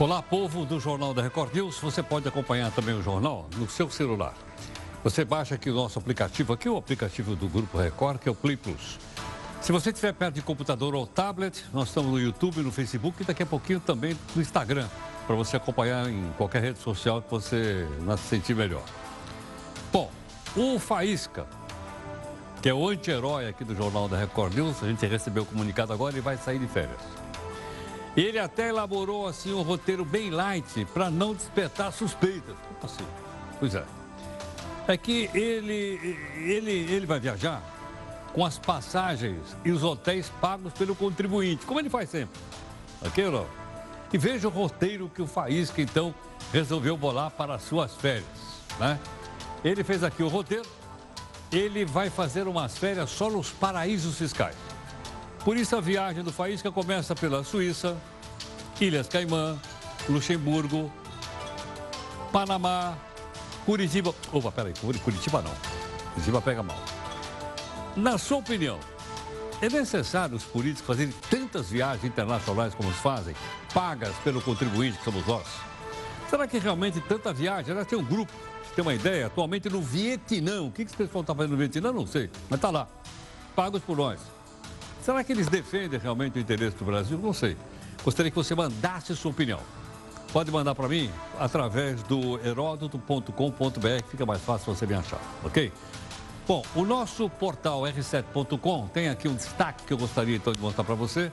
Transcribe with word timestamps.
Olá, 0.00 0.22
povo 0.22 0.64
do 0.64 0.78
Jornal 0.78 1.12
da 1.12 1.20
Record 1.20 1.52
News. 1.52 1.80
Você 1.80 2.04
pode 2.04 2.28
acompanhar 2.28 2.70
também 2.70 2.94
o 2.94 3.02
jornal 3.02 3.48
no 3.56 3.68
seu 3.68 3.90
celular. 3.90 4.32
Você 5.02 5.24
baixa 5.24 5.56
aqui 5.56 5.68
o 5.70 5.74
nosso 5.74 5.98
aplicativo, 5.98 6.52
aqui 6.52 6.68
o 6.68 6.76
aplicativo 6.76 7.34
do 7.34 7.48
Grupo 7.48 7.76
Record, 7.76 8.20
que 8.20 8.28
é 8.28 8.30
o 8.30 8.34
Play 8.34 8.56
Plus. 8.56 8.96
Se 9.60 9.72
você 9.72 9.90
estiver 9.90 10.12
perto 10.12 10.36
de 10.36 10.42
computador 10.42 10.94
ou 10.94 11.04
tablet, 11.04 11.64
nós 11.72 11.88
estamos 11.88 12.12
no 12.12 12.20
YouTube, 12.20 12.60
no 12.60 12.70
Facebook 12.70 13.22
e 13.22 13.24
daqui 13.24 13.42
a 13.42 13.46
pouquinho 13.46 13.80
também 13.80 14.16
no 14.36 14.40
Instagram, 14.40 14.86
para 15.26 15.34
você 15.34 15.56
acompanhar 15.56 16.08
em 16.08 16.30
qualquer 16.36 16.62
rede 16.62 16.78
social 16.78 17.20
que 17.20 17.28
você 17.28 17.84
se 18.18 18.28
sentir 18.28 18.54
melhor. 18.54 18.84
Bom, 19.92 20.12
o 20.54 20.78
Faísca, 20.78 21.44
que 22.62 22.68
é 22.68 22.72
o 22.72 22.88
anti-herói 22.88 23.48
aqui 23.48 23.64
do 23.64 23.74
Jornal 23.74 24.08
da 24.08 24.16
Record 24.16 24.54
News, 24.54 24.80
a 24.80 24.86
gente 24.86 25.04
recebeu 25.06 25.42
o 25.42 25.46
comunicado 25.46 25.92
agora 25.92 26.16
e 26.16 26.20
vai 26.20 26.36
sair 26.36 26.60
de 26.60 26.68
férias. 26.68 27.17
Ele 28.16 28.38
até 28.38 28.68
elaborou 28.68 29.26
assim 29.26 29.52
um 29.52 29.62
roteiro 29.62 30.04
bem 30.04 30.30
light 30.30 30.84
para 30.92 31.10
não 31.10 31.34
despertar 31.34 31.92
suspeitas. 31.92 32.56
Assim, 32.82 33.04
pois 33.58 33.74
é. 33.74 33.84
É 34.86 34.96
que 34.96 35.30
ele, 35.34 36.16
ele, 36.36 36.72
ele 36.72 37.06
vai 37.06 37.20
viajar 37.20 37.62
com 38.32 38.44
as 38.44 38.58
passagens 38.58 39.56
e 39.64 39.70
os 39.70 39.82
hotéis 39.82 40.30
pagos 40.40 40.72
pelo 40.72 40.94
contribuinte, 40.94 41.66
como 41.66 41.80
ele 41.80 41.90
faz 41.90 42.08
sempre. 42.10 42.40
Não? 43.02 43.46
E 44.12 44.16
veja 44.16 44.48
o 44.48 44.50
roteiro 44.50 45.10
que 45.14 45.20
o 45.20 45.26
Faísca, 45.26 45.82
então, 45.82 46.14
resolveu 46.52 46.96
bolar 46.96 47.30
para 47.30 47.54
as 47.54 47.62
suas 47.62 47.94
férias, 47.94 48.24
né? 48.78 48.98
Ele 49.62 49.84
fez 49.84 50.02
aqui 50.02 50.22
o 50.22 50.28
roteiro, 50.28 50.66
ele 51.52 51.84
vai 51.84 52.08
fazer 52.08 52.48
umas 52.48 52.78
férias 52.78 53.10
só 53.10 53.28
nos 53.28 53.50
paraísos 53.50 54.16
fiscais. 54.16 54.56
Por 55.44 55.56
isso 55.56 55.76
a 55.76 55.80
viagem 55.80 56.22
do 56.22 56.32
Faísca 56.32 56.70
começa 56.70 57.14
pela 57.14 57.42
Suíça, 57.42 57.96
Ilhas 58.80 59.08
Caimã, 59.08 59.58
Luxemburgo, 60.08 60.92
Panamá, 62.32 62.96
Curitiba. 63.64 64.14
Opa, 64.32 64.52
peraí, 64.52 64.74
Curitiba 65.02 65.42
não. 65.42 65.52
Curitiba 66.12 66.40
pega 66.40 66.62
mal. 66.62 66.78
Na 67.96 68.18
sua 68.18 68.38
opinião, 68.38 68.78
é 69.60 69.68
necessário 69.68 70.36
os 70.36 70.44
políticos 70.44 70.86
fazerem 70.86 71.12
tantas 71.28 71.68
viagens 71.70 72.04
internacionais 72.04 72.74
como 72.74 72.88
os 72.88 72.96
fazem, 72.96 73.34
pagas 73.74 74.14
pelo 74.22 74.40
contribuinte 74.40 74.98
que 74.98 75.04
somos 75.04 75.26
nós? 75.26 75.46
Será 76.30 76.46
que 76.46 76.58
realmente 76.58 77.00
tanta 77.00 77.32
viagem? 77.32 77.74
Já 77.74 77.84
tem 77.84 77.98
um 77.98 78.04
grupo, 78.04 78.32
tem 78.76 78.82
uma 78.82 78.94
ideia, 78.94 79.26
atualmente 79.26 79.68
no 79.68 79.80
Vietnã. 79.80 80.62
O 80.62 80.70
que 80.70 80.82
esse 80.82 80.94
pessoal 80.94 81.22
está 81.22 81.34
fazendo 81.34 81.52
no 81.52 81.56
Vietnã? 81.56 81.90
Não 81.90 82.06
sei, 82.06 82.30
mas 82.48 82.58
está 82.58 82.70
lá. 82.70 82.86
Pagos 83.56 83.82
por 83.82 83.96
nós. 83.96 84.20
Será 85.08 85.24
que 85.24 85.32
eles 85.32 85.46
defendem 85.46 85.98
realmente 85.98 86.36
o 86.36 86.38
interesse 86.38 86.76
do 86.76 86.84
Brasil? 86.84 87.16
Não 87.16 87.32
sei. 87.32 87.56
Gostaria 88.04 88.30
que 88.30 88.36
você 88.36 88.54
mandasse 88.54 89.16
sua 89.16 89.30
opinião. 89.30 89.58
Pode 90.34 90.50
mandar 90.50 90.74
para 90.74 90.86
mim 90.86 91.10
através 91.40 92.02
do 92.02 92.38
heródoto.com.br, 92.46 94.04
fica 94.10 94.26
mais 94.26 94.42
fácil 94.42 94.74
você 94.74 94.84
me 94.84 94.92
achar, 94.92 95.18
ok? 95.42 95.72
Bom, 96.46 96.62
o 96.74 96.84
nosso 96.84 97.26
portal 97.30 97.84
r7.com 97.84 98.88
tem 98.88 99.08
aqui 99.08 99.28
um 99.28 99.34
destaque 99.34 99.84
que 99.84 99.94
eu 99.94 99.96
gostaria 99.96 100.36
então 100.36 100.52
de 100.52 100.60
mostrar 100.60 100.84
para 100.84 100.94
você. 100.94 101.32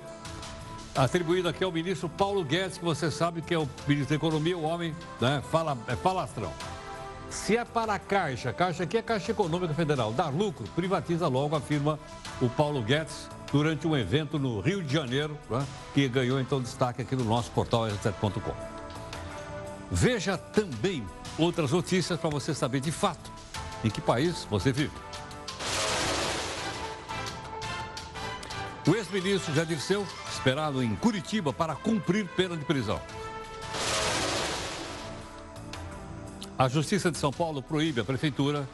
Atribuído 0.95 1.49
aqui 1.49 1.61
ao 1.61 1.71
ministro 1.73 2.07
Paulo 2.07 2.45
Guedes, 2.45 2.77
que 2.77 2.85
você 2.85 3.11
sabe 3.11 3.41
que 3.41 3.53
é 3.53 3.59
o 3.59 3.67
ministro 3.85 4.11
da 4.11 4.15
Economia, 4.15 4.57
o 4.57 4.63
homem 4.63 4.95
né, 5.19 5.43
fala, 5.51 5.77
é 5.89 5.97
falastrão. 5.97 6.53
Se 7.35 7.55
é 7.55 7.63
para 7.63 7.93
a 7.93 7.99
Caixa, 7.99 8.51
Caixa 8.51 8.83
aqui 8.83 8.97
é 8.97 9.01
Caixa 9.03 9.31
Econômica 9.31 9.73
Federal, 9.73 10.11
dar 10.11 10.29
lucro, 10.29 10.65
privatiza 10.73 11.27
logo, 11.27 11.55
afirma 11.55 11.99
o 12.41 12.49
Paulo 12.49 12.81
Guedes 12.81 13.29
durante 13.51 13.85
um 13.85 13.95
evento 13.95 14.39
no 14.39 14.61
Rio 14.61 14.81
de 14.81 14.91
Janeiro, 14.91 15.37
né, 15.47 15.63
que 15.93 16.07
ganhou 16.07 16.39
então 16.39 16.59
destaque 16.59 17.03
aqui 17.03 17.15
no 17.15 17.23
nosso 17.23 17.51
portal 17.51 17.83
r7.com. 17.83 18.53
Veja 19.91 20.37
também 20.37 21.05
outras 21.37 21.71
notícias 21.71 22.19
para 22.19 22.29
você 22.29 22.53
saber 22.53 22.79
de 22.79 22.91
fato 22.91 23.29
em 23.83 23.89
que 23.91 24.01
país 24.01 24.47
você 24.49 24.71
vive. 24.71 24.93
O 28.87 28.95
ex-ministro 28.95 29.53
Jair 29.53 29.67
Dirceu, 29.67 30.07
esperado 30.31 30.81
em 30.81 30.95
Curitiba 30.95 31.53
para 31.53 31.75
cumprir 31.75 32.27
pena 32.29 32.55
de 32.57 32.63
prisão. 32.63 32.99
A 36.57 36.69
Justiça 36.69 37.11
de 37.11 37.17
São 37.17 37.33
Paulo 37.33 37.61
proíbe 37.61 37.99
a 37.99 38.05
Prefeitura 38.05 38.65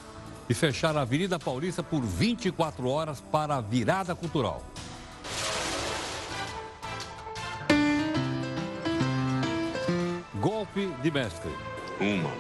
de 0.48 0.54
fechar 0.54 0.96
a 0.96 1.02
Avenida 1.02 1.40
Paulista 1.40 1.82
por 1.82 2.02
24 2.04 2.88
horas 2.88 3.20
para 3.32 3.56
a 3.56 3.62
virada 3.62 4.14
cultural. 4.14 4.62
Golpe 10.40 10.92
de 11.02 11.10
mestre. 11.10 11.50
Uma. 12.00 12.32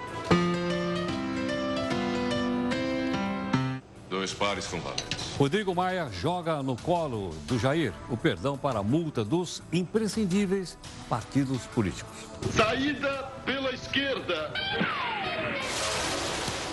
Dois 4.10 4.34
pares 4.34 4.68
com 4.68 4.80
valentes. 4.80 5.36
Rodrigo 5.40 5.74
Maia 5.74 6.08
joga 6.12 6.62
no 6.62 6.76
colo 6.76 7.32
do 7.48 7.58
Jair 7.58 7.94
o 8.12 8.18
perdão 8.18 8.56
para 8.56 8.80
a 8.80 8.84
multa 8.84 9.24
dos 9.24 9.64
imprescindíveis 9.74 10.78
partidos 11.10 11.64
políticos. 11.68 12.14
Saída 12.56 13.31
pela 13.46 13.72
esquerda. 13.72 14.54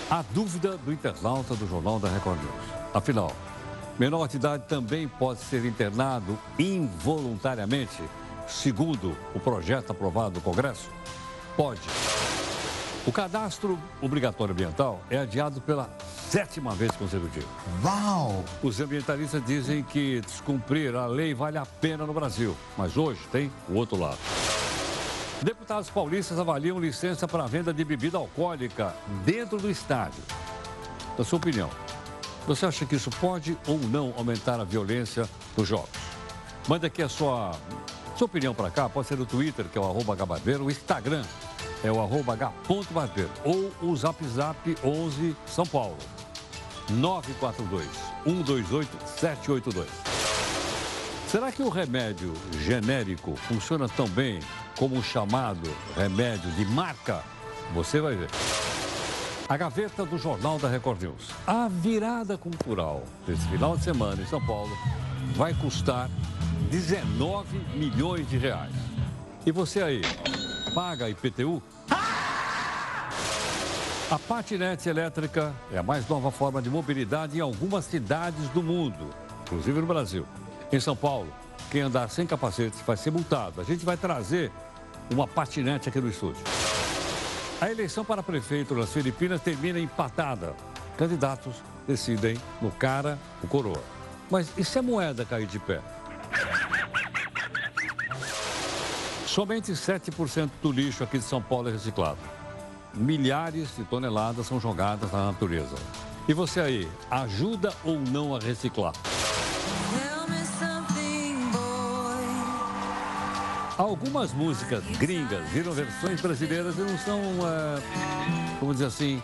A 0.09 0.23
dúvida 0.33 0.77
do 0.77 0.91
internauta 0.91 1.55
do 1.55 1.67
Jornal 1.67 1.99
da 1.99 2.09
Record 2.09 2.39
News. 2.39 2.93
Afinal, 2.93 3.31
menor 3.97 4.27
de 4.27 4.37
idade 4.37 4.63
também 4.67 5.07
pode 5.07 5.39
ser 5.39 5.65
internado 5.65 6.37
involuntariamente, 6.57 8.01
segundo 8.47 9.15
o 9.35 9.39
projeto 9.39 9.91
aprovado 9.91 10.35
no 10.35 10.41
Congresso? 10.41 10.89
Pode. 11.55 11.81
O 13.05 13.11
cadastro 13.11 13.79
obrigatório 14.01 14.53
ambiental 14.53 15.01
é 15.09 15.17
adiado 15.17 15.61
pela 15.61 15.89
sétima 16.29 16.75
vez 16.75 16.91
consecutiva. 16.91 17.47
Uau! 17.83 18.43
Os 18.61 18.79
ambientalistas 18.79 19.43
dizem 19.45 19.83
que 19.83 20.21
descumprir 20.21 20.95
a 20.95 21.07
lei 21.07 21.33
vale 21.33 21.57
a 21.57 21.65
pena 21.65 22.05
no 22.05 22.13
Brasil, 22.13 22.55
mas 22.77 22.97
hoje 22.97 23.21
tem 23.31 23.51
o 23.67 23.73
outro 23.73 23.97
lado. 23.97 24.19
Deputados 25.41 25.89
paulistas 25.89 26.37
avaliam 26.37 26.79
licença 26.79 27.25
para 27.25 27.47
venda 27.47 27.73
de 27.73 27.85
bebida 27.85 28.17
alcoólica 28.17 28.93
dentro 29.23 29.57
do 29.57 29.71
estádio. 29.71 30.21
Na 31.17 31.23
sua 31.23 31.37
opinião, 31.37 31.69
você 32.45 32.65
acha 32.65 32.85
que 32.85 32.95
isso 32.95 33.09
pode 33.09 33.57
ou 33.65 33.77
não 33.77 34.13
aumentar 34.17 34.59
a 34.59 34.65
violência 34.65 35.29
dos 35.55 35.65
jogos? 35.65 35.89
Manda 36.67 36.87
aqui 36.87 37.01
a 37.01 37.07
sua, 37.07 37.51
sua 38.17 38.25
opinião 38.25 38.53
para 38.53 38.69
cá, 38.69 38.89
pode 38.89 39.07
ser 39.07 39.17
no 39.17 39.25
Twitter, 39.25 39.65
que 39.65 39.77
é 39.77 39.81
o 39.81 39.85
arroba 39.85 40.13
Gabarbeiro, 40.13 40.65
o 40.65 40.71
Instagram 40.71 41.23
é 41.85 41.91
o 41.91 42.01
arroba 42.01 42.33
h.barbeiro, 42.33 43.31
ou 43.45 43.71
o 43.81 43.95
Zap 43.95 44.21
Zap 44.27 44.77
11 44.83 45.35
São 45.45 45.65
Paulo. 45.65 45.97
942 46.89 47.87
128 48.25 48.89
782. 49.05 49.87
Será 51.27 51.51
que 51.51 51.61
o 51.61 51.69
remédio 51.69 52.33
genérico 52.59 53.35
funciona 53.35 53.87
tão 53.87 54.07
bem 54.07 54.39
como 54.79 54.97
o 54.97 55.03
chamado 55.03 55.69
remédio 55.93 56.49
de 56.51 56.63
marca? 56.63 57.21
Você 57.73 57.99
vai 57.99 58.15
ver. 58.15 58.29
A 59.49 59.57
gaveta 59.57 60.05
do 60.05 60.17
Jornal 60.17 60.57
da 60.57 60.69
Record 60.69 61.01
News. 61.01 61.31
A 61.45 61.67
virada 61.67 62.37
cultural 62.37 63.03
desse 63.27 63.45
final 63.49 63.75
de 63.75 63.83
semana 63.83 64.21
em 64.21 64.25
São 64.25 64.39
Paulo 64.45 64.71
vai 65.35 65.53
custar 65.53 66.09
19 66.71 67.57
milhões 67.75 68.29
de 68.29 68.37
reais. 68.37 68.71
E 69.45 69.51
você 69.51 69.81
aí, 69.81 70.01
paga 70.73 71.09
IPTU? 71.09 71.61
A 74.09 74.17
patinete 74.17 74.87
elétrica 74.87 75.53
é 75.73 75.77
a 75.77 75.83
mais 75.83 76.07
nova 76.07 76.31
forma 76.31 76.61
de 76.61 76.69
mobilidade 76.69 77.37
em 77.37 77.41
algumas 77.41 77.83
cidades 77.83 78.47
do 78.49 78.63
mundo, 78.63 79.09
inclusive 79.43 79.81
no 79.81 79.87
Brasil. 79.87 80.25
Em 80.71 80.79
São 80.79 80.95
Paulo, 80.95 81.27
quem 81.69 81.81
andar 81.81 82.09
sem 82.09 82.25
capacete 82.25 82.77
vai 82.87 82.95
ser 82.95 83.11
multado. 83.11 83.59
A 83.59 83.63
gente 83.63 83.85
vai 83.85 83.97
trazer 83.97 84.51
uma 85.09 85.27
patinete 85.27 85.89
aqui 85.89 85.99
no 85.99 86.09
estúdio. 86.09 86.43
A 87.61 87.69
eleição 87.69 88.05
para 88.05 88.23
prefeito 88.23 88.73
nas 88.73 88.91
Filipinas 88.93 89.41
termina 89.41 89.79
empatada. 89.79 90.55
Candidatos 90.97 91.55
decidem 91.87 92.37
no 92.61 92.71
cara 92.71 93.17
o 93.43 93.47
coroa. 93.47 93.83
Mas 94.29 94.51
e 94.57 94.63
se 94.63 94.77
a 94.79 94.81
moeda 94.81 95.25
cair 95.25 95.47
de 95.47 95.59
pé? 95.59 95.81
Somente 99.25 99.71
7% 99.71 100.49
do 100.61 100.71
lixo 100.71 101.03
aqui 101.03 101.17
de 101.17 101.23
São 101.23 101.41
Paulo 101.41 101.69
é 101.69 101.71
reciclado. 101.71 102.17
Milhares 102.93 103.75
de 103.77 103.83
toneladas 103.83 104.47
são 104.47 104.59
jogadas 104.59 105.11
na 105.11 105.27
natureza. 105.27 105.75
E 106.27 106.33
você 106.33 106.59
aí, 106.59 106.87
ajuda 107.09 107.73
ou 107.83 107.99
não 107.99 108.35
a 108.35 108.39
reciclar? 108.39 108.93
Algumas 113.79 114.33
músicas 114.33 114.83
gringas 114.97 115.47
viram 115.51 115.71
versões 115.71 116.19
brasileiras 116.19 116.77
e 116.77 116.81
não 116.81 116.97
são, 116.97 117.17
uh, 117.21 118.59
como 118.59 118.73
dizer 118.73 118.87
assim, 118.87 119.23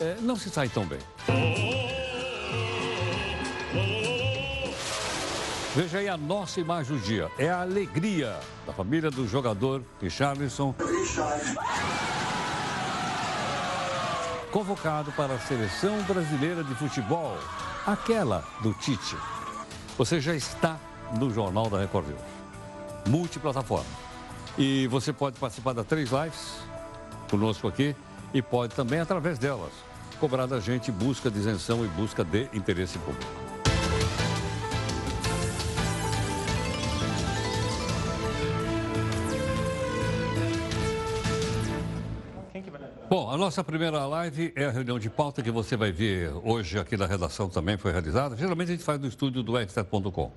é, 0.00 0.16
não 0.22 0.34
se 0.34 0.48
sai 0.48 0.70
tão 0.70 0.86
bem. 0.86 0.98
Veja 5.76 5.98
aí 5.98 6.08
a 6.08 6.16
nossa 6.16 6.58
imagem 6.58 6.96
do 6.96 7.02
dia. 7.02 7.30
É 7.38 7.50
a 7.50 7.60
alegria 7.60 8.40
da 8.66 8.72
família 8.72 9.10
do 9.10 9.28
jogador 9.28 9.82
Richarlison. 10.00 10.74
Convocado 14.54 15.10
para 15.10 15.34
a 15.34 15.38
seleção 15.40 16.00
brasileira 16.04 16.62
de 16.62 16.76
futebol, 16.76 17.36
aquela 17.84 18.44
do 18.62 18.72
Tite. 18.74 19.16
Você 19.98 20.20
já 20.20 20.32
está 20.32 20.78
no 21.18 21.28
Jornal 21.28 21.68
da 21.68 21.80
Record 21.80 22.06
News. 22.06 22.20
Multiplataforma. 23.08 23.90
E 24.56 24.86
você 24.86 25.12
pode 25.12 25.40
participar 25.40 25.72
das 25.72 25.84
três 25.84 26.10
lives 26.12 26.60
conosco 27.28 27.66
aqui 27.66 27.96
e 28.32 28.40
pode 28.40 28.76
também, 28.76 29.00
através 29.00 29.40
delas, 29.40 29.72
cobrar 30.20 30.46
da 30.46 30.60
gente 30.60 30.92
busca 30.92 31.28
de 31.28 31.40
isenção 31.40 31.84
e 31.84 31.88
busca 31.88 32.22
de 32.22 32.48
interesse 32.54 32.96
público. 33.00 33.43
A 43.34 43.36
nossa 43.36 43.64
primeira 43.64 44.06
live 44.06 44.52
é 44.54 44.66
a 44.66 44.70
reunião 44.70 44.96
de 44.96 45.10
pauta 45.10 45.42
que 45.42 45.50
você 45.50 45.76
vai 45.76 45.90
ver 45.90 46.30
hoje 46.44 46.78
aqui 46.78 46.96
na 46.96 47.04
redação 47.04 47.48
também 47.48 47.76
foi 47.76 47.90
realizada. 47.90 48.36
Geralmente 48.36 48.68
a 48.68 48.70
gente 48.74 48.84
faz 48.84 49.00
no 49.00 49.08
estúdio 49.08 49.42
do 49.42 49.54
r7.com. 49.54 50.30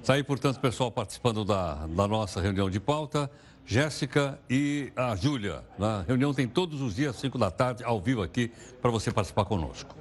Está 0.00 0.14
aí, 0.14 0.24
portanto, 0.24 0.56
o 0.56 0.60
pessoal 0.60 0.90
participando 0.90 1.44
da, 1.44 1.86
da 1.86 2.08
nossa 2.08 2.40
reunião 2.40 2.68
de 2.68 2.80
pauta. 2.80 3.30
Jéssica 3.64 4.40
e 4.50 4.92
a 4.96 5.14
Júlia. 5.14 5.62
A 5.78 6.02
reunião 6.04 6.34
tem 6.34 6.48
todos 6.48 6.80
os 6.80 6.96
dias, 6.96 7.14
5 7.14 7.38
da 7.38 7.48
tarde, 7.48 7.84
ao 7.84 8.00
vivo 8.00 8.22
aqui, 8.22 8.50
para 8.80 8.90
você 8.90 9.12
participar 9.12 9.44
conosco. 9.44 9.94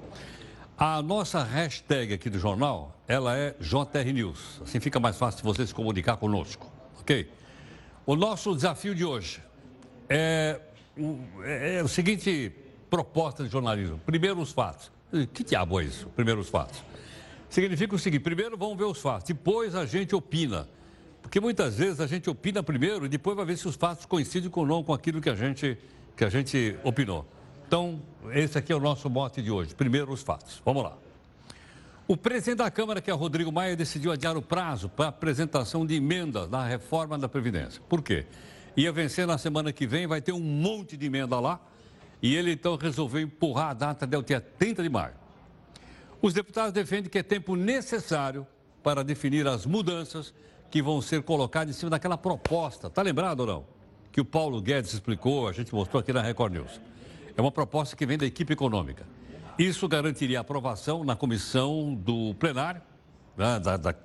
A 0.76 1.00
nossa 1.04 1.44
hashtag 1.44 2.16
aqui 2.16 2.28
do 2.28 2.40
jornal, 2.40 3.00
ela 3.08 3.38
é 3.38 3.56
JR 3.60 4.12
News. 4.12 4.60
Assim 4.64 4.80
fica 4.80 5.00
mais 5.00 5.16
fácil 5.16 5.44
você 5.44 5.68
se 5.68 5.76
comunicar 5.76 6.18
conosco, 6.18 6.66
ok? 7.00 7.30
O 8.04 8.16
nosso 8.16 8.56
desafio 8.56 8.96
de 8.96 9.06
hoje 9.06 9.44
é 10.10 10.60
é, 11.44 11.78
é 11.78 11.84
o 11.84 11.88
seguinte 11.88 12.52
proposta 12.90 13.44
de 13.44 13.50
jornalismo. 13.50 14.00
Primeiro 14.06 14.40
os 14.40 14.52
fatos. 14.52 14.92
Que 15.34 15.44
diabo 15.44 15.80
é 15.80 15.86
isso? 15.86 16.08
Primeiro 16.16 16.42
os 16.42 16.50
fatos. 16.50 16.84
Significa 17.50 17.96
o 17.96 18.00
seguinte, 18.00 18.22
primeiro 18.22 18.58
vamos 18.58 18.78
ver 18.78 18.86
os 18.86 19.02
fatos, 19.02 19.28
depois 19.28 19.76
a 19.76 19.86
gente 19.86 20.16
opina. 20.16 20.70
Porque 21.22 21.40
muitas 21.40 21.76
vezes 21.78 22.00
a 22.00 22.08
gente 22.08 22.30
opina 22.30 22.64
primeiro 22.64 23.06
e 23.06 23.10
depois 23.10 23.36
vai 23.36 23.46
ver 23.46 23.58
se 23.58 23.68
os 23.68 23.76
fatos 23.76 24.06
coincidem 24.06 24.50
ou 24.54 24.66
não 24.66 24.84
com 24.84 24.94
aquilo 24.94 25.22
que 25.22 25.30
a 25.30 25.36
gente, 25.36 25.78
que 26.16 26.24
a 26.24 26.30
gente 26.30 26.78
opinou. 26.84 27.26
Então, 27.68 28.02
esse 28.32 28.58
aqui 28.58 28.72
é 28.72 28.76
o 28.76 28.80
nosso 28.80 29.10
mote 29.10 29.42
de 29.42 29.52
hoje. 29.52 29.74
Primeiro 29.76 30.12
os 30.12 30.22
fatos. 30.22 30.62
Vamos 30.66 30.84
lá. 30.84 30.98
O 32.08 32.18
presidente 32.18 32.58
da 32.58 32.70
Câmara, 32.70 33.00
que 33.00 33.10
é 33.10 33.14
Rodrigo 33.14 33.52
Maia, 33.52 33.76
decidiu 33.76 34.12
adiar 34.12 34.36
o 34.36 34.42
prazo 34.42 34.90
para 34.90 35.08
apresentação 35.08 35.86
de 35.86 35.96
emendas 35.96 36.50
na 36.50 36.66
reforma 36.66 37.18
da 37.18 37.30
Previdência. 37.30 37.82
Por 37.88 38.02
quê? 38.02 38.26
Ia 38.76 38.92
vencer 38.92 39.28
na 39.28 39.38
semana 39.38 39.72
que 39.72 39.86
vem, 39.86 40.08
vai 40.08 40.22
ter 40.22 40.32
um 40.32 40.40
monte 40.40 40.96
de 40.98 41.06
emenda 41.06 41.40
lá. 41.40 41.60
E 42.22 42.36
ele 42.36 42.52
então 42.52 42.76
resolveu 42.76 43.22
empurrar 43.22 43.70
a 43.70 43.74
data 43.74 44.06
até 44.06 44.18
o 44.18 44.22
dia 44.22 44.40
30 44.40 44.84
de 44.84 44.90
maio. 44.90 45.14
Os 46.22 46.34
deputados 46.34 46.72
defendem 46.72 47.10
que 47.10 47.18
é 47.18 47.24
tempo 47.24 47.56
necessário 47.56 48.46
para 48.84 49.04
definir 49.04 49.48
as 49.48 49.66
mudanças 49.66 50.34
que 50.70 50.82
vão 50.82 51.02
ser 51.02 51.24
colocadas 51.24 51.76
em 51.76 51.78
cima 51.78 51.90
daquela 51.90 52.18
proposta. 52.18 52.88
Está 52.88 53.02
lembrado 53.02 53.42
ou 53.42 53.48
não? 53.48 53.66
Que 54.12 54.22
o 54.22 54.26
Paulo 54.26 54.62
Guedes 54.62 54.94
explicou, 54.94 55.48
a 55.48 55.52
gente 55.52 55.74
mostrou 55.74 56.00
aqui 56.00 56.14
na 56.14 56.22
Record 56.22 56.54
News. 56.54 56.80
É 57.36 57.42
uma 57.42 57.52
proposta 57.52 57.96
que 57.96 58.06
vem 58.06 58.18
da 58.18 58.26
equipe 58.26 58.54
econômica. 58.54 59.06
Isso 59.58 59.88
garantiria 59.88 60.40
aprovação 60.40 61.04
na 61.04 61.16
comissão 61.16 61.94
do 61.94 62.34
plenário, 62.36 62.82
né, 63.36 63.60
da, 63.60 63.78
da, 63.78 63.96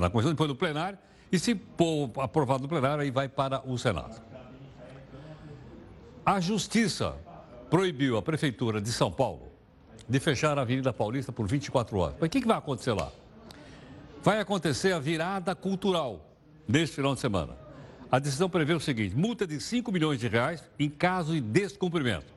na 0.00 0.10
comissão 0.10 0.32
depois 0.32 0.48
do 0.48 0.54
plenário, 0.56 0.98
e 1.32 1.38
se 1.38 1.58
for 1.78 2.10
aprovado 2.18 2.62
no 2.62 2.68
plenário, 2.68 3.02
aí 3.02 3.10
vai 3.10 3.26
para 3.26 3.66
o 3.66 3.78
Senado. 3.78 4.20
A 6.24 6.38
Justiça 6.38 7.16
proibiu 7.70 8.18
a 8.18 8.22
Prefeitura 8.22 8.82
de 8.82 8.92
São 8.92 9.10
Paulo 9.10 9.50
de 10.06 10.20
fechar 10.20 10.58
a 10.58 10.60
Avenida 10.60 10.92
Paulista 10.92 11.32
por 11.32 11.48
24 11.48 11.96
horas. 11.98 12.16
Mas 12.20 12.28
o 12.28 12.30
que, 12.30 12.42
que 12.42 12.46
vai 12.46 12.58
acontecer 12.58 12.92
lá? 12.92 13.10
Vai 14.22 14.40
acontecer 14.40 14.92
a 14.92 14.98
virada 14.98 15.54
cultural 15.54 16.20
neste 16.68 16.96
final 16.96 17.14
de 17.14 17.20
semana. 17.20 17.56
A 18.10 18.18
decisão 18.18 18.50
prevê 18.50 18.74
o 18.74 18.80
seguinte: 18.80 19.16
multa 19.16 19.46
de 19.46 19.58
5 19.58 19.90
milhões 19.90 20.20
de 20.20 20.28
reais 20.28 20.62
em 20.78 20.90
caso 20.90 21.32
de 21.32 21.40
descumprimento. 21.40 22.32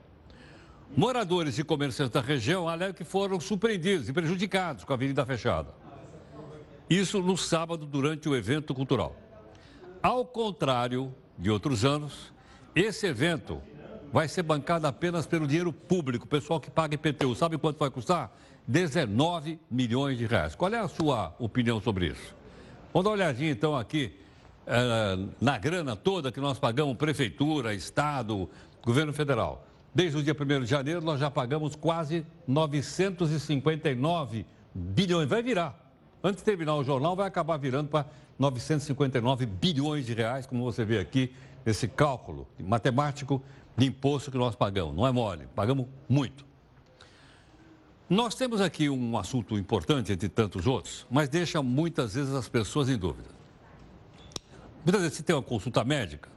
Moradores 0.95 1.59
e 1.59 1.63
comerciantes 1.63 2.13
da 2.13 2.21
região 2.21 2.69
alegam 2.69 2.93
que 2.93 3.03
foram 3.03 3.39
surpreendidos 3.41 4.07
e 4.07 4.13
prejudicados 4.13 4.85
com 4.85 4.93
a 4.93 4.95
avenida 4.95 5.25
fechada. 5.25 5.69
Isso 6.89 7.21
no 7.21 7.35
sábado, 7.35 7.85
durante 7.85 8.29
o 8.29 8.35
evento 8.35 8.73
cultural. 8.73 9.15
Ao 10.01 10.23
contrário 10.23 11.13
de 11.37 11.49
outros 11.49 11.83
anos, 11.83 12.31
esse 12.75 13.07
evento 13.07 13.61
vai 14.13 14.27
ser 14.27 14.43
bancado 14.43 14.85
apenas 14.85 15.25
pelo 15.25 15.47
dinheiro 15.47 15.73
público, 15.73 16.27
pessoal 16.27 16.59
que 16.59 16.69
paga 16.69 16.95
IPTU. 16.95 17.35
Sabe 17.35 17.57
quanto 17.57 17.79
vai 17.79 17.89
custar? 17.89 18.31
19 18.67 19.59
milhões 19.69 20.17
de 20.17 20.25
reais. 20.25 20.55
Qual 20.55 20.71
é 20.73 20.79
a 20.79 20.87
sua 20.87 21.35
opinião 21.39 21.81
sobre 21.81 22.07
isso? 22.07 22.35
Vamos 22.93 23.03
dar 23.03 23.09
uma 23.09 23.15
olhadinha 23.15 23.51
então 23.51 23.75
aqui 23.75 24.13
eh, 24.65 25.17
na 25.41 25.57
grana 25.57 25.95
toda 25.95 26.31
que 26.31 26.39
nós 26.39 26.57
pagamos, 26.57 26.95
prefeitura, 26.97 27.73
estado, 27.73 28.49
governo 28.81 29.11
federal. 29.11 29.67
Desde 29.93 30.17
o 30.17 30.23
dia 30.23 30.35
1 30.39 30.61
de 30.61 30.65
janeiro 30.65 31.01
nós 31.01 31.19
já 31.19 31.29
pagamos 31.29 31.75
quase 31.75 32.25
959 32.47 34.45
bilhões. 34.73 35.27
Vai 35.27 35.43
virar. 35.43 35.84
Antes 36.25 36.37
de 36.37 36.43
terminar 36.43 36.73
o 36.75 36.83
jornal, 36.83 37.15
vai 37.15 37.27
acabar 37.27 37.55
virando 37.55 37.87
para 37.87 38.07
959 38.39 39.45
bilhões 39.45 40.07
de 40.07 40.13
reais, 40.15 40.47
como 40.47 40.63
você 40.63 40.83
vê 40.83 40.97
aqui 40.97 41.31
nesse 41.63 41.87
cálculo 41.87 42.47
matemático 42.57 43.39
de 43.77 43.85
imposto 43.85 44.31
que 44.31 44.37
nós 44.39 44.55
pagamos. 44.55 44.95
Não 44.95 45.05
é 45.05 45.11
mole, 45.11 45.47
pagamos 45.53 45.85
muito. 46.09 46.43
Nós 48.09 48.33
temos 48.33 48.59
aqui 48.59 48.89
um 48.89 49.15
assunto 49.19 49.55
importante, 49.55 50.13
entre 50.13 50.27
tantos 50.27 50.65
outros, 50.65 51.05
mas 51.11 51.29
deixa 51.29 51.61
muitas 51.61 52.15
vezes 52.15 52.33
as 52.33 52.49
pessoas 52.49 52.89
em 52.89 52.97
dúvida. 52.97 53.29
Muitas 54.83 55.03
vezes 55.03 55.17
você 55.17 55.23
tem 55.23 55.35
uma 55.35 55.43
consulta 55.43 55.83
médica 55.83 56.27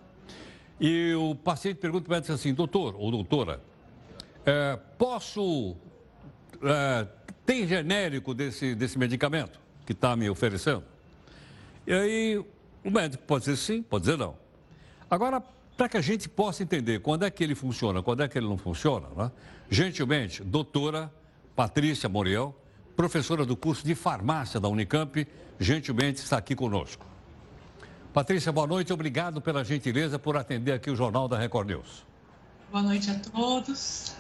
e 0.79 1.14
o 1.14 1.35
paciente 1.35 1.79
pergunta 1.79 2.05
para 2.05 2.12
o 2.12 2.14
médico 2.17 2.35
assim, 2.35 2.52
doutor 2.52 2.94
ou 2.99 3.11
doutora, 3.11 3.62
é, 4.44 4.79
posso. 4.99 5.75
É, 6.62 7.09
tem 7.47 7.66
genérico 7.66 8.35
desse, 8.35 8.75
desse 8.75 8.99
medicamento? 8.99 9.67
Que 9.88 9.92
está 9.95 10.14
me 10.14 10.28
oferecendo? 10.28 10.85
E 11.87 11.92
aí 11.95 12.45
o 12.85 12.90
médico 12.90 13.25
pode 13.26 13.47
dizer 13.47 13.57
sim, 13.57 13.83
pode 13.83 14.04
dizer 14.04 14.18
não. 14.18 14.37
Agora, 15.11 15.40
para 15.78 15.88
que 15.88 15.97
a 15.97 16.00
gente 16.02 16.28
possa 16.28 16.62
entender 16.62 17.00
quando 17.00 17.25
é 17.25 17.30
que 17.30 17.42
ele 17.42 17.54
funciona, 17.54 18.02
quando 18.02 18.23
é 18.23 18.28
que 18.28 18.37
ele 18.37 18.47
não 18.47 18.59
funciona, 18.59 19.07
né? 19.16 19.33
gentilmente, 19.71 20.45
doutora 20.45 21.11
Patrícia 21.57 22.07
Moriel, 22.07 22.54
professora 22.95 23.47
do 23.47 23.57
curso 23.57 23.83
de 23.83 23.95
farmácia 23.95 24.61
da 24.61 24.68
Unicamp, 24.68 25.26
gentilmente 25.59 26.18
está 26.18 26.37
aqui 26.37 26.54
conosco. 26.54 27.07
Patrícia, 28.12 28.52
boa 28.52 28.66
noite, 28.66 28.92
obrigado 28.92 29.40
pela 29.40 29.64
gentileza 29.64 30.18
por 30.18 30.37
atender 30.37 30.73
aqui 30.73 30.90
o 30.90 30.97
Jornal 30.97 31.28
da 31.28 31.38
Record 31.38 31.66
News. 31.68 32.04
Boa 32.71 32.83
noite 32.83 33.11
a 33.11 33.18
todos. 33.21 34.14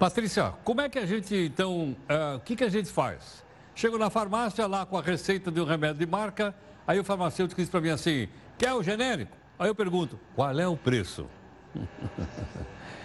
Patrícia, 0.00 0.52
como 0.64 0.80
é 0.80 0.88
que 0.88 0.98
a 0.98 1.06
gente, 1.06 1.32
então, 1.32 1.94
uh, 2.10 2.38
o 2.38 2.40
que, 2.40 2.56
que 2.56 2.64
a 2.64 2.68
gente 2.68 2.88
faz? 2.88 3.42
Chego 3.74 3.98
na 3.98 4.10
farmácia 4.10 4.66
lá 4.66 4.84
com 4.84 4.98
a 4.98 5.02
receita 5.02 5.50
de 5.50 5.60
um 5.60 5.64
remédio 5.64 5.98
de 5.98 6.06
marca, 6.06 6.54
aí 6.86 6.98
o 6.98 7.04
farmacêutico 7.04 7.60
diz 7.60 7.70
para 7.70 7.80
mim 7.80 7.90
assim: 7.90 8.28
quer 8.58 8.72
o 8.74 8.82
genérico? 8.82 9.36
Aí 9.58 9.68
eu 9.68 9.74
pergunto: 9.74 10.18
qual 10.34 10.58
é 10.58 10.66
o 10.66 10.76
preço? 10.76 11.26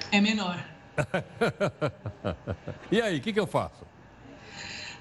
É 0.10 0.22
menor. 0.22 0.66
e 2.90 3.02
aí, 3.02 3.18
o 3.18 3.22
que, 3.22 3.34
que 3.34 3.40
eu 3.40 3.46
faço? 3.46 3.86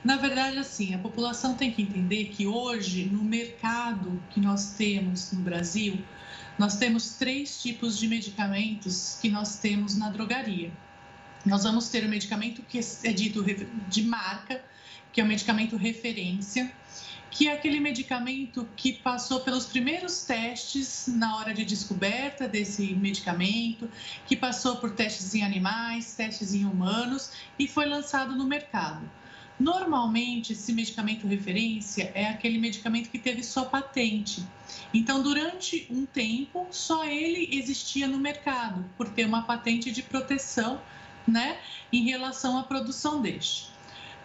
Na 0.04 0.16
verdade, 0.16 0.58
assim, 0.58 0.94
a 0.94 0.98
população 0.98 1.54
tem 1.54 1.72
que 1.72 1.82
entender 1.82 2.26
que 2.26 2.46
hoje, 2.46 3.06
no 3.06 3.22
mercado 3.22 4.20
que 4.30 4.40
nós 4.40 4.72
temos 4.72 5.32
no 5.32 5.40
Brasil, 5.40 5.98
nós 6.58 6.76
temos 6.76 7.14
três 7.16 7.60
tipos 7.60 7.98
de 7.98 8.08
medicamentos 8.08 9.18
que 9.20 9.28
nós 9.28 9.58
temos 9.58 9.96
na 9.96 10.10
drogaria. 10.10 10.72
Nós 11.44 11.64
vamos 11.64 11.88
ter 11.88 12.04
o 12.04 12.08
medicamento 12.08 12.62
que 12.62 12.78
é 12.78 13.12
dito 13.12 13.44
de 13.88 14.02
marca, 14.02 14.62
que 15.16 15.20
é 15.22 15.24
o 15.24 15.26
medicamento 15.26 15.78
referência, 15.78 16.70
que 17.30 17.48
é 17.48 17.52
aquele 17.54 17.80
medicamento 17.80 18.68
que 18.76 18.92
passou 18.92 19.40
pelos 19.40 19.64
primeiros 19.64 20.24
testes 20.24 21.06
na 21.08 21.38
hora 21.38 21.54
de 21.54 21.64
descoberta 21.64 22.46
desse 22.46 22.94
medicamento, 22.94 23.90
que 24.26 24.36
passou 24.36 24.76
por 24.76 24.90
testes 24.90 25.34
em 25.34 25.42
animais, 25.42 26.14
testes 26.14 26.52
em 26.52 26.66
humanos 26.66 27.32
e 27.58 27.66
foi 27.66 27.86
lançado 27.86 28.36
no 28.36 28.44
mercado. 28.44 29.10
Normalmente, 29.58 30.52
esse 30.52 30.70
medicamento 30.74 31.26
referência 31.26 32.12
é 32.14 32.26
aquele 32.26 32.58
medicamento 32.58 33.08
que 33.08 33.18
teve 33.18 33.42
sua 33.42 33.64
patente. 33.64 34.46
Então, 34.92 35.22
durante 35.22 35.86
um 35.88 36.04
tempo, 36.04 36.66
só 36.70 37.06
ele 37.06 37.56
existia 37.56 38.06
no 38.06 38.18
mercado, 38.18 38.84
por 38.98 39.08
ter 39.08 39.24
uma 39.24 39.44
patente 39.44 39.90
de 39.90 40.02
proteção 40.02 40.78
né, 41.26 41.58
em 41.90 42.04
relação 42.04 42.58
à 42.58 42.64
produção 42.64 43.22
deste. 43.22 43.75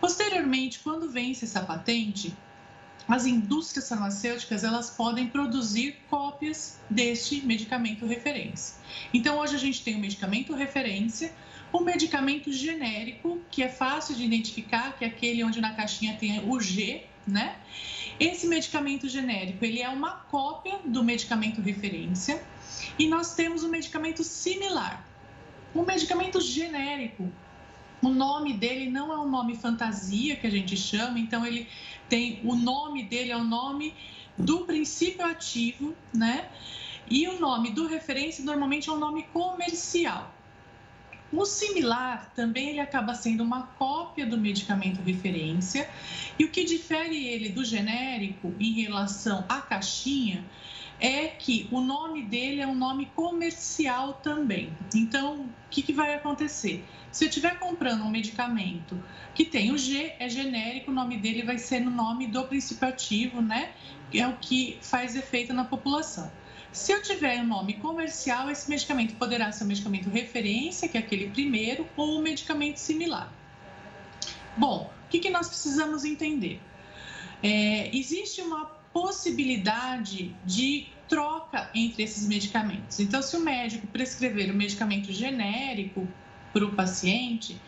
Posteriormente, 0.02 0.80
quando 0.80 1.10
vence 1.10 1.46
essa 1.46 1.62
patente, 1.62 2.36
as 3.08 3.28
indústrias 3.28 3.88
farmacêuticas 3.88 4.64
elas 4.64 4.90
podem 4.90 5.28
produzir 5.28 5.98
cópias 6.10 6.80
deste 6.90 7.46
medicamento 7.46 8.08
referência. 8.08 8.76
Então, 9.14 9.38
hoje 9.38 9.56
a 9.56 9.60
gente 9.60 9.84
tem 9.84 9.96
o 9.96 10.00
medicamento 10.00 10.56
referência, 10.56 11.32
o 11.72 11.82
medicamento 11.82 12.52
genérico, 12.52 13.40
que 13.52 13.62
é 13.62 13.70
fácil 13.70 14.16
de 14.16 14.24
identificar, 14.26 14.98
que 14.98 15.06
é 15.06 15.08
aquele 15.08 15.44
onde 15.44 15.62
na 15.62 15.74
caixinha 15.76 16.18
tem 16.18 16.50
o 16.50 16.60
G, 16.60 17.04
né? 17.26 17.58
Esse 18.20 18.48
medicamento 18.48 19.08
genérico, 19.08 19.64
ele 19.64 19.82
é 19.82 19.90
uma 19.90 20.12
cópia 20.12 20.80
do 20.84 21.04
medicamento 21.04 21.62
referência 21.62 22.44
e 22.98 23.08
nós 23.08 23.36
temos 23.36 23.64
um 23.64 23.70
medicamento 23.70 24.24
similar. 24.24 25.06
O 25.74 25.84
medicamento 25.84 26.42
genérico, 26.42 27.32
o 28.02 28.10
nome 28.10 28.54
dele 28.54 28.90
não 28.90 29.12
é 29.12 29.18
um 29.18 29.30
nome 29.30 29.56
fantasia 29.56 30.36
que 30.36 30.48
a 30.48 30.50
gente 30.50 30.76
chama, 30.76 31.20
então 31.20 31.46
ele 31.46 31.68
tem 32.10 32.42
o 32.44 32.56
nome 32.56 33.04
dele 33.04 33.32
é 33.32 33.38
o 33.38 33.44
nome 33.44 33.94
do 34.38 34.66
princípio 34.66 35.26
ativo, 35.26 35.96
né? 36.14 36.50
E 37.10 37.28
o 37.28 37.40
nome 37.40 37.72
do 37.72 37.88
referência 37.88 38.44
normalmente 38.44 38.90
é 38.90 38.92
um 38.92 38.98
nome 38.98 39.24
comercial. 39.34 40.34
O 41.32 41.46
similar 41.46 42.32
também 42.36 42.70
ele 42.70 42.80
acaba 42.80 43.14
sendo 43.14 43.44
uma 43.44 43.64
cópia 43.64 44.26
do 44.26 44.38
medicamento 44.38 45.02
referência 45.02 45.90
e 46.38 46.44
o 46.44 46.50
que 46.50 46.66
difere 46.66 47.26
ele 47.26 47.50
do 47.50 47.64
genérico 47.64 48.54
em 48.60 48.74
relação 48.82 49.46
à 49.48 49.62
caixinha 49.62 50.44
é 51.02 51.28
que 51.30 51.68
o 51.72 51.82
nome 51.82 52.22
dele 52.22 52.62
é 52.62 52.68
um 52.68 52.76
nome 52.76 53.08
comercial 53.16 54.14
também. 54.14 54.72
Então, 54.94 55.42
o 55.42 55.50
que, 55.72 55.82
que 55.82 55.92
vai 55.92 56.14
acontecer? 56.14 56.86
Se 57.12 57.26
eu 57.26 57.30
estiver 57.30 57.58
comprando 57.58 58.04
um 58.04 58.10
medicamento 58.10 59.04
que 59.34 59.44
tem 59.44 59.72
o 59.72 59.78
G, 59.78 60.14
é 60.20 60.30
genérico, 60.30 60.92
o 60.92 60.94
nome 60.94 61.18
dele 61.18 61.42
vai 61.42 61.58
ser 61.58 61.80
no 61.80 61.90
nome 61.90 62.28
do 62.28 62.44
princípio 62.44 62.88
ativo, 62.88 63.42
né? 63.42 63.72
É 64.14 64.28
o 64.28 64.38
que 64.38 64.78
faz 64.82 65.16
efeito 65.16 65.54
na 65.54 65.66
população. 65.66 66.32
Se 66.72 66.92
eu 66.92 67.02
tiver 67.02 67.42
um 67.42 67.48
nome 67.48 67.74
comercial, 67.74 68.50
esse 68.50 68.70
medicamento 68.70 69.16
poderá 69.16 69.52
ser 69.52 69.64
um 69.64 69.68
medicamento 69.68 70.10
referência, 70.10 70.88
que 70.88 70.98
é 70.98 71.02
aquele 71.02 71.30
primeiro, 71.30 71.88
ou 71.98 72.20
um 72.20 72.22
medicamento 72.22 72.78
similar. 72.78 73.34
Bom, 74.56 74.92
o 75.06 75.10
que, 75.10 75.20
que 75.20 75.30
nós 75.30 75.48
precisamos 75.48 76.06
entender? 76.06 76.62
É, 77.44 77.90
existe 77.96 78.42
uma 78.42 78.81
possibilidade 78.94 80.36
de 80.46 80.88
troca 81.08 81.70
entre 81.74 82.04
esses 82.04 82.28
medicamentos. 82.28 83.00
Então, 83.00 83.22
se 83.22 83.36
o 83.36 83.40
médico 83.42 83.86
prescrever 83.88 84.50
um 84.50 84.56
medicamento 84.56 85.12
genérico 85.12 86.08
para 86.54 86.66
o 86.66 86.74
paciente, 86.74 87.60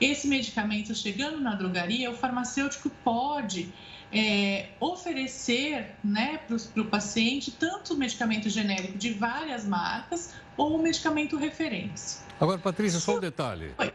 esse 0.00 0.28
medicamento 0.28 0.94
chegando 0.94 1.40
na 1.40 1.54
drogaria, 1.54 2.10
o 2.10 2.14
farmacêutico 2.14 2.90
pode 3.02 3.72
é, 4.12 4.70
oferecer 4.80 5.94
né, 6.02 6.40
para 6.46 6.82
o 6.82 6.86
paciente 6.86 7.50
tanto 7.50 7.94
o 7.94 7.96
medicamento 7.96 8.48
genérico 8.48 8.98
de 8.98 9.12
várias 9.12 9.66
marcas 9.66 10.34
ou 10.56 10.76
o 10.76 10.82
medicamento 10.82 11.36
referência. 11.36 12.22
Agora, 12.40 12.58
Patrícia, 12.58 12.98
só 12.98 13.16
um 13.16 13.20
detalhe. 13.20 13.72
Oi. 13.78 13.92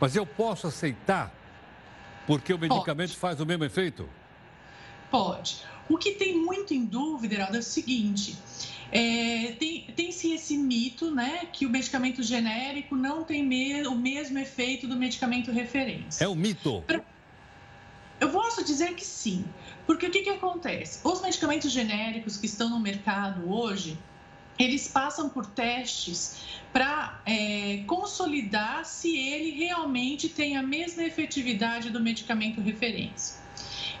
Mas 0.00 0.14
eu 0.14 0.26
posso 0.26 0.66
aceitar 0.66 1.32
porque 2.26 2.52
o 2.52 2.58
medicamento 2.58 3.10
pode. 3.10 3.18
faz 3.18 3.40
o 3.40 3.46
mesmo 3.46 3.64
efeito? 3.64 4.08
Pode. 5.10 5.64
O 5.88 5.96
que 5.96 6.12
tem 6.12 6.36
muito 6.36 6.74
em 6.74 6.84
dúvida, 6.84 7.34
Heraldo, 7.34 7.56
é 7.56 7.60
o 7.60 7.62
seguinte: 7.62 8.36
é, 8.90 9.54
tem, 9.58 9.82
tem-se 9.94 10.32
esse 10.32 10.56
mito, 10.56 11.10
né, 11.14 11.46
que 11.52 11.66
o 11.66 11.70
medicamento 11.70 12.22
genérico 12.22 12.96
não 12.96 13.24
tem 13.24 13.42
me, 13.42 13.86
o 13.86 13.94
mesmo 13.94 14.38
efeito 14.38 14.86
do 14.86 14.96
medicamento 14.96 15.50
referência. 15.50 16.24
É 16.24 16.28
um 16.28 16.34
mito. 16.34 16.82
Eu 18.20 18.30
posso 18.30 18.64
dizer 18.64 18.94
que 18.94 19.04
sim, 19.04 19.44
porque 19.86 20.06
o 20.06 20.10
que, 20.10 20.22
que 20.22 20.30
acontece? 20.30 21.00
Os 21.04 21.20
medicamentos 21.20 21.70
genéricos 21.70 22.36
que 22.36 22.46
estão 22.46 22.68
no 22.68 22.80
mercado 22.80 23.48
hoje, 23.48 23.96
eles 24.58 24.88
passam 24.88 25.28
por 25.28 25.46
testes 25.46 26.38
para 26.72 27.20
é, 27.24 27.84
consolidar 27.86 28.84
se 28.84 29.16
ele 29.16 29.50
realmente 29.52 30.28
tem 30.28 30.56
a 30.56 30.62
mesma 30.62 31.04
efetividade 31.04 31.90
do 31.90 32.00
medicamento 32.00 32.60
referência. 32.60 33.36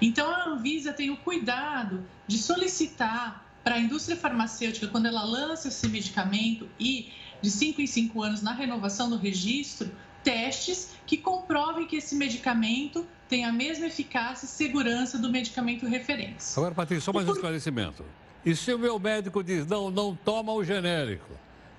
Então, 0.00 0.30
a 0.30 0.48
Anvisa 0.48 0.92
tem 0.92 1.10
o 1.10 1.16
cuidado 1.16 2.04
de 2.26 2.38
solicitar 2.38 3.44
para 3.64 3.74
a 3.74 3.78
indústria 3.78 4.16
farmacêutica, 4.16 4.86
quando 4.86 5.06
ela 5.06 5.24
lança 5.24 5.68
esse 5.68 5.88
medicamento 5.88 6.68
e 6.78 7.12
de 7.42 7.50
5 7.50 7.82
em 7.82 7.86
5 7.86 8.22
anos 8.22 8.42
na 8.42 8.52
renovação 8.52 9.10
do 9.10 9.16
registro, 9.16 9.90
testes 10.22 10.92
que 11.06 11.16
comprovem 11.16 11.86
que 11.86 11.96
esse 11.96 12.14
medicamento 12.14 13.06
tem 13.28 13.44
a 13.44 13.52
mesma 13.52 13.86
eficácia 13.86 14.46
e 14.46 14.48
segurança 14.48 15.18
do 15.18 15.30
medicamento 15.30 15.86
referência. 15.86 16.58
Agora, 16.58 16.74
Patrícia, 16.74 17.04
só 17.04 17.12
mais 17.12 17.26
um 17.26 17.30
por... 17.30 17.36
esclarecimento. 17.36 18.04
E 18.44 18.56
se 18.56 18.72
o 18.72 18.78
meu 18.78 18.98
médico 18.98 19.42
diz, 19.42 19.66
não, 19.66 19.90
não 19.90 20.14
toma 20.14 20.52
o 20.52 20.64
genérico, 20.64 21.30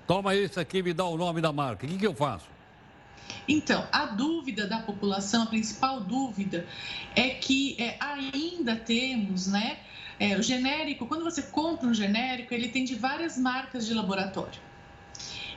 toma 0.06 0.34
esse 0.36 0.60
aqui 0.60 0.78
e 0.78 0.82
me 0.82 0.92
dá 0.92 1.04
o 1.04 1.16
nome 1.16 1.40
da 1.40 1.52
marca, 1.52 1.86
o 1.86 1.88
que, 1.88 1.98
que 1.98 2.06
eu 2.06 2.14
faço? 2.14 2.46
Então, 3.48 3.86
a 3.92 4.06
dúvida 4.06 4.66
da 4.66 4.78
população, 4.80 5.42
a 5.42 5.46
principal 5.46 6.00
dúvida, 6.00 6.66
é 7.14 7.30
que 7.30 7.76
é, 7.78 7.96
ainda 8.00 8.76
temos, 8.76 9.46
né, 9.46 9.78
é, 10.18 10.36
o 10.36 10.42
genérico, 10.42 11.06
quando 11.06 11.24
você 11.24 11.42
compra 11.42 11.88
um 11.88 11.94
genérico, 11.94 12.52
ele 12.52 12.68
tem 12.68 12.84
de 12.84 12.94
várias 12.94 13.38
marcas 13.38 13.86
de 13.86 13.94
laboratório. 13.94 14.60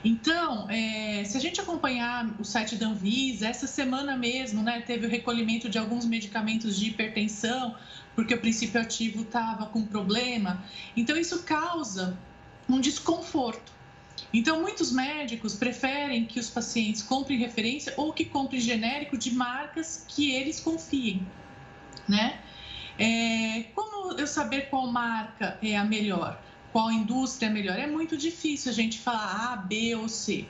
Então, 0.02 0.68
é, 0.70 1.24
se 1.24 1.36
a 1.36 1.40
gente 1.40 1.60
acompanhar 1.60 2.28
o 2.38 2.44
site 2.44 2.76
da 2.76 2.88
Anvisa, 2.88 3.48
essa 3.48 3.66
semana 3.66 4.16
mesmo, 4.16 4.62
né, 4.62 4.82
teve 4.86 5.06
o 5.06 5.08
recolhimento 5.08 5.68
de 5.68 5.78
alguns 5.78 6.04
medicamentos 6.04 6.78
de 6.78 6.90
hipertensão, 6.90 7.74
porque 8.14 8.34
o 8.34 8.38
princípio 8.38 8.80
ativo 8.80 9.22
estava 9.22 9.66
com 9.66 9.84
problema. 9.86 10.62
Então, 10.94 11.16
isso 11.16 11.42
causa 11.42 12.18
um 12.68 12.80
desconforto. 12.80 13.73
Então, 14.34 14.60
muitos 14.60 14.92
médicos 14.92 15.54
preferem 15.54 16.26
que 16.26 16.38
os 16.38 16.50
pacientes 16.50 17.02
comprem 17.02 17.38
referência 17.38 17.94
ou 17.96 18.12
que 18.12 18.24
comprem 18.24 18.60
genérico 18.60 19.16
de 19.16 19.32
marcas 19.32 20.04
que 20.08 20.32
eles 20.32 20.60
confiem, 20.60 21.26
né? 22.08 22.40
É, 22.98 23.62
como 23.74 24.18
eu 24.18 24.26
saber 24.26 24.68
qual 24.68 24.86
marca 24.88 25.58
é 25.62 25.76
a 25.76 25.84
melhor? 25.84 26.38
qual 26.74 26.90
indústria 26.90 27.46
é 27.46 27.50
melhor. 27.50 27.78
É 27.78 27.86
muito 27.86 28.16
difícil 28.16 28.72
a 28.72 28.74
gente 28.74 28.98
falar 28.98 29.52
A, 29.52 29.56
B 29.56 29.94
ou 29.94 30.08
C. 30.08 30.44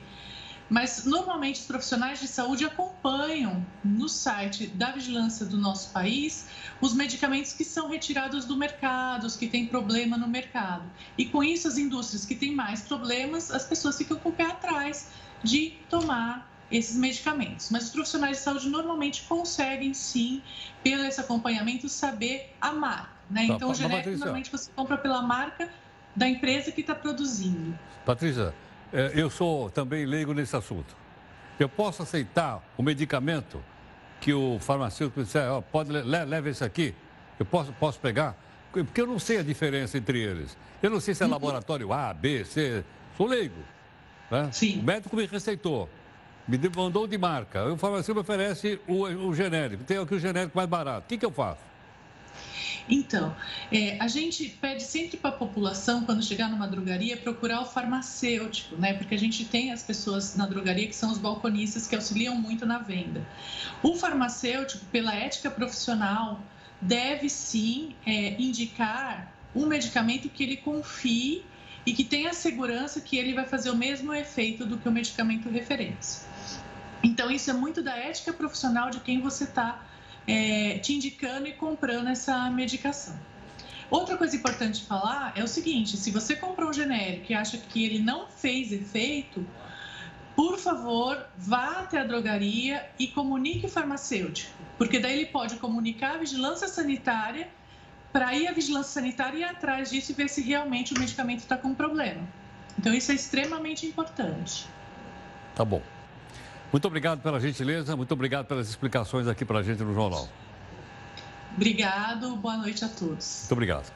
Mas 0.69 1.05
normalmente 1.05 1.61
os 1.61 1.65
profissionais 1.65 2.19
de 2.19 2.27
saúde 2.27 2.65
acompanham 2.65 3.65
no 3.83 4.09
site 4.09 4.67
da 4.67 4.91
vigilância 4.91 5.45
do 5.45 5.57
nosso 5.57 5.91
país 5.91 6.47
os 6.81 6.93
medicamentos 6.93 7.53
que 7.53 7.63
são 7.63 7.87
retirados 7.87 8.45
do 8.45 8.57
mercado, 8.57 9.25
os 9.25 9.35
que 9.35 9.47
têm 9.47 9.67
problema 9.67 10.17
no 10.17 10.27
mercado. 10.27 10.83
E 11.17 11.25
com 11.25 11.43
isso, 11.43 11.67
as 11.67 11.77
indústrias 11.77 12.25
que 12.25 12.35
têm 12.35 12.55
mais 12.55 12.81
problemas, 12.81 13.51
as 13.51 13.65
pessoas 13.65 13.97
ficam 13.97 14.17
com 14.17 14.29
o 14.29 14.33
pé 14.33 14.45
atrás 14.45 15.09
de 15.43 15.77
tomar 15.89 16.49
esses 16.71 16.95
medicamentos. 16.95 17.69
Mas 17.69 17.85
os 17.85 17.89
profissionais 17.91 18.37
de 18.37 18.43
saúde 18.43 18.67
normalmente 18.67 19.23
conseguem 19.23 19.93
sim, 19.93 20.41
pelo 20.83 21.03
esse 21.03 21.21
acompanhamento, 21.21 21.87
saber 21.87 22.55
a 22.59 22.71
marca. 22.71 23.09
Né? 23.29 23.47
Tá, 23.47 23.53
então, 23.53 23.69
o 23.69 23.73
genérico 23.73 24.17
normalmente 24.17 24.51
você 24.51 24.69
compra 24.75 24.97
pela 24.97 25.21
marca 25.21 25.69
da 26.15 26.27
empresa 26.27 26.71
que 26.71 26.81
está 26.81 26.95
produzindo. 26.95 27.77
Patrícia, 28.05 28.53
é, 28.53 28.64
eu 28.93 29.29
sou 29.29 29.69
também 29.69 30.05
leigo 30.05 30.33
nesse 30.33 30.55
assunto. 30.55 30.95
Eu 31.59 31.69
posso 31.69 32.03
aceitar 32.03 32.63
o 32.77 32.83
medicamento 32.83 33.61
que 34.19 34.33
o 34.33 34.57
farmacêutico 34.59 35.23
disser, 35.23 35.51
oh, 35.51 35.61
pode, 35.61 35.91
leve 35.91 36.49
esse 36.49 36.63
aqui, 36.63 36.93
eu 37.39 37.45
posso, 37.45 37.71
posso 37.73 37.99
pegar? 37.99 38.35
Porque 38.71 38.99
eu 38.99 39.07
não 39.07 39.19
sei 39.19 39.37
a 39.37 39.43
diferença 39.43 39.97
entre 39.97 40.19
eles. 40.19 40.57
Eu 40.81 40.89
não 40.89 40.99
sei 40.99 41.13
se 41.13 41.23
é 41.23 41.25
uhum. 41.25 41.31
laboratório 41.31 41.93
A, 41.93 42.13
B, 42.13 42.43
C, 42.43 42.83
sou 43.15 43.27
leigo. 43.27 43.61
Né? 44.29 44.49
Sim. 44.51 44.79
O 44.79 44.83
médico 44.83 45.15
me 45.15 45.25
receitou, 45.25 45.89
me 46.47 46.59
mandou 46.75 47.07
de 47.07 47.17
marca. 47.17 47.65
O 47.71 47.77
farmacêutico 47.77 48.15
me 48.15 48.21
oferece 48.21 48.79
o, 48.87 49.03
o 49.03 49.33
genérico, 49.33 49.83
tem 49.83 49.97
aqui 49.97 50.15
o 50.15 50.19
genérico 50.19 50.55
mais 50.55 50.67
barato. 50.67 51.05
O 51.05 51.07
que, 51.07 51.17
que 51.17 51.25
eu 51.25 51.31
faço? 51.31 51.61
Então, 52.89 53.35
é, 53.71 53.97
a 53.99 54.07
gente 54.07 54.49
pede 54.61 54.83
sempre 54.83 55.17
para 55.17 55.29
a 55.29 55.33
população, 55.33 56.03
quando 56.03 56.23
chegar 56.23 56.49
numa 56.49 56.67
drogaria, 56.67 57.17
procurar 57.17 57.61
o 57.61 57.65
farmacêutico, 57.65 58.75
né? 58.75 58.93
Porque 58.93 59.15
a 59.15 59.19
gente 59.19 59.45
tem 59.45 59.71
as 59.71 59.83
pessoas 59.83 60.35
na 60.35 60.45
drogaria 60.45 60.87
que 60.87 60.95
são 60.95 61.11
os 61.11 61.17
balconistas 61.17 61.87
que 61.87 61.95
auxiliam 61.95 62.35
muito 62.35 62.65
na 62.65 62.79
venda. 62.79 63.25
O 63.83 63.95
farmacêutico, 63.95 64.85
pela 64.85 65.13
ética 65.13 65.49
profissional, 65.49 66.41
deve 66.81 67.29
sim 67.29 67.95
é, 68.05 68.39
indicar 68.41 69.33
um 69.55 69.65
medicamento 69.65 70.29
que 70.29 70.43
ele 70.43 70.57
confie 70.57 71.43
e 71.85 71.93
que 71.93 72.03
tenha 72.03 72.33
segurança 72.33 72.99
que 72.99 73.17
ele 73.17 73.33
vai 73.33 73.45
fazer 73.45 73.69
o 73.69 73.75
mesmo 73.75 74.13
efeito 74.13 74.65
do 74.65 74.77
que 74.77 74.89
o 74.89 74.91
medicamento 74.91 75.49
referência. 75.49 76.25
Então, 77.03 77.29
isso 77.29 77.49
é 77.51 77.53
muito 77.53 77.83
da 77.83 77.95
ética 77.95 78.33
profissional 78.33 78.89
de 78.89 78.99
quem 78.99 79.21
você 79.21 79.43
está 79.43 79.85
é, 80.27 80.79
te 80.79 80.93
indicando 80.93 81.47
e 81.47 81.53
comprando 81.53 82.07
essa 82.07 82.49
medicação. 82.49 83.17
Outra 83.89 84.17
coisa 84.17 84.35
importante 84.35 84.83
falar 84.85 85.33
é 85.35 85.43
o 85.43 85.47
seguinte: 85.47 85.97
se 85.97 86.11
você 86.11 86.35
comprou 86.35 86.69
um 86.69 86.73
genérico 86.73 87.31
e 87.31 87.35
acha 87.35 87.57
que 87.57 87.85
ele 87.85 87.99
não 87.99 88.27
fez 88.27 88.71
efeito, 88.71 89.45
por 90.35 90.57
favor, 90.57 91.25
vá 91.37 91.79
até 91.79 91.99
a 91.99 92.03
drogaria 92.03 92.89
e 92.99 93.07
comunique 93.07 93.67
o 93.67 93.69
farmacêutico, 93.69 94.51
porque 94.77 94.99
daí 94.99 95.13
ele 95.13 95.25
pode 95.27 95.55
comunicar 95.57 96.15
a 96.15 96.17
vigilância 96.17 96.67
sanitária 96.67 97.47
para 98.11 98.33
ir 98.33 98.47
à 98.47 98.51
vigilância 98.51 98.93
sanitária 98.93 99.37
e 99.37 99.41
ir 99.41 99.43
atrás 99.43 99.89
disso 99.89 100.11
e 100.11 100.15
ver 100.15 100.29
se 100.29 100.41
realmente 100.41 100.93
o 100.93 100.99
medicamento 100.99 101.39
está 101.39 101.57
com 101.57 101.73
problema. 101.73 102.21
Então, 102.77 102.93
isso 102.93 103.11
é 103.11 103.15
extremamente 103.15 103.85
importante. 103.85 104.67
Tá 105.53 105.63
bom. 105.63 105.81
Muito 106.75 106.89
obrigado 106.89 107.21
pela 107.21 107.39
gentileza, 107.39 107.95
muito 107.95 108.11
obrigado 108.11 108.47
pelas 108.47 108.67
explicações 108.67 109.29
aqui 109.29 109.45
para 109.45 109.59
a 109.59 109.63
gente 109.63 109.81
no 109.81 109.93
jornal. 109.93 110.27
Obrigado, 111.55 112.35
boa 112.35 112.57
noite 112.57 112.83
a 112.83 112.89
todos. 112.89 113.43
Muito 113.43 113.53
obrigado. 113.53 113.93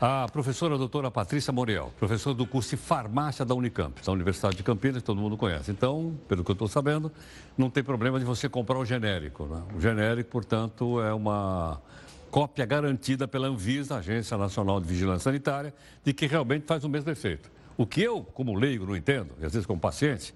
A 0.00 0.26
professora 0.26 0.74
a 0.74 0.76
doutora 0.76 1.08
Patrícia 1.08 1.52
Moriel, 1.52 1.94
professora 1.96 2.34
do 2.34 2.44
curso 2.44 2.70
de 2.70 2.76
farmácia 2.76 3.44
da 3.44 3.54
Unicamp, 3.54 4.04
da 4.04 4.10
Universidade 4.10 4.56
de 4.56 4.64
Campinas, 4.64 5.02
que 5.02 5.04
todo 5.04 5.20
mundo 5.20 5.36
conhece. 5.36 5.70
Então, 5.70 6.18
pelo 6.26 6.42
que 6.42 6.50
eu 6.50 6.54
estou 6.54 6.66
sabendo, 6.66 7.12
não 7.56 7.70
tem 7.70 7.84
problema 7.84 8.18
de 8.18 8.24
você 8.24 8.48
comprar 8.48 8.76
o 8.76 8.84
genérico. 8.84 9.44
Né? 9.44 9.62
O 9.76 9.80
genérico, 9.80 10.30
portanto, 10.30 11.00
é 11.00 11.14
uma 11.14 11.80
cópia 12.28 12.66
garantida 12.66 13.28
pela 13.28 13.46
Anvisa, 13.46 13.98
Agência 13.98 14.36
Nacional 14.36 14.80
de 14.80 14.88
Vigilância 14.88 15.30
Sanitária, 15.30 15.72
de 16.02 16.12
que 16.12 16.26
realmente 16.26 16.66
faz 16.66 16.82
o 16.82 16.88
mesmo 16.88 17.08
efeito. 17.08 17.48
O 17.76 17.86
que 17.86 18.02
eu, 18.02 18.24
como 18.24 18.52
leigo, 18.56 18.84
não 18.84 18.96
entendo, 18.96 19.30
e 19.40 19.46
às 19.46 19.52
vezes 19.52 19.64
como 19.64 19.78
paciente, 19.78 20.34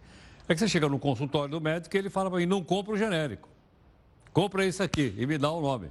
é 0.52 0.54
que 0.54 0.60
você 0.60 0.68
chega 0.68 0.88
no 0.88 0.98
consultório 0.98 1.50
do 1.50 1.60
médico 1.60 1.94
e 1.96 1.98
ele 1.98 2.10
fala 2.10 2.30
para 2.30 2.38
mim, 2.38 2.46
não 2.46 2.62
compra 2.62 2.92
o 2.92 2.96
genérico. 2.96 3.48
Compra 4.32 4.64
esse 4.64 4.82
aqui 4.82 5.14
e 5.16 5.26
me 5.26 5.36
dá 5.36 5.50
o 5.50 5.60
nome. 5.60 5.90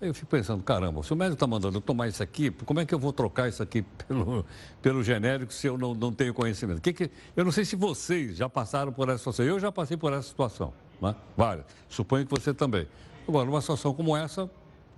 Aí 0.00 0.08
eu 0.08 0.14
fico 0.14 0.26
pensando, 0.26 0.62
caramba, 0.64 1.00
se 1.04 1.12
o 1.12 1.16
médico 1.16 1.34
está 1.34 1.46
mandando 1.46 1.76
eu 1.76 1.80
tomar 1.80 2.08
isso 2.08 2.20
aqui, 2.22 2.50
como 2.50 2.80
é 2.80 2.84
que 2.84 2.92
eu 2.92 2.98
vou 2.98 3.12
trocar 3.12 3.48
isso 3.48 3.62
aqui 3.62 3.82
pelo, 4.08 4.44
pelo 4.82 5.02
genérico 5.02 5.52
se 5.52 5.68
eu 5.68 5.78
não, 5.78 5.94
não 5.94 6.12
tenho 6.12 6.34
conhecimento? 6.34 6.80
Que 6.80 6.92
que, 6.92 7.10
eu 7.36 7.44
não 7.44 7.52
sei 7.52 7.64
se 7.64 7.76
vocês 7.76 8.36
já 8.36 8.48
passaram 8.48 8.92
por 8.92 9.08
essa 9.08 9.18
situação. 9.18 9.44
Eu 9.44 9.60
já 9.60 9.70
passei 9.70 9.96
por 9.96 10.12
essa 10.12 10.26
situação, 10.26 10.72
né? 11.00 11.14
várias. 11.36 11.66
Suponho 11.88 12.26
que 12.26 12.30
você 12.30 12.52
também. 12.52 12.88
Agora, 13.28 13.46
numa 13.46 13.60
situação 13.60 13.94
como 13.94 14.16
essa, 14.16 14.50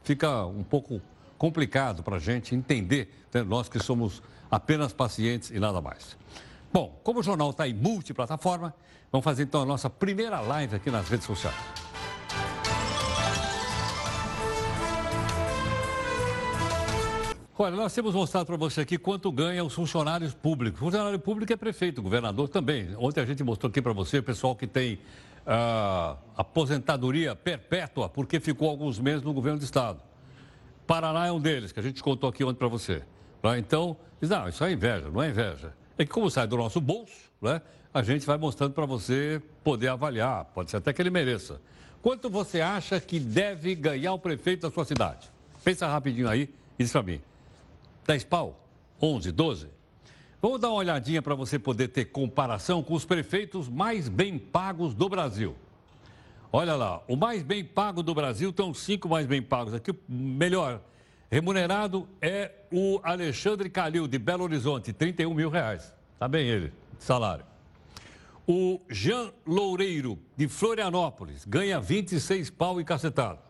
fica 0.02 0.46
um 0.46 0.64
pouco 0.64 1.02
complicado 1.36 2.02
para 2.02 2.16
a 2.16 2.20
gente 2.20 2.54
entender, 2.54 3.12
né? 3.32 3.42
nós 3.42 3.68
que 3.68 3.78
somos 3.78 4.22
apenas 4.50 4.94
pacientes 4.94 5.50
e 5.50 5.60
nada 5.60 5.82
mais. 5.82 6.16
Bom, 6.74 7.00
como 7.04 7.20
o 7.20 7.22
jornal 7.22 7.50
está 7.50 7.68
em 7.68 7.72
multiplataforma, 7.72 8.74
vamos 9.12 9.22
fazer 9.24 9.44
então 9.44 9.62
a 9.62 9.64
nossa 9.64 9.88
primeira 9.88 10.40
live 10.40 10.74
aqui 10.74 10.90
nas 10.90 11.08
redes 11.08 11.24
sociais. 11.24 11.54
Olha, 17.56 17.76
nós 17.76 17.94
temos 17.94 18.12
mostrado 18.12 18.46
para 18.46 18.56
você 18.56 18.80
aqui 18.80 18.98
quanto 18.98 19.30
ganham 19.30 19.64
os 19.64 19.72
funcionários 19.72 20.34
públicos. 20.34 20.80
Funcionário 20.80 21.16
público 21.20 21.52
é 21.52 21.56
prefeito, 21.56 22.02
governador 22.02 22.48
também. 22.48 22.92
Ontem 22.98 23.20
a 23.20 23.24
gente 23.24 23.44
mostrou 23.44 23.70
aqui 23.70 23.80
para 23.80 23.92
você 23.92 24.18
o 24.18 24.22
pessoal 24.24 24.56
que 24.56 24.66
tem 24.66 24.94
uh, 25.46 26.18
aposentadoria 26.36 27.36
perpétua, 27.36 28.08
porque 28.08 28.40
ficou 28.40 28.68
alguns 28.68 28.98
meses 28.98 29.22
no 29.22 29.32
governo 29.32 29.60
do 29.60 29.64
Estado. 29.64 30.00
Paraná 30.88 31.28
é 31.28 31.30
um 31.30 31.38
deles, 31.38 31.70
que 31.70 31.78
a 31.78 31.84
gente 31.84 32.02
contou 32.02 32.28
aqui 32.28 32.42
ontem 32.42 32.58
para 32.58 32.66
você. 32.66 33.04
Né? 33.44 33.60
Então, 33.60 33.96
diz, 34.20 34.28
não, 34.28 34.48
isso 34.48 34.64
é 34.64 34.72
inveja, 34.72 35.08
não 35.08 35.22
é 35.22 35.28
inveja. 35.28 35.72
É 35.96 36.04
que 36.04 36.10
como 36.10 36.30
sai 36.30 36.46
do 36.46 36.56
nosso 36.56 36.80
bolso, 36.80 37.30
né, 37.40 37.60
a 37.92 38.02
gente 38.02 38.26
vai 38.26 38.36
mostrando 38.36 38.72
para 38.72 38.86
você 38.86 39.40
poder 39.62 39.88
avaliar, 39.88 40.44
pode 40.46 40.70
ser 40.70 40.78
até 40.78 40.92
que 40.92 41.00
ele 41.00 41.10
mereça. 41.10 41.60
Quanto 42.02 42.28
você 42.28 42.60
acha 42.60 43.00
que 43.00 43.18
deve 43.18 43.74
ganhar 43.74 44.12
o 44.12 44.18
prefeito 44.18 44.62
da 44.62 44.70
sua 44.70 44.84
cidade? 44.84 45.30
Pensa 45.62 45.86
rapidinho 45.86 46.28
aí 46.28 46.52
e 46.78 46.82
diz 46.82 46.92
para 46.92 47.02
mim. 47.02 47.20
10 48.06 48.24
pau? 48.24 48.60
11, 49.00 49.32
12? 49.32 49.68
Vamos 50.42 50.60
dar 50.60 50.68
uma 50.68 50.76
olhadinha 50.76 51.22
para 51.22 51.34
você 51.34 51.58
poder 51.58 51.88
ter 51.88 52.04
comparação 52.06 52.82
com 52.82 52.92
os 52.92 53.06
prefeitos 53.06 53.68
mais 53.68 54.08
bem 54.08 54.38
pagos 54.38 54.92
do 54.92 55.08
Brasil. 55.08 55.56
Olha 56.52 56.76
lá, 56.76 57.02
o 57.08 57.16
mais 57.16 57.42
bem 57.42 57.64
pago 57.64 58.02
do 58.02 58.14
Brasil, 58.14 58.50
estão 58.50 58.74
cinco 58.74 59.08
mais 59.08 59.26
bem 59.26 59.40
pagos 59.40 59.72
aqui. 59.72 59.94
Melhor 60.06 60.82
remunerado 61.34 62.08
é 62.22 62.52
o 62.70 63.00
Alexandre 63.02 63.68
Calil, 63.68 64.06
de 64.06 64.20
Belo 64.20 64.44
Horizonte, 64.44 64.92
31 64.92 65.34
mil 65.34 65.50
reais. 65.50 65.92
Está 66.12 66.28
bem 66.28 66.46
ele, 66.46 66.72
salário. 66.96 67.44
O 68.46 68.80
Jean 68.88 69.32
Loureiro, 69.44 70.16
de 70.36 70.46
Florianópolis, 70.46 71.44
ganha 71.44 71.80
26 71.80 72.50
pau 72.50 72.80
e 72.80 72.84
cacetado. 72.84 73.40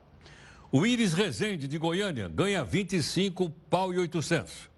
O 0.73 0.87
Iris 0.87 1.13
Rezende, 1.13 1.69
de 1.69 1.77
Goiânia, 1.77 2.27
ganha 2.27 2.65
25 2.65 3.51
pau 3.69 3.93
e 3.93 3.99
800. 3.99 4.71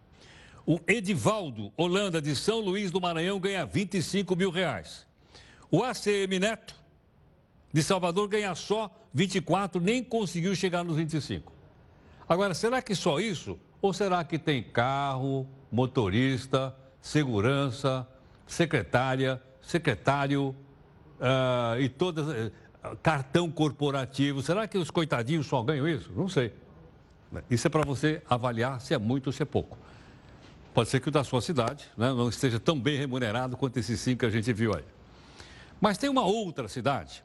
O 0.66 0.80
Edivaldo 0.84 1.72
Holanda, 1.76 2.20
de 2.20 2.34
São 2.34 2.58
Luís 2.58 2.90
do 2.90 3.00
Maranhão, 3.00 3.38
ganha 3.38 3.64
25 3.64 4.34
mil 4.34 4.50
reais. 4.50 5.06
O 5.70 5.84
ACM 5.84 6.40
Neto, 6.40 6.74
de 7.72 7.84
Salvador, 7.84 8.26
ganha 8.26 8.52
só 8.56 8.90
24, 9.14 9.80
nem 9.80 10.02
conseguiu 10.02 10.56
chegar 10.56 10.82
nos 10.82 10.96
25. 10.96 11.54
Agora, 12.28 12.54
será 12.54 12.82
que 12.82 12.94
só 12.94 13.20
isso? 13.20 13.58
Ou 13.80 13.92
será 13.92 14.24
que 14.24 14.38
tem 14.38 14.62
carro, 14.62 15.46
motorista, 15.70 16.74
segurança, 17.00 18.06
secretária, 18.46 19.40
secretário 19.60 20.54
uh, 21.20 21.80
e 21.80 21.88
todas 21.88 22.52
cartão 23.02 23.50
corporativo. 23.50 24.42
Será 24.42 24.68
que 24.68 24.78
os 24.78 24.90
coitadinhos 24.90 25.46
só 25.46 25.62
ganham 25.62 25.88
isso? 25.88 26.12
Não 26.14 26.28
sei. 26.28 26.52
Isso 27.50 27.66
é 27.66 27.70
para 27.70 27.84
você 27.84 28.22
avaliar 28.28 28.80
se 28.80 28.94
é 28.94 28.98
muito 28.98 29.26
ou 29.26 29.32
se 29.32 29.42
é 29.42 29.46
pouco. 29.46 29.76
Pode 30.72 30.88
ser 30.90 31.00
que 31.00 31.08
o 31.08 31.10
da 31.10 31.24
sua 31.24 31.40
cidade 31.40 31.84
né, 31.96 32.08
não 32.12 32.28
esteja 32.28 32.60
tão 32.60 32.78
bem 32.78 32.98
remunerado 32.98 33.56
quanto 33.56 33.78
esses 33.78 33.98
cinco 33.98 34.20
que 34.20 34.26
a 34.26 34.30
gente 34.30 34.52
viu 34.52 34.74
aí. 34.74 34.84
Mas 35.80 35.98
tem 35.98 36.08
uma 36.08 36.24
outra 36.24 36.68
cidade, 36.68 37.24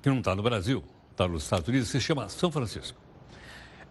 que 0.00 0.08
não 0.08 0.18
está 0.18 0.34
no 0.34 0.42
Brasil, 0.42 0.84
está 1.10 1.26
nos 1.26 1.42
Estados 1.44 1.68
Unidos, 1.68 1.88
se 1.88 2.00
chama 2.00 2.28
São 2.28 2.50
Francisco. 2.50 3.01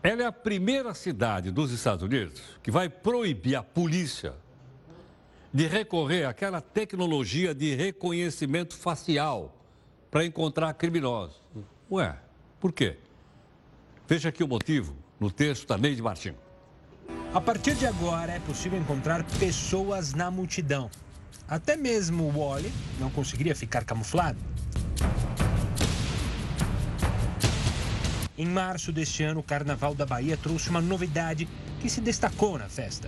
Ela 0.03 0.23
é 0.23 0.25
a 0.25 0.31
primeira 0.31 0.93
cidade 0.95 1.51
dos 1.51 1.71
Estados 1.71 2.03
Unidos 2.03 2.41
que 2.63 2.71
vai 2.71 2.89
proibir 2.89 3.55
a 3.55 3.61
polícia 3.61 4.33
de 5.53 5.67
recorrer 5.67 6.25
àquela 6.25 6.59
tecnologia 6.59 7.53
de 7.53 7.75
reconhecimento 7.75 8.75
facial 8.75 9.55
para 10.09 10.25
encontrar 10.25 10.73
criminosos. 10.73 11.39
Ué, 11.91 12.15
por 12.59 12.71
quê? 12.71 12.97
Veja 14.07 14.29
aqui 14.29 14.43
o 14.43 14.47
motivo 14.47 14.95
no 15.19 15.29
texto 15.29 15.67
da 15.67 15.77
Neide 15.77 16.01
Martins. 16.01 16.35
A 17.33 17.39
partir 17.39 17.75
de 17.75 17.85
agora 17.85 18.31
é 18.31 18.39
possível 18.39 18.79
encontrar 18.79 19.23
pessoas 19.39 20.13
na 20.13 20.31
multidão. 20.31 20.89
Até 21.47 21.77
mesmo 21.77 22.23
o 22.23 22.31
Wally 22.31 22.71
não 22.99 23.09
conseguiria 23.09 23.55
ficar 23.55 23.85
camuflado. 23.85 24.39
Em 28.41 28.47
março 28.47 28.91
deste 28.91 29.21
ano, 29.21 29.41
o 29.41 29.43
Carnaval 29.43 29.93
da 29.93 30.03
Bahia 30.03 30.35
trouxe 30.35 30.71
uma 30.71 30.81
novidade 30.81 31.47
que 31.79 31.87
se 31.87 32.01
destacou 32.01 32.57
na 32.57 32.67
festa. 32.67 33.07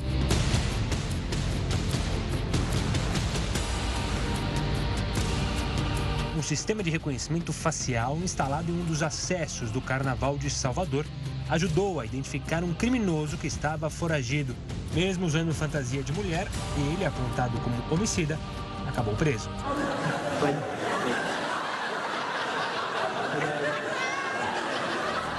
um 6.38 6.42
sistema 6.44 6.84
de 6.84 6.90
reconhecimento 6.90 7.54
facial 7.54 8.18
instalado 8.18 8.72
em 8.72 8.76
um 8.76 8.86
dos 8.86 9.02
acessos 9.02 9.72
do 9.72 9.80
Carnaval 9.80 10.38
de 10.38 10.50
Salvador 10.50 11.06
ajudou 11.50 12.00
a 12.00 12.06
identificar 12.06 12.64
um 12.64 12.74
criminoso 12.74 13.38
que 13.38 13.48
estava 13.48 13.90
foragido. 13.90 14.56
Mesmo 14.94 15.26
usando 15.26 15.54
fantasia 15.54 16.04
de 16.04 16.12
mulher, 16.12 16.48
ele, 16.92 17.06
apontado 17.06 17.58
como 17.62 17.76
homicida, 17.92 18.38
acabou 18.88 19.16
preso. 19.16 19.50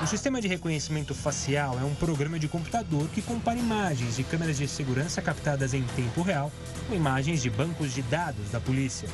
O 0.04 0.06
sistema 0.06 0.38
de 0.38 0.46
reconhecimento 0.46 1.14
facial 1.14 1.78
é 1.80 1.82
um 1.82 1.94
programa 1.94 2.38
de 2.38 2.46
computador 2.46 3.08
que 3.08 3.22
compara 3.22 3.58
imagens 3.58 4.16
de 4.16 4.22
câmeras 4.22 4.58
de 4.58 4.68
segurança 4.68 5.22
captadas 5.22 5.72
em 5.72 5.82
tempo 5.96 6.20
real 6.20 6.52
com 6.86 6.94
imagens 6.94 7.40
de 7.40 7.48
bancos 7.48 7.94
de 7.94 8.02
dados 8.02 8.50
da 8.50 8.60
polícia. 8.60 9.08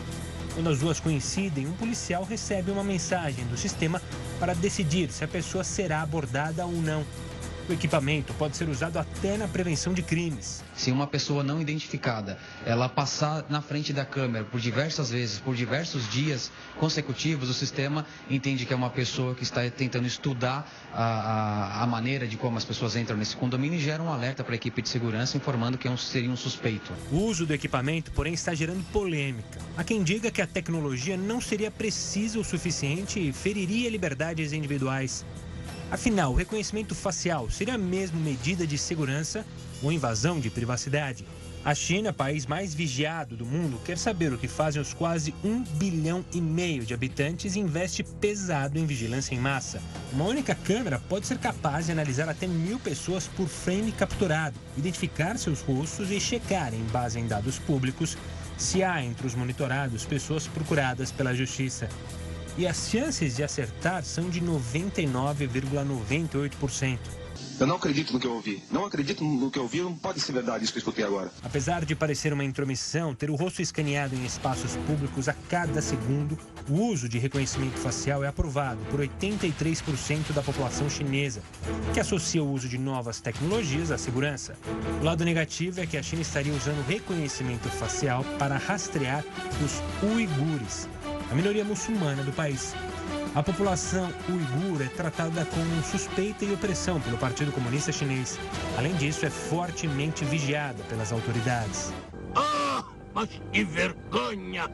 Quando 0.52 0.68
as 0.68 0.80
duas 0.80 0.98
coincidem, 0.98 1.68
um 1.68 1.74
policial 1.74 2.24
recebe 2.24 2.72
uma 2.72 2.82
mensagem 2.82 3.46
do 3.46 3.56
sistema 3.56 4.02
para 4.40 4.52
decidir 4.52 5.12
se 5.12 5.22
a 5.22 5.28
pessoa 5.28 5.62
será 5.62 6.02
abordada 6.02 6.66
ou 6.66 6.72
não. 6.72 7.06
O 7.70 7.72
equipamento 7.72 8.34
pode 8.34 8.56
ser 8.56 8.68
usado 8.68 8.96
até 8.96 9.36
na 9.36 9.46
prevenção 9.46 9.94
de 9.94 10.02
crimes. 10.02 10.60
Se 10.74 10.90
uma 10.90 11.06
pessoa 11.06 11.44
não 11.44 11.60
identificada, 11.60 12.36
ela 12.66 12.88
passar 12.88 13.44
na 13.48 13.62
frente 13.62 13.92
da 13.92 14.04
câmera 14.04 14.44
por 14.44 14.60
diversas 14.60 15.10
vezes, 15.10 15.38
por 15.38 15.54
diversos 15.54 16.10
dias 16.10 16.50
consecutivos, 16.80 17.48
o 17.48 17.54
sistema 17.54 18.04
entende 18.28 18.66
que 18.66 18.72
é 18.72 18.76
uma 18.76 18.90
pessoa 18.90 19.36
que 19.36 19.44
está 19.44 19.60
tentando 19.70 20.08
estudar 20.08 20.68
a, 20.92 21.04
a, 21.04 21.82
a 21.84 21.86
maneira 21.86 22.26
de 22.26 22.36
como 22.36 22.58
as 22.58 22.64
pessoas 22.64 22.96
entram 22.96 23.16
nesse 23.16 23.36
condomínio 23.36 23.78
e 23.78 23.80
gera 23.80 24.02
um 24.02 24.12
alerta 24.12 24.42
para 24.42 24.54
a 24.54 24.56
equipe 24.56 24.82
de 24.82 24.88
segurança 24.88 25.36
informando 25.36 25.78
que 25.78 25.86
é 25.86 25.90
um, 25.92 25.96
seria 25.96 26.28
um 26.28 26.36
suspeito. 26.36 26.92
O 27.12 27.18
uso 27.18 27.46
do 27.46 27.54
equipamento, 27.54 28.10
porém, 28.10 28.34
está 28.34 28.52
gerando 28.52 28.82
polêmica. 28.90 29.60
Há 29.76 29.84
quem 29.84 30.02
diga 30.02 30.28
que 30.28 30.42
a 30.42 30.46
tecnologia 30.46 31.16
não 31.16 31.40
seria 31.40 31.70
precisa 31.70 32.36
o 32.36 32.42
suficiente 32.42 33.20
e 33.20 33.32
feriria 33.32 33.88
liberdades 33.88 34.52
individuais. 34.52 35.24
Afinal, 35.90 36.32
o 36.32 36.36
reconhecimento 36.36 36.94
facial 36.94 37.50
seria 37.50 37.76
mesmo 37.76 38.20
medida 38.20 38.64
de 38.64 38.78
segurança 38.78 39.44
ou 39.82 39.90
invasão 39.90 40.38
de 40.38 40.48
privacidade? 40.48 41.26
A 41.64 41.74
China, 41.74 42.12
país 42.12 42.46
mais 42.46 42.72
vigiado 42.72 43.36
do 43.36 43.44
mundo, 43.44 43.78
quer 43.84 43.98
saber 43.98 44.32
o 44.32 44.38
que 44.38 44.46
fazem 44.46 44.80
os 44.80 44.94
quase 44.94 45.34
um 45.44 45.62
bilhão 45.62 46.24
e 46.32 46.40
meio 46.40 46.86
de 46.86 46.94
habitantes 46.94 47.56
e 47.56 47.60
investe 47.60 48.04
pesado 48.04 48.78
em 48.78 48.86
vigilância 48.86 49.34
em 49.34 49.38
massa. 49.38 49.82
Uma 50.12 50.24
única 50.24 50.54
câmera 50.54 51.02
pode 51.08 51.26
ser 51.26 51.38
capaz 51.38 51.86
de 51.86 51.92
analisar 51.92 52.28
até 52.28 52.46
mil 52.46 52.78
pessoas 52.78 53.26
por 53.26 53.48
frame 53.48 53.90
capturado, 53.90 54.58
identificar 54.78 55.36
seus 55.38 55.60
rostos 55.60 56.10
e 56.10 56.20
checar, 56.20 56.72
em 56.72 56.84
base 56.84 57.18
em 57.18 57.26
dados 57.26 57.58
públicos, 57.58 58.16
se 58.56 58.82
há 58.82 59.02
entre 59.02 59.26
os 59.26 59.34
monitorados 59.34 60.04
pessoas 60.04 60.46
procuradas 60.46 61.10
pela 61.10 61.34
justiça. 61.34 61.88
E 62.58 62.66
as 62.66 62.90
chances 62.90 63.36
de 63.36 63.42
acertar 63.42 64.04
são 64.04 64.28
de 64.28 64.40
99,98%. 64.40 66.98
Eu 67.60 67.66
não 67.66 67.76
acredito 67.76 68.14
no 68.14 68.18
que 68.18 68.26
eu 68.26 68.32
ouvi. 68.32 68.64
Não 68.70 68.86
acredito 68.86 69.22
no 69.22 69.50
que 69.50 69.58
eu 69.58 69.64
ouvi, 69.64 69.82
não 69.82 69.94
pode 69.94 70.18
ser 70.18 70.32
verdade 70.32 70.64
isso 70.64 70.72
que 70.72 70.78
eu 70.78 70.80
escutei 70.80 71.04
agora. 71.04 71.30
Apesar 71.42 71.84
de 71.84 71.94
parecer 71.94 72.32
uma 72.32 72.42
intromissão, 72.42 73.14
ter 73.14 73.28
o 73.28 73.34
rosto 73.34 73.60
escaneado 73.60 74.16
em 74.16 74.24
espaços 74.24 74.76
públicos 74.86 75.28
a 75.28 75.34
cada 75.50 75.82
segundo, 75.82 76.38
o 76.70 76.86
uso 76.86 77.06
de 77.06 77.18
reconhecimento 77.18 77.76
facial 77.76 78.24
é 78.24 78.28
aprovado 78.28 78.80
por 78.90 79.00
83% 79.00 80.32
da 80.32 80.40
população 80.40 80.88
chinesa, 80.88 81.42
que 81.92 82.00
associa 82.00 82.42
o 82.42 82.50
uso 82.50 82.66
de 82.66 82.78
novas 82.78 83.20
tecnologias 83.20 83.90
à 83.90 83.98
segurança. 83.98 84.56
O 84.98 85.04
lado 85.04 85.22
negativo 85.22 85.82
é 85.82 85.86
que 85.86 85.98
a 85.98 86.02
China 86.02 86.22
estaria 86.22 86.54
usando 86.54 86.82
reconhecimento 86.86 87.68
facial 87.68 88.24
para 88.38 88.56
rastrear 88.56 89.22
os 89.62 89.82
uigures, 90.14 90.88
a 91.30 91.34
minoria 91.34 91.64
muçulmana 91.64 92.22
do 92.22 92.32
país. 92.32 92.74
A 93.34 93.42
população 93.42 94.12
uigur 94.28 94.82
é 94.82 94.88
tratada 94.88 95.44
com 95.44 95.82
suspeita 95.82 96.44
e 96.44 96.52
opressão 96.52 97.00
pelo 97.00 97.16
Partido 97.16 97.52
Comunista 97.52 97.92
Chinês. 97.92 98.38
Além 98.76 98.94
disso, 98.94 99.24
é 99.24 99.30
fortemente 99.30 100.24
vigiada 100.24 100.82
pelas 100.84 101.12
autoridades. 101.12 101.92
Ah, 102.34 102.84
mas 103.14 103.28
que 103.52 103.64
vergonha! 103.64 104.68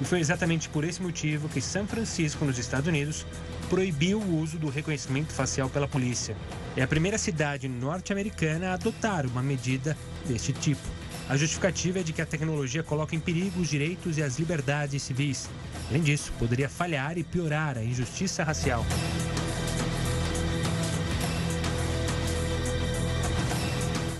E 0.00 0.04
foi 0.04 0.18
exatamente 0.18 0.70
por 0.70 0.82
esse 0.82 1.02
motivo 1.02 1.46
que 1.50 1.60
São 1.60 1.86
Francisco, 1.86 2.42
nos 2.46 2.58
Estados 2.58 2.88
Unidos, 2.88 3.26
proibiu 3.68 4.18
o 4.18 4.40
uso 4.40 4.58
do 4.58 4.70
reconhecimento 4.70 5.34
facial 5.34 5.68
pela 5.68 5.86
polícia. 5.86 6.34
É 6.74 6.82
a 6.82 6.88
primeira 6.88 7.18
cidade 7.18 7.68
norte-americana 7.68 8.70
a 8.70 8.74
adotar 8.74 9.26
uma 9.26 9.42
medida 9.42 9.94
deste 10.26 10.54
tipo. 10.54 10.99
A 11.30 11.36
justificativa 11.36 12.00
é 12.00 12.02
de 12.02 12.12
que 12.12 12.20
a 12.20 12.26
tecnologia 12.26 12.82
coloca 12.82 13.14
em 13.14 13.20
perigo 13.20 13.60
os 13.60 13.68
direitos 13.68 14.18
e 14.18 14.22
as 14.22 14.36
liberdades 14.36 15.00
civis. 15.00 15.48
Além 15.88 16.02
disso, 16.02 16.32
poderia 16.40 16.68
falhar 16.68 17.16
e 17.18 17.22
piorar 17.22 17.78
a 17.78 17.84
injustiça 17.84 18.42
racial. 18.42 18.84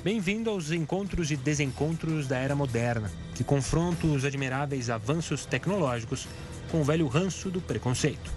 Bem-vindo 0.05 0.51
aos 0.51 0.71
encontros 0.71 1.33
e 1.33 1.37
desencontros 1.37 2.29
da 2.29 2.39
era 2.39 2.55
moderna, 2.55 3.11
que 3.35 3.43
confrontam 3.43 4.15
os 4.15 4.25
admiráveis 4.25 4.89
avanços 4.89 5.45
tecnológicos 5.45 6.29
com 6.71 6.81
o 6.81 6.85
velho 6.85 7.09
ranço 7.09 7.51
do 7.51 7.61
preconceito. 7.61 8.31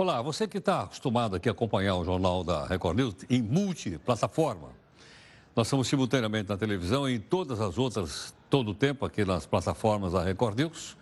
Olá, 0.00 0.22
você 0.22 0.48
que 0.48 0.56
está 0.56 0.84
acostumado 0.84 1.36
aqui 1.36 1.46
a 1.46 1.52
acompanhar 1.52 1.94
o 1.96 2.02
jornal 2.06 2.42
da 2.42 2.64
Record 2.64 2.96
News 2.96 3.16
em 3.28 3.42
multiplataforma. 3.42 4.68
Nós 5.54 5.66
estamos 5.66 5.88
simultaneamente 5.88 6.48
na 6.48 6.56
televisão 6.56 7.06
e 7.06 7.16
em 7.16 7.20
todas 7.20 7.60
as 7.60 7.76
outras, 7.76 8.32
todo 8.48 8.70
o 8.70 8.74
tempo, 8.74 9.04
aqui 9.04 9.26
nas 9.26 9.44
plataformas 9.44 10.14
da 10.14 10.24
Record 10.24 10.58
News. 10.58 10.96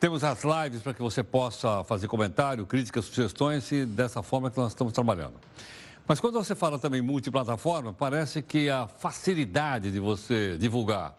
Temos 0.00 0.24
as 0.24 0.42
lives 0.42 0.82
para 0.82 0.92
que 0.92 1.00
você 1.00 1.22
possa 1.22 1.84
fazer 1.84 2.08
comentário, 2.08 2.66
críticas, 2.66 3.04
sugestões 3.04 3.70
e 3.70 3.86
dessa 3.86 4.24
forma 4.24 4.50
que 4.50 4.58
nós 4.58 4.72
estamos 4.72 4.92
trabalhando. 4.92 5.34
Mas 6.04 6.18
quando 6.18 6.34
você 6.34 6.56
fala 6.56 6.80
também 6.80 7.00
multiplataforma, 7.00 7.92
parece 7.92 8.42
que 8.42 8.68
a 8.68 8.88
facilidade 8.88 9.92
de 9.92 10.00
você 10.00 10.58
divulgar 10.58 11.16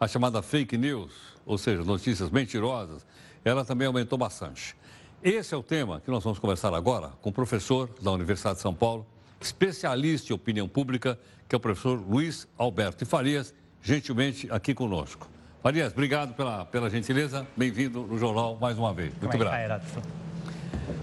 a 0.00 0.08
chamada 0.08 0.40
fake 0.40 0.78
news, 0.78 1.12
ou 1.44 1.58
seja, 1.58 1.84
notícias 1.84 2.30
mentirosas, 2.30 3.04
ela 3.44 3.62
também 3.62 3.86
aumentou 3.86 4.16
bastante. 4.16 4.74
Esse 5.22 5.54
é 5.54 5.56
o 5.56 5.62
tema 5.62 6.00
que 6.00 6.10
nós 6.10 6.22
vamos 6.22 6.38
conversar 6.38 6.74
agora 6.74 7.08
com 7.22 7.30
o 7.30 7.32
professor 7.32 7.88
da 8.00 8.12
Universidade 8.12 8.56
de 8.56 8.62
São 8.62 8.74
Paulo, 8.74 9.06
especialista 9.40 10.32
em 10.32 10.36
opinião 10.36 10.68
pública, 10.68 11.18
que 11.48 11.54
é 11.54 11.56
o 11.56 11.60
professor 11.60 11.98
Luiz 11.98 12.46
Alberto 12.56 13.02
e 13.02 13.06
Farias, 13.06 13.54
gentilmente 13.82 14.46
aqui 14.50 14.74
conosco. 14.74 15.28
Farias, 15.62 15.92
obrigado 15.92 16.34
pela, 16.34 16.64
pela 16.66 16.90
gentileza, 16.90 17.46
bem-vindo 17.56 18.02
no 18.02 18.18
jornal 18.18 18.56
mais 18.60 18.78
uma 18.78 18.92
vez. 18.92 19.10
Muito 19.10 19.24
obrigado. 19.24 19.82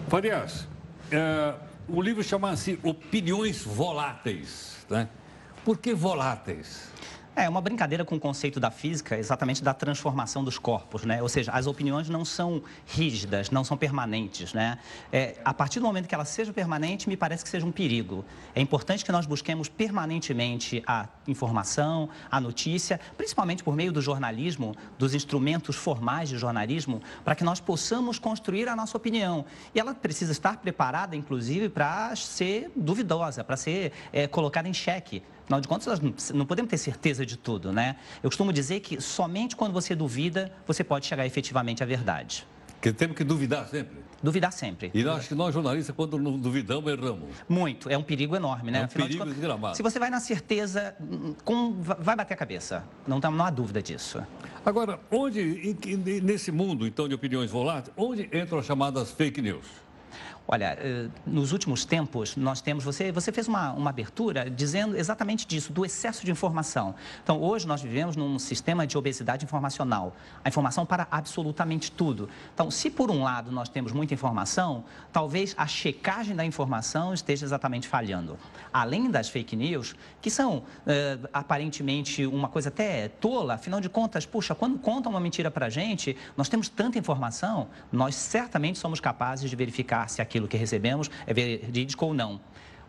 Farias, 0.07 0.67
é, 1.11 1.55
o 1.87 2.01
livro 2.01 2.23
chama-se 2.23 2.79
Opiniões 2.83 3.63
Voláteis. 3.63 4.85
Né? 4.89 5.09
Por 5.65 5.77
que 5.77 5.93
voláteis? 5.93 6.87
É 7.35 7.49
uma 7.49 7.61
brincadeira 7.61 8.05
com 8.05 8.15
o 8.15 8.19
conceito 8.19 8.59
da 8.59 8.69
física, 8.69 9.17
exatamente 9.17 9.63
da 9.63 9.73
transformação 9.73 10.43
dos 10.43 10.59
corpos, 10.59 11.03
né? 11.03 11.19
Ou 11.19 11.27
seja, 11.27 11.51
as 11.51 11.65
opiniões 11.65 12.07
não 12.07 12.23
são 12.23 12.61
rígidas, 12.85 13.49
não 13.49 13.63
são 13.63 13.75
permanentes, 13.75 14.53
né? 14.53 14.77
É, 15.11 15.37
a 15.43 15.51
partir 15.51 15.79
do 15.79 15.85
momento 15.87 16.07
que 16.07 16.13
ela 16.13 16.25
seja 16.25 16.53
permanente, 16.53 17.09
me 17.09 17.17
parece 17.17 17.43
que 17.43 17.49
seja 17.49 17.65
um 17.65 17.71
perigo. 17.71 18.23
É 18.53 18.61
importante 18.61 19.03
que 19.03 19.11
nós 19.11 19.25
busquemos 19.25 19.67
permanentemente 19.67 20.83
a 20.85 21.07
informação, 21.27 22.07
a 22.29 22.39
notícia, 22.39 22.99
principalmente 23.17 23.63
por 23.63 23.75
meio 23.75 23.91
do 23.91 23.99
jornalismo, 23.99 24.75
dos 24.99 25.15
instrumentos 25.15 25.75
formais 25.75 26.29
de 26.29 26.37
jornalismo, 26.37 27.01
para 27.25 27.33
que 27.33 27.43
nós 27.43 27.59
possamos 27.59 28.19
construir 28.19 28.69
a 28.69 28.75
nossa 28.75 28.95
opinião. 28.95 29.43
E 29.73 29.79
ela 29.79 29.95
precisa 29.95 30.31
estar 30.31 30.57
preparada, 30.57 31.15
inclusive, 31.15 31.67
para 31.67 32.15
ser 32.15 32.71
duvidosa, 32.75 33.43
para 33.43 33.57
ser 33.57 33.91
é, 34.11 34.27
colocada 34.27 34.69
em 34.69 34.73
xeque. 34.73 35.23
Afinal 35.43 35.61
de 35.61 35.67
contas, 35.67 35.99
nós 35.99 36.31
não 36.31 36.45
podemos 36.45 36.69
ter 36.69 36.77
certeza 36.77 37.25
de 37.25 37.37
tudo, 37.37 37.71
né? 37.71 37.97
Eu 38.21 38.29
costumo 38.29 38.53
dizer 38.53 38.79
que 38.79 39.01
somente 39.01 39.55
quando 39.55 39.73
você 39.73 39.93
duvida, 39.93 40.51
você 40.65 40.83
pode 40.83 41.05
chegar 41.05 41.25
efetivamente 41.25 41.83
à 41.83 41.85
verdade. 41.85 42.47
Que 42.81 42.91
temos 42.91 43.15
que 43.15 43.23
duvidar 43.23 43.65
sempre. 43.67 44.03
Duvidar 44.21 44.51
sempre. 44.51 44.91
E 44.93 45.07
acho 45.07 45.29
que 45.29 45.35
nós, 45.35 45.53
jornalistas, 45.53 45.95
quando 45.95 46.17
não 46.17 46.37
duvidamos, 46.37 46.91
erramos. 46.91 47.29
Muito. 47.47 47.89
É 47.89 47.97
um 47.97 48.03
perigo 48.03 48.35
enorme, 48.35 48.71
né? 48.71 48.79
É 48.79 48.81
um 48.81 48.85
Afinal 48.85 49.07
perigo 49.07 49.33
de 49.33 49.47
contas, 49.47 49.77
Se 49.77 49.83
você 49.83 49.99
vai 49.99 50.09
na 50.09 50.19
certeza, 50.19 50.93
com, 51.45 51.73
vai 51.81 52.15
bater 52.15 52.33
a 52.33 52.37
cabeça. 52.37 52.83
Não, 53.07 53.21
tá, 53.21 53.31
não 53.31 53.45
há 53.45 53.49
dúvida 53.49 53.81
disso. 53.81 54.21
Agora, 54.65 54.99
onde, 55.09 55.77
nesse 56.21 56.51
mundo, 56.51 56.85
então, 56.85 57.07
de 57.07 57.15
opiniões 57.15 57.51
voláteis, 57.51 57.93
onde 57.97 58.29
entram 58.33 58.59
as 58.59 58.65
chamadas 58.65 59.11
fake 59.11 59.41
news? 59.41 59.65
Olha, 60.45 60.77
eh, 60.77 61.07
nos 61.25 61.53
últimos 61.53 61.85
tempos, 61.85 62.35
nós 62.35 62.59
temos. 62.59 62.83
Você, 62.83 63.13
você 63.13 63.31
fez 63.31 63.47
uma, 63.47 63.71
uma 63.71 63.89
abertura 63.89 64.49
dizendo 64.49 64.97
exatamente 64.97 65.47
disso, 65.47 65.71
do 65.71 65.85
excesso 65.85 66.25
de 66.25 66.31
informação. 66.31 66.95
Então, 67.23 67.41
hoje 67.41 67.65
nós 67.65 67.81
vivemos 67.81 68.17
num 68.17 68.37
sistema 68.37 68.85
de 68.85 68.97
obesidade 68.97 69.45
informacional. 69.45 70.13
A 70.43 70.49
informação 70.49 70.85
para 70.85 71.07
absolutamente 71.09 71.89
tudo. 71.93 72.27
Então, 72.53 72.69
se 72.69 72.89
por 72.89 73.09
um 73.09 73.23
lado 73.23 73.53
nós 73.53 73.69
temos 73.69 73.93
muita 73.93 74.13
informação, 74.13 74.83
talvez 75.13 75.55
a 75.57 75.65
checagem 75.65 76.35
da 76.35 76.43
informação 76.43 77.13
esteja 77.13 77.45
exatamente 77.45 77.87
falhando. 77.87 78.37
Além 78.73 79.09
das 79.09 79.29
fake 79.29 79.55
news, 79.55 79.95
que 80.21 80.29
são 80.29 80.63
eh, 80.85 81.19
aparentemente 81.31 82.25
uma 82.25 82.49
coisa 82.49 82.67
até 82.67 83.07
tola, 83.07 83.53
afinal 83.53 83.79
de 83.79 83.87
contas, 83.87 84.25
puxa, 84.25 84.53
quando 84.53 84.77
contam 84.77 85.09
uma 85.09 85.21
mentira 85.21 85.49
para 85.49 85.67
a 85.67 85.69
gente, 85.69 86.17
nós 86.35 86.49
temos 86.49 86.67
tanta 86.67 86.99
informação, 86.99 87.69
nós 87.89 88.13
certamente 88.13 88.77
somos 88.77 88.99
capazes 88.99 89.49
de 89.49 89.55
verificar 89.55 90.09
se 90.09 90.21
aquilo 90.21 90.32
aquilo 90.33 90.47
que 90.47 90.57
recebemos 90.57 91.11
é 91.27 91.33
verídico 91.33 92.05
ou 92.07 92.13
não. 92.13 92.41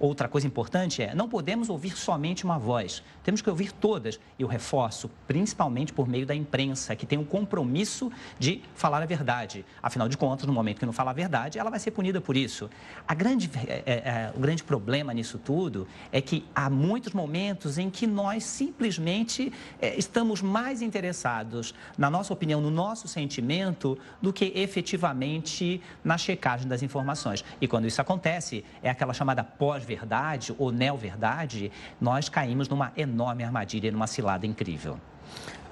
Outra 0.04 0.28
coisa 0.28 0.46
importante 0.46 1.02
é, 1.02 1.14
não 1.14 1.26
podemos 1.26 1.70
ouvir 1.70 1.96
somente 1.96 2.44
uma 2.44 2.58
voz, 2.58 3.02
temos 3.22 3.40
que 3.40 3.48
ouvir 3.48 3.72
todas. 3.72 4.20
E 4.38 4.42
eu 4.42 4.46
reforço, 4.46 5.10
principalmente 5.26 5.94
por 5.94 6.06
meio 6.06 6.26
da 6.26 6.34
imprensa, 6.34 6.94
que 6.94 7.06
tem 7.06 7.18
o 7.18 7.24
compromisso 7.24 8.12
de 8.38 8.60
falar 8.74 9.02
a 9.02 9.06
verdade. 9.06 9.64
Afinal 9.82 10.06
de 10.06 10.18
contas, 10.18 10.46
no 10.46 10.52
momento 10.52 10.78
que 10.78 10.84
não 10.84 10.92
fala 10.92 11.10
a 11.10 11.14
verdade, 11.14 11.58
ela 11.58 11.70
vai 11.70 11.80
ser 11.80 11.90
punida 11.90 12.20
por 12.20 12.36
isso. 12.36 12.68
A 13.08 13.14
grande, 13.14 13.50
é, 13.66 13.82
é, 13.86 14.32
o 14.36 14.40
grande 14.40 14.62
problema 14.62 15.14
nisso 15.14 15.38
tudo 15.38 15.88
é 16.12 16.20
que 16.20 16.44
há 16.54 16.68
muitos 16.68 17.14
momentos 17.14 17.78
em 17.78 17.88
que 17.88 18.06
nós 18.06 18.44
simplesmente 18.44 19.50
é, 19.80 19.96
estamos 19.98 20.42
mais 20.42 20.82
interessados, 20.82 21.74
na 21.96 22.10
nossa 22.10 22.30
opinião, 22.30 22.60
no 22.60 22.70
nosso 22.70 23.08
sentimento, 23.08 23.98
do 24.20 24.34
que 24.34 24.52
efetivamente 24.54 25.80
na 26.04 26.18
checagem 26.18 26.68
das 26.68 26.82
informações. 26.82 27.42
E 27.58 27.66
quando 27.66 27.86
isso 27.86 28.02
acontece, 28.02 28.62
é 28.82 28.90
aquela 28.90 29.14
chamada 29.14 29.42
pós 29.42 29.82
pós-verdade 29.94 30.54
ou 30.58 30.72
neo-verdade, 30.72 31.70
nós 32.00 32.28
caímos 32.28 32.68
numa 32.68 32.92
enorme 32.96 33.44
armadilha, 33.44 33.90
numa 33.90 34.06
cilada 34.06 34.46
incrível. 34.46 34.98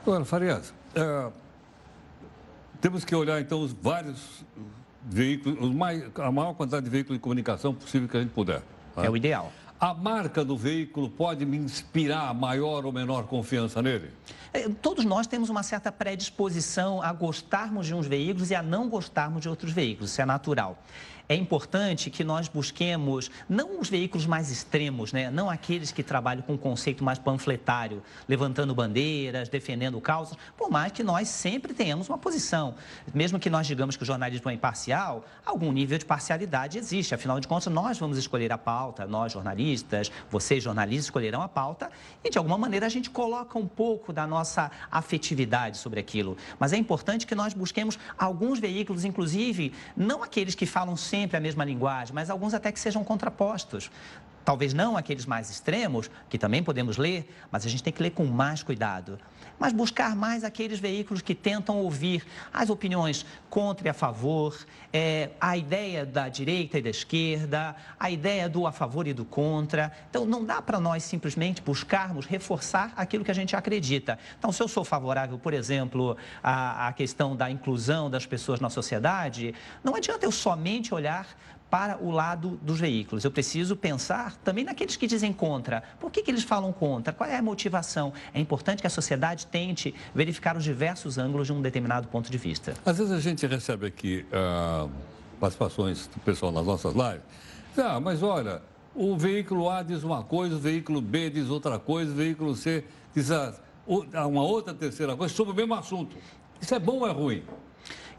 Agora, 0.03 0.25
Farias, 0.25 0.73
é, 0.95 1.31
temos 2.81 3.05
que 3.05 3.15
olhar 3.15 3.41
então 3.41 3.61
os 3.61 3.73
vários 3.73 4.45
veículos, 5.03 5.59
os 5.61 5.75
mais, 5.75 6.05
a 6.17 6.33
maior 6.33 6.55
quantidade 6.55 6.85
de 6.85 6.91
veículos 6.91 7.19
de 7.19 7.23
comunicação 7.23 7.75
possível 7.75 8.09
que 8.09 8.17
a 8.17 8.21
gente 8.21 8.33
puder. 8.33 8.63
Né? 8.97 9.07
É 9.07 9.11
o 9.11 9.17
ideal. 9.17 9.53
A 9.79 9.93
marca 9.93 10.45
do 10.45 10.57
veículo 10.57 11.11
pode 11.11 11.45
me 11.45 11.57
inspirar 11.57 12.33
maior 12.33 12.87
ou 12.87 12.93
menor 12.93 13.25
confiança 13.25 13.83
nele? 13.83 14.11
É, 14.55 14.69
todos 14.69 15.05
nós 15.05 15.27
temos 15.27 15.51
uma 15.51 15.65
certa 15.65 15.91
predisposição 15.91 17.03
a 17.03 17.13
gostarmos 17.13 17.87
de 17.87 17.95
uns 17.95 18.07
veículos 18.07 18.51
e 18.53 18.55
a 18.55 18.63
não 18.63 18.89
gostarmos 18.89 19.41
de 19.41 19.49
outros 19.49 19.73
veículos, 19.73 20.11
isso 20.13 20.23
é 20.23 20.27
natural. 20.27 20.79
É 21.29 21.35
importante 21.35 22.11
que 22.11 22.25
nós 22.25 22.49
busquemos 22.49 23.31
não 23.49 23.81
os 23.81 23.89
veículos 23.89 24.27
mais 24.27 24.51
extremos, 24.51 25.13
né? 25.13 25.31
não 25.31 25.49
aqueles 25.49 25.93
que 25.93 26.03
trabalham 26.03 26.43
com 26.43 26.55
um 26.55 26.59
conceito 26.59 27.03
mais 27.05 27.19
panfletário, 27.19 28.03
levantando 28.29 28.75
bandeiras, 28.75 29.49
defendendo 29.49 30.01
causas, 30.01 30.37
por 30.57 30.71
mais 30.71 30.93
que 30.93 31.03
nós 31.03 31.29
sempre 31.29 31.73
tenhamos 31.75 32.09
uma 32.09 32.19
posição. 32.19 32.75
Mesmo 33.15 33.39
que 33.39 33.49
nós 33.49 33.67
digamos 33.67 33.97
que 33.97 34.03
o 34.03 34.07
jornalismo 34.07 34.51
é 34.51 34.55
imparcial, 34.55 35.25
algum 35.45 35.73
nível 35.73 35.99
de 35.99 36.05
parcialidade 36.05 36.79
existe. 36.79 37.15
Afinal 37.15 37.41
de 37.41 37.49
contas, 37.49 37.73
nós 37.73 37.99
vamos 37.99 38.19
escolher 38.19 38.53
a 38.53 38.59
pauta, 38.59 39.07
nós 39.07 39.33
jornalistas, 39.33 40.11
vocês 40.31 40.63
jornalistas 40.63 41.07
escolherão 41.07 41.43
a 41.43 41.49
pauta 41.49 41.91
e, 42.23 42.31
de 42.31 42.39
alguma 42.39 42.59
maneira, 42.59 42.87
a 42.87 42.89
gente 42.89 43.11
coloca 43.11 43.59
um 43.59 43.67
pouco 43.67 44.13
da 44.13 44.27
nossa 44.27 44.71
afetividade 44.91 45.79
sobre 45.79 46.01
aquilo. 46.01 46.37
Mas 46.59 46.73
é 46.73 46.77
importante 46.77 47.27
que 47.27 47.35
nós 47.35 47.55
busquemos 47.55 47.99
alguns 48.19 48.59
veículos, 48.59 49.05
inclusive, 49.05 49.73
não 49.97 50.23
aqueles 50.23 50.55
que 50.55 50.67
falam 50.67 50.97
sempre 51.13 51.37
a 51.37 51.41
mesma 51.41 51.63
linguagem, 51.63 52.15
mas 52.15 52.31
alguns 52.31 52.55
até 52.55 52.73
que 52.73 52.81
sejam 52.81 53.05
contrapostos. 53.05 53.91
Talvez 54.45 54.75
não 54.75 54.97
aqueles 54.97 55.25
mais 55.25 55.51
extremos, 55.51 56.11
que 56.29 56.39
também 56.39 56.63
podemos 56.63 56.97
ler, 56.97 57.33
mas 57.51 57.65
a 57.65 57.69
gente 57.69 57.83
tem 57.83 57.93
que 57.93 58.03
ler 58.03 58.11
com 58.11 58.25
mais 58.25 58.63
cuidado. 58.63 59.19
Mas 59.59 59.73
buscar 59.73 60.17
mais 60.17 60.43
aqueles 60.43 60.81
veículos 60.81 61.23
que 61.23 61.35
tentam 61.35 61.79
ouvir 61.79 62.25
as 62.53 62.69
opiniões 62.69 63.25
contra 63.49 63.87
e 63.87 63.91
a 63.91 63.95
favor, 63.95 64.57
é, 64.93 65.31
a 65.41 65.57
ideia 65.57 66.05
da 66.05 66.29
direita 66.29 66.79
e 66.79 66.83
da 66.83 66.91
esquerda, 66.91 67.77
a 67.99 68.11
ideia 68.11 68.49
do 68.49 68.67
a 68.67 68.73
favor 68.73 69.07
e 69.07 69.13
do 69.13 69.25
contra. 69.25 69.93
Então, 70.11 70.25
não 70.25 70.45
dá 70.45 70.61
para 70.61 70.81
nós 70.81 71.05
simplesmente 71.05 71.63
buscarmos 71.63 72.27
reforçar 72.27 72.93
aquilo 72.97 73.25
que 73.25 73.31
a 73.31 73.35
gente 73.35 73.55
acredita. 73.55 74.19
Então, 74.39 74.51
se 74.51 74.63
eu 74.63 74.69
sou 74.69 74.85
favorável, 74.85 75.39
por 75.39 75.55
exemplo, 75.55 76.17
à, 76.43 76.89
à 76.89 76.93
questão 76.93 77.37
da 77.37 77.51
inclusão 77.51 78.11
das 78.11 78.27
pessoas 78.27 78.59
na 78.59 78.71
sociedade, 78.71 79.55
não 79.85 79.95
adianta 79.95 80.25
eu 80.27 80.33
somente 80.33 80.95
olhar 80.95 81.27
para 81.73 81.97
o 81.97 82.11
lado 82.11 82.61
dos 82.61 82.79
veículos. 82.79 83.25
Eu 83.25 83.31
preciso 83.31 83.75
pensar 83.75 84.37
também 84.45 84.63
naqueles 84.63 84.95
que 84.95 85.07
dizem 85.07 85.33
contra. 85.33 85.83
Por 85.99 86.11
que, 86.11 86.21
que 86.21 86.31
eles 86.31 86.45
falam 86.45 86.71
contra? 86.71 87.15
Qual 87.15 87.27
é 87.27 87.39
a 87.39 87.41
motivação? 87.41 88.13
É 88.35 88.39
importante 88.39 88.83
que 88.83 88.87
a 88.87 88.91
sociedade 88.91 89.47
tente 89.47 89.95
verificar 90.15 90.55
os 90.55 90.65
diversos 90.65 91.17
ângulos 91.17 91.47
de 91.47 91.53
um 91.55 91.63
determinado 91.63 92.09
ponto 92.09 92.31
de 92.31 92.37
vista. 92.37 92.75
Às 92.85 92.99
vezes 92.99 93.11
a 93.11 93.19
gente 93.19 93.47
recebe 93.47 93.87
aqui 93.87 94.27
ah, 94.31 94.87
participações 95.41 96.09
do 96.09 96.21
pessoal 96.21 96.53
nas 96.53 96.67
nossas 96.67 96.93
lives. 96.93 97.23
Ah, 97.79 97.99
mas 97.99 98.23
olha, 98.23 98.61
o 98.95 99.17
veículo 99.17 99.71
A 99.71 99.83
diz 99.83 100.03
uma 100.03 100.23
coisa, 100.23 100.57
o 100.57 100.59
veículo 100.59 101.01
B 101.01 101.31
diz 101.31 101.49
outra 101.49 101.79
coisa, 101.79 102.13
o 102.13 102.15
veículo 102.15 102.55
C 102.55 102.85
diz 103.15 103.31
uma 103.87 104.43
outra 104.43 104.75
terceira 104.75 105.17
coisa 105.17 105.33
sobre 105.33 105.55
o 105.55 105.57
mesmo 105.57 105.73
assunto. 105.73 106.19
Isso 106.61 106.75
é 106.75 106.79
bom 106.79 106.99
ou 106.99 107.09
é 107.09 107.13
ruim? 107.13 107.43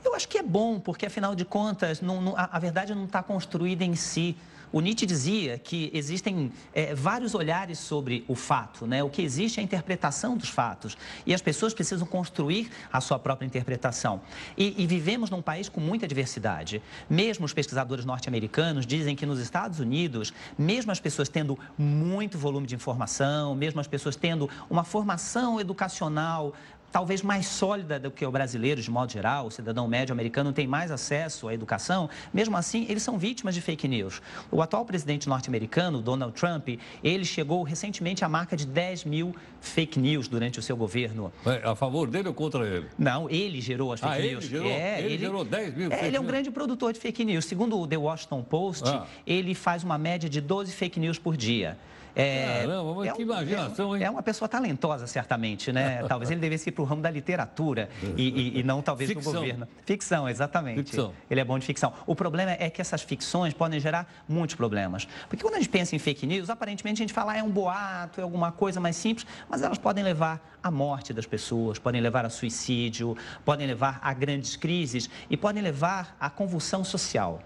Eu 0.03 0.13
acho 0.15 0.27
que 0.27 0.37
é 0.37 0.43
bom, 0.43 0.79
porque 0.79 1.05
afinal 1.05 1.33
de 1.33 1.45
contas, 1.45 2.01
não, 2.01 2.21
não, 2.21 2.35
a, 2.35 2.49
a, 2.51 2.59
verdade 2.59 2.93
não 2.93 3.05
está 3.05 3.23
construída 3.23 3.83
em 3.83 3.95
si. 3.95 4.35
O 4.71 4.81
Nietzsche 4.81 5.05
dizia 5.05 5.59
que 5.59 5.91
existem 5.93 6.51
é, 6.73 6.95
vários 6.95 7.35
olhares 7.35 7.77
sobre 7.77 8.25
o 8.27 8.33
fato, 8.33 8.87
né? 8.87 9.03
O 9.03 9.09
que 9.09 9.21
existe 9.21 9.59
é 9.59 9.61
a 9.61 9.63
interpretação 9.63 10.35
dos 10.35 10.49
fatos 10.49 10.97
e 11.27 11.33
as 11.33 11.43
pessoas 11.43 11.75
precisam 11.75 12.07
construir 12.07 12.71
a 12.91 12.99
sua 12.99 13.19
própria 13.19 13.45
interpretação. 13.45 14.19
E, 14.57 14.73
e 14.81 14.87
vivemos 14.87 15.29
num 15.29 15.43
país 15.43 15.69
com 15.69 15.79
muita 15.79 16.07
diversidade. 16.07 16.81
Mesmo 17.07 17.45
os 17.45 17.53
pesquisadores 17.53 18.03
norte-americanos 18.03 18.87
dizem 18.87 19.15
que 19.15 19.27
nos 19.27 19.39
Estados 19.39 19.79
Unidos, 19.79 20.33
mesmo 20.57 20.91
as 20.91 20.99
pessoas 20.99 21.29
tendo 21.29 21.57
muito 21.77 22.35
volume 22.35 22.65
de 22.65 22.73
informação, 22.73 23.53
mesmo 23.53 23.79
as 23.79 23.87
pessoas 23.87 24.15
tendo 24.15 24.49
uma 24.71 24.83
formação 24.83 25.61
educacional 25.61 26.51
talvez 26.93 27.23
mais 27.23 27.47
sólida 27.47 27.99
do 27.99 28.11
que 28.11 28.23
o 28.23 28.31
brasileiro, 28.31 28.79
de 28.79 28.91
modo 28.91 29.11
geral, 29.11 29.47
o 29.47 29.51
cidadão 29.51 29.87
médio 29.87 30.13
americano 30.13 30.53
tem 30.53 30.67
mais 30.67 30.91
acesso 30.91 31.47
à 31.47 31.53
educação, 31.53 32.07
mesmo 32.31 32.55
assim, 32.55 32.85
eles 32.87 33.01
são 33.01 33.17
vítimas 33.17 33.55
de 33.55 33.61
fake 33.61 33.87
news. 33.87 34.21
O 34.51 34.61
atual 34.61 34.85
presidente 34.85 35.27
norte-americano, 35.27 35.99
Donald 36.03 36.39
Trump, 36.39 36.69
ele 37.03 37.25
chegou 37.25 37.63
recentemente 37.63 38.23
à 38.23 38.29
marca 38.29 38.55
de 38.55 38.67
10 38.67 39.05
mil 39.05 39.35
fake 39.59 39.99
news 39.99 40.27
durante 40.27 40.59
o 40.59 40.61
seu 40.61 40.77
governo. 40.77 41.33
É 41.43 41.67
a 41.67 41.75
favor 41.75 42.07
dele 42.07 42.27
ou 42.27 42.33
contra 42.33 42.63
ele? 42.63 42.85
Não, 42.95 43.27
ele 43.27 43.59
gerou 43.59 43.91
as 43.91 43.99
fake 43.99 44.13
ah, 44.13 44.19
news. 44.19 44.43
Ele 44.43 44.51
gerou, 44.51 44.69
é, 44.69 44.99
ele, 44.99 45.07
ele 45.07 45.17
gerou 45.17 45.43
10 45.43 45.75
mil 45.75 45.91
é, 45.91 46.05
Ele 46.05 46.15
é 46.15 46.19
um 46.19 46.25
grande 46.25 46.51
produtor 46.51 46.93
de 46.93 46.99
fake 46.99 47.25
news. 47.25 47.45
Segundo 47.45 47.79
o 47.79 47.87
The 47.87 47.97
Washington 47.97 48.43
Post, 48.43 48.87
ah. 48.87 49.07
ele 49.25 49.55
faz 49.55 49.83
uma 49.83 49.97
média 49.97 50.29
de 50.29 50.39
12 50.39 50.71
fake 50.71 50.99
news 50.99 51.17
por 51.17 51.35
dia. 51.35 51.75
É, 52.15 52.61
Caramba, 52.61 52.93
mas 52.95 53.07
é 53.07 53.11
que 53.13 53.21
imaginação, 53.23 53.95
hein? 53.95 54.03
É 54.03 54.09
uma 54.09 54.21
pessoa 54.21 54.47
talentosa, 54.47 55.07
certamente, 55.07 55.71
né? 55.71 56.03
Talvez 56.07 56.29
ele 56.29 56.39
devesse 56.39 56.69
ir 56.69 56.71
para 56.71 56.81
o 56.83 56.85
ramo 56.85 57.01
da 57.01 57.09
literatura 57.09 57.89
e, 58.15 58.57
e, 58.57 58.59
e 58.59 58.63
não 58.63 58.81
talvez 58.81 59.09
ficção. 59.09 59.33
do 59.33 59.39
governo. 59.39 59.67
Ficção, 59.85 60.29
exatamente. 60.29 60.91
Ficção. 60.91 61.13
Ele 61.29 61.39
é 61.39 61.43
bom 61.43 61.57
de 61.57 61.65
ficção. 61.65 61.93
O 62.05 62.15
problema 62.15 62.51
é 62.51 62.69
que 62.69 62.81
essas 62.81 63.01
ficções 63.01 63.53
podem 63.53 63.79
gerar 63.79 64.07
muitos 64.27 64.55
problemas. 64.55 65.07
Porque 65.27 65.41
quando 65.41 65.55
a 65.55 65.57
gente 65.57 65.69
pensa 65.69 65.95
em 65.95 65.99
fake 65.99 66.27
news, 66.27 66.49
aparentemente 66.49 67.01
a 67.01 67.03
gente 67.03 67.13
fala 67.13 67.33
ah, 67.33 67.37
é 67.37 67.43
um 67.43 67.49
boato, 67.49 68.19
é 68.19 68.23
alguma 68.23 68.51
coisa 68.51 68.79
mais 68.79 68.95
simples, 68.95 69.25
mas 69.49 69.61
elas 69.63 69.77
podem 69.77 70.03
levar 70.03 70.57
à 70.61 70.69
morte 70.69 71.13
das 71.13 71.25
pessoas, 71.25 71.79
podem 71.79 71.99
levar 71.99 72.25
a 72.25 72.29
suicídio, 72.29 73.17
podem 73.43 73.65
levar 73.65 73.99
a 74.01 74.13
grandes 74.13 74.55
crises 74.55 75.09
e 75.29 75.35
podem 75.35 75.63
levar 75.63 76.15
à 76.19 76.29
convulsão 76.29 76.83
social. 76.83 77.41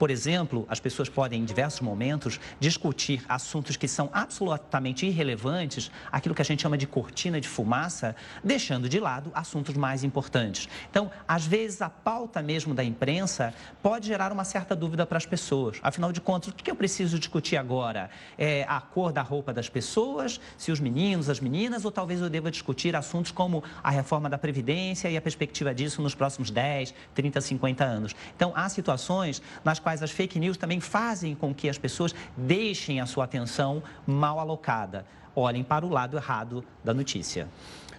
Por 0.00 0.10
exemplo, 0.10 0.64
as 0.66 0.80
pessoas 0.80 1.10
podem, 1.10 1.42
em 1.42 1.44
diversos 1.44 1.82
momentos, 1.82 2.40
discutir 2.58 3.22
assuntos 3.28 3.76
que 3.76 3.86
são 3.86 4.08
absolutamente 4.14 5.04
irrelevantes, 5.04 5.90
aquilo 6.10 6.34
que 6.34 6.40
a 6.40 6.44
gente 6.44 6.62
chama 6.62 6.78
de 6.78 6.86
cortina 6.86 7.38
de 7.38 7.46
fumaça, 7.46 8.16
deixando 8.42 8.88
de 8.88 8.98
lado 8.98 9.30
assuntos 9.34 9.74
mais 9.74 10.02
importantes. 10.02 10.70
Então, 10.90 11.10
às 11.28 11.44
vezes, 11.44 11.82
a 11.82 11.90
pauta 11.90 12.40
mesmo 12.40 12.74
da 12.74 12.82
imprensa 12.82 13.52
pode 13.82 14.06
gerar 14.06 14.32
uma 14.32 14.42
certa 14.42 14.74
dúvida 14.74 15.04
para 15.04 15.18
as 15.18 15.26
pessoas. 15.26 15.78
Afinal 15.82 16.12
de 16.12 16.20
contas, 16.22 16.48
o 16.48 16.54
que 16.54 16.70
eu 16.70 16.76
preciso 16.76 17.18
discutir 17.18 17.58
agora? 17.58 18.08
É 18.38 18.64
a 18.66 18.80
cor 18.80 19.12
da 19.12 19.20
roupa 19.20 19.52
das 19.52 19.68
pessoas, 19.68 20.40
se 20.56 20.72
os 20.72 20.80
meninos, 20.80 21.28
as 21.28 21.40
meninas, 21.40 21.84
ou 21.84 21.92
talvez 21.92 22.22
eu 22.22 22.30
deva 22.30 22.50
discutir 22.50 22.96
assuntos 22.96 23.32
como 23.32 23.62
a 23.82 23.90
reforma 23.90 24.30
da 24.30 24.38
Previdência 24.38 25.10
e 25.10 25.16
a 25.18 25.20
perspectiva 25.20 25.74
disso 25.74 26.00
nos 26.00 26.14
próximos 26.14 26.50
10, 26.50 26.94
30, 27.14 27.38
50 27.38 27.84
anos. 27.84 28.16
Então, 28.34 28.50
há 28.56 28.66
situações 28.70 29.42
nas 29.62 29.78
quais 29.78 29.89
quais 29.90 30.04
as 30.04 30.10
fake 30.12 30.38
news 30.38 30.56
também 30.56 30.78
fazem 30.78 31.34
com 31.34 31.52
que 31.52 31.68
as 31.68 31.76
pessoas 31.76 32.14
deixem 32.36 33.00
a 33.00 33.06
sua 33.06 33.24
atenção 33.24 33.82
mal 34.06 34.38
alocada, 34.38 35.04
olhem 35.34 35.64
para 35.64 35.84
o 35.84 35.88
lado 35.88 36.16
errado 36.16 36.64
da 36.84 36.94
notícia. 36.94 37.48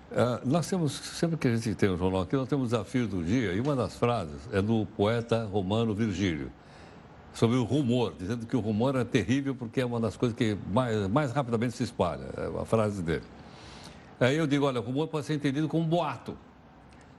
Uh, 0.10 0.48
nós 0.50 0.70
temos, 0.70 0.94
sempre 0.94 1.36
que 1.36 1.50
a 1.50 1.56
gente 1.56 1.76
tem 1.76 1.90
um 1.90 1.98
jornal 1.98 2.22
aqui, 2.22 2.36
nós 2.36 2.48
temos 2.48 2.68
o 2.68 2.70
desafio 2.70 3.08
do 3.10 3.22
dia, 3.22 3.52
e 3.52 3.60
uma 3.60 3.76
das 3.76 3.98
frases 3.98 4.40
é 4.54 4.62
do 4.62 4.86
poeta 4.96 5.44
romano 5.46 5.94
Virgílio, 5.94 6.50
sobre 7.34 7.58
o 7.58 7.64
rumor, 7.64 8.14
dizendo 8.18 8.46
que 8.46 8.56
o 8.56 8.62
rumor 8.62 8.96
é 8.96 9.04
terrível 9.04 9.54
porque 9.54 9.82
é 9.82 9.86
uma 9.86 10.00
das 10.00 10.16
coisas 10.16 10.38
que 10.38 10.58
mais, 10.72 11.10
mais 11.10 11.32
rapidamente 11.34 11.76
se 11.76 11.84
espalha, 11.84 12.26
é 12.38 12.62
a 12.62 12.64
frase 12.64 13.02
dele. 13.04 13.24
Aí 14.18 14.38
eu 14.38 14.48
digo, 14.48 14.66
olha, 14.66 14.80
rumor 14.80 15.10
pode 15.10 15.26
ser 15.26 15.34
entendido 15.34 15.68
como 15.68 15.84
boato. 15.86 16.38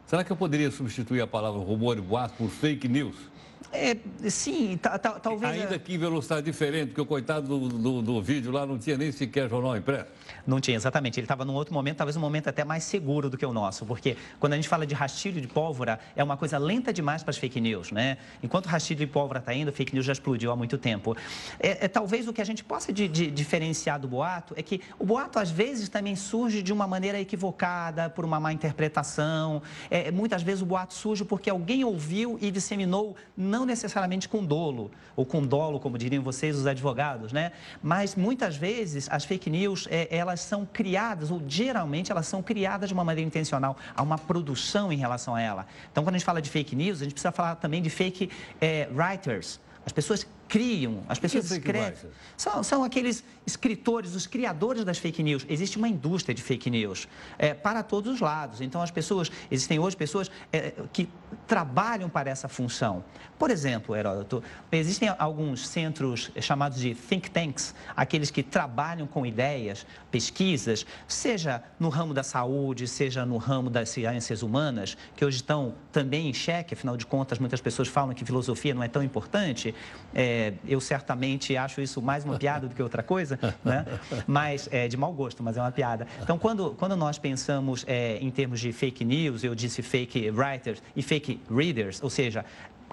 Será 0.06 0.24
que 0.24 0.32
eu 0.32 0.36
poderia 0.36 0.70
substituir 0.70 1.20
a 1.20 1.26
palavra 1.26 1.60
rumor 1.60 1.98
e 1.98 2.00
boato 2.00 2.34
por 2.38 2.48
fake 2.48 2.88
news? 2.88 3.32
É, 3.72 3.96
sim, 4.28 4.78
talvez. 5.22 5.62
Ainda 5.62 5.78
que 5.78 5.94
em 5.94 5.98
velocidade 5.98 6.44
diferente, 6.44 6.88
porque 6.88 7.00
o 7.00 7.06
coitado 7.06 7.46
do, 7.46 7.68
do, 7.68 8.02
do, 8.02 8.22
vídeo 8.22 8.50
lá 8.50 8.66
não 8.66 8.78
tinha 8.78 8.96
nem 8.96 9.12
sequer 9.12 9.48
jornal 9.48 9.76
impresso. 9.76 10.06
Não 10.46 10.60
tinha, 10.60 10.76
exatamente. 10.76 11.18
Ele 11.18 11.24
estava 11.24 11.44
num 11.44 11.54
outro 11.54 11.72
momento, 11.72 11.98
talvez 11.98 12.16
um 12.16 12.20
momento 12.20 12.48
até 12.48 12.64
mais 12.64 12.84
seguro 12.84 13.30
do 13.30 13.36
que 13.36 13.46
o 13.46 13.52
nosso, 13.52 13.84
porque 13.84 14.16
quando 14.40 14.54
a 14.54 14.56
gente 14.56 14.68
fala 14.68 14.86
de 14.86 14.94
rastilho 14.94 15.40
de 15.40 15.46
pólvora, 15.46 16.00
é 16.16 16.24
uma 16.24 16.36
coisa 16.36 16.58
lenta 16.58 16.92
demais 16.92 17.22
para 17.22 17.30
as 17.30 17.38
fake 17.38 17.60
news, 17.60 17.92
né? 17.92 18.18
Enquanto 18.42 18.66
o 18.66 18.68
rastilho 18.68 19.00
de 19.00 19.06
pólvora 19.06 19.38
está 19.38 19.54
indo, 19.54 19.72
fake 19.72 19.94
news 19.94 20.06
já 20.06 20.12
explodiu 20.12 20.50
há 20.50 20.56
muito 20.56 20.78
tempo. 20.78 21.16
É, 21.60 21.84
é 21.84 21.88
talvez 21.88 22.26
o 22.26 22.32
que 22.32 22.40
a 22.40 22.44
gente 22.44 22.64
possa 22.64 22.92
de, 22.92 23.08
de, 23.08 23.30
diferenciar 23.30 23.98
do 24.00 24.08
boato 24.08 24.54
é 24.56 24.62
que 24.62 24.80
o 24.98 25.04
boato, 25.04 25.38
às 25.38 25.50
vezes, 25.50 25.88
também 25.88 26.16
surge 26.16 26.62
de 26.62 26.72
uma 26.72 26.86
maneira 26.86 27.20
equivocada, 27.20 28.08
por 28.10 28.24
uma 28.24 28.40
má 28.40 28.52
interpretação. 28.52 29.62
É, 29.90 30.10
muitas 30.10 30.42
vezes 30.42 30.62
o 30.62 30.66
boato 30.66 30.94
surge 30.94 31.24
porque 31.24 31.50
alguém 31.50 31.84
ouviu 31.84 32.38
e 32.40 32.50
disseminou 32.50 33.16
não 33.52 33.66
necessariamente 33.66 34.26
com 34.28 34.42
dolo, 34.42 34.90
ou 35.14 35.26
com 35.26 35.42
dolo, 35.42 35.78
como 35.78 35.98
diriam 35.98 36.22
vocês, 36.22 36.56
os 36.56 36.66
advogados, 36.66 37.32
né? 37.32 37.52
Mas 37.82 38.14
muitas 38.14 38.56
vezes 38.56 39.08
as 39.10 39.26
fake 39.26 39.50
news, 39.50 39.86
é, 39.90 40.08
elas 40.10 40.40
são 40.40 40.64
criadas, 40.64 41.30
ou 41.30 41.42
geralmente 41.46 42.10
elas 42.10 42.26
são 42.26 42.42
criadas 42.42 42.88
de 42.88 42.94
uma 42.94 43.04
maneira 43.04 43.28
intencional, 43.28 43.76
há 43.94 44.02
uma 44.02 44.16
produção 44.16 44.90
em 44.90 44.96
relação 44.96 45.34
a 45.34 45.40
ela. 45.40 45.66
Então, 45.90 46.02
quando 46.02 46.14
a 46.14 46.18
gente 46.18 46.24
fala 46.24 46.40
de 46.40 46.48
fake 46.48 46.74
news, 46.74 47.02
a 47.02 47.04
gente 47.04 47.12
precisa 47.12 47.30
falar 47.30 47.56
também 47.56 47.82
de 47.82 47.90
fake 47.90 48.30
é, 48.58 48.88
writers, 48.90 49.60
as 49.84 49.92
pessoas 49.92 50.26
criam, 50.48 51.02
as 51.08 51.18
pessoas 51.18 51.50
escrevem. 51.50 52.10
São, 52.36 52.62
são 52.62 52.84
aqueles 52.84 53.24
escritores, 53.44 54.14
os 54.14 54.26
criadores 54.26 54.84
das 54.84 54.96
fake 54.96 55.22
news. 55.22 55.44
Existe 55.48 55.76
uma 55.76 55.88
indústria 55.88 56.34
de 56.34 56.42
fake 56.42 56.70
news 56.70 57.08
é, 57.36 57.52
para 57.52 57.82
todos 57.82 58.14
os 58.14 58.20
lados. 58.20 58.60
Então, 58.60 58.80
as 58.80 58.90
pessoas, 58.90 59.30
existem 59.50 59.78
hoje 59.78 59.96
pessoas 59.96 60.30
é, 60.52 60.72
que 60.92 61.08
trabalham 61.46 62.08
para 62.08 62.30
essa 62.30 62.48
função. 62.48 63.04
Por 63.38 63.50
exemplo, 63.50 63.96
Heródoto, 63.96 64.42
existem 64.70 65.08
alguns 65.18 65.66
centros 65.66 66.30
chamados 66.40 66.78
de 66.78 66.94
think 66.94 67.30
tanks, 67.30 67.74
aqueles 67.96 68.30
que 68.30 68.42
trabalham 68.42 69.06
com 69.06 69.26
ideias, 69.26 69.86
pesquisas, 70.10 70.86
seja 71.06 71.62
no 71.78 71.88
ramo 71.88 72.14
da 72.14 72.22
saúde, 72.22 72.86
seja 72.86 73.26
no 73.26 73.36
ramo 73.36 73.68
das 73.68 73.88
ciências 73.88 74.42
humanas, 74.42 74.96
que 75.16 75.24
hoje 75.24 75.36
estão 75.36 75.74
também 75.90 76.28
em 76.28 76.34
xeque, 76.34 76.74
afinal 76.74 76.96
de 76.96 77.06
contas, 77.06 77.38
muitas 77.38 77.60
pessoas 77.60 77.88
falam 77.88 78.14
que 78.14 78.24
filosofia 78.24 78.74
não 78.74 78.82
é 78.82 78.88
tão 78.88 79.02
importante. 79.02 79.74
É, 80.14 80.54
eu 80.66 80.80
certamente 80.80 81.56
acho 81.56 81.80
isso 81.80 82.00
mais 82.00 82.24
uma 82.24 82.38
piada 82.38 82.66
do 82.68 82.74
que 82.74 82.82
outra 82.82 83.02
coisa, 83.02 83.38
né? 83.64 83.84
mas 84.26 84.68
é 84.72 84.88
de 84.88 84.96
mau 84.96 85.12
gosto, 85.12 85.42
mas 85.42 85.56
é 85.56 85.60
uma 85.60 85.72
piada. 85.72 86.06
Então, 86.22 86.38
quando, 86.38 86.70
quando 86.78 86.96
nós 86.96 87.18
pensamos 87.18 87.84
é, 87.86 88.18
em 88.18 88.30
termos 88.30 88.60
de 88.60 88.72
fake 88.72 89.04
news, 89.04 89.44
eu 89.44 89.54
disse 89.54 89.82
fake 89.82 90.30
writers 90.30 90.82
e 90.96 91.02
fake 91.02 91.21
readers, 91.50 92.02
ou 92.02 92.10
seja, 92.10 92.44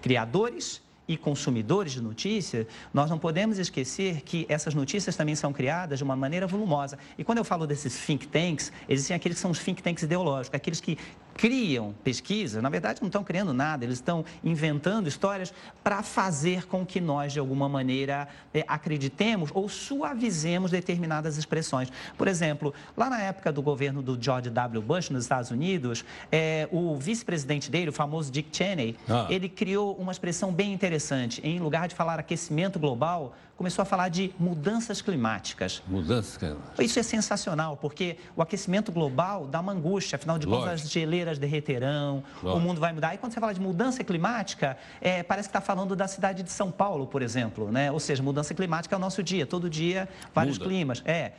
criadores 0.02 0.82
e 1.08 1.18
consumidores 1.18 1.94
de 1.94 2.02
notícia, 2.02 2.68
nós 2.94 3.10
não 3.10 3.18
podemos 3.18 3.58
esquecer 3.58 4.22
que 4.22 4.46
essas 4.48 4.76
notícias 4.76 5.16
também 5.16 5.36
são 5.36 5.52
criadas 5.52 5.98
de 5.98 6.04
uma 6.04 6.16
maneira 6.16 6.46
volumosa. 6.46 7.00
E 7.18 7.24
quando 7.24 7.40
eu 7.40 7.44
falo 7.44 7.66
desses 7.66 8.06
think 8.06 8.28
tanks, 8.28 8.72
existem 8.88 9.16
aqueles 9.16 9.38
que 9.38 9.42
são 9.42 9.50
os 9.50 9.58
think 9.58 9.82
tanks 9.82 10.04
ideológicos, 10.04 10.56
aqueles 10.56 10.80
que 10.80 11.00
criam 11.40 11.96
pesquisa, 12.04 12.62
na 12.62 12.68
verdade 12.68 13.00
não 13.00 13.08
estão 13.08 13.24
criando 13.24 13.54
nada, 13.54 13.86
eles 13.86 14.00
estão 14.00 14.26
inventando 14.44 15.08
histórias 15.08 15.54
para 15.82 16.04
fazer 16.04 16.68
com 16.68 16.86
que 16.86 17.00
nós, 17.00 17.32
de 17.32 17.40
alguma 17.40 17.70
maneira, 17.70 18.28
é, 18.54 18.66
acreditemos 18.68 19.50
ou 19.54 19.70
suavizemos 19.70 20.70
determinadas 20.70 21.38
expressões. 21.38 21.90
Por 22.18 22.28
exemplo, 22.28 22.74
lá 22.98 23.10
na 23.10 23.22
época 23.22 23.54
do 23.54 23.62
governo 23.62 24.02
do 24.02 24.22
George 24.22 24.50
W. 24.50 24.82
Bush 24.82 25.10
nos 25.12 25.24
Estados 25.24 25.50
Unidos, 25.50 26.04
é, 26.30 26.68
o 26.74 26.98
vice-presidente 26.98 27.72
dele, 27.72 27.90
o 27.90 27.94
famoso 27.94 28.30
Dick 28.30 28.50
Cheney, 28.52 28.98
ah. 29.08 29.26
ele 29.30 29.48
criou 29.48 29.96
uma 29.96 30.12
expressão 30.12 30.52
bem 30.52 30.74
interessante. 30.74 31.40
Em 31.42 31.58
lugar 31.58 31.88
de 31.88 31.96
falar 31.96 32.20
aquecimento 32.20 32.78
global, 32.78 33.34
começou 33.60 33.84
a 33.84 33.86
falar 33.86 34.08
de 34.08 34.34
mudanças 34.40 35.02
climáticas. 35.02 35.84
Mudanças 35.86 36.38
climáticas. 36.38 36.80
Isso 36.80 36.98
é 36.98 37.04
sensacional, 37.04 37.76
porque 37.76 38.16
o 38.34 38.42
aquecimento 38.42 38.90
global 38.90 39.46
dá 39.46 39.60
uma 39.60 39.74
angústia, 39.74 40.16
afinal 40.16 40.40
de 40.40 40.48
contas, 40.48 40.82
as 40.82 40.90
geleiras 40.90 41.38
derreterão, 41.38 42.24
Lógico. 42.42 42.58
o 42.58 42.62
mundo 42.62 42.80
vai 42.80 42.94
mudar. 42.94 43.14
E 43.14 43.18
quando 43.18 43.34
você 43.34 43.40
fala 43.42 43.54
de 43.54 43.60
mudança 43.60 44.02
climática, 44.02 44.78
é, 45.02 45.24
parece 45.24 45.50
que 45.50 45.58
está 45.58 45.60
falando 45.60 45.94
da 45.94 46.08
cidade 46.08 46.42
de 46.42 46.50
São 46.50 46.72
Paulo, 46.72 47.06
por 47.06 47.22
exemplo, 47.22 47.70
né? 47.70 47.92
Ou 47.92 48.00
seja, 48.00 48.24
mudança 48.24 48.54
climática 48.54 48.96
é 48.96 48.98
o 48.98 49.00
nosso 49.00 49.22
dia, 49.22 49.46
todo 49.46 49.70
dia, 49.70 50.08
vários 50.34 50.58
Muda. 50.58 50.70
climas. 50.70 51.04
É, 51.04 51.34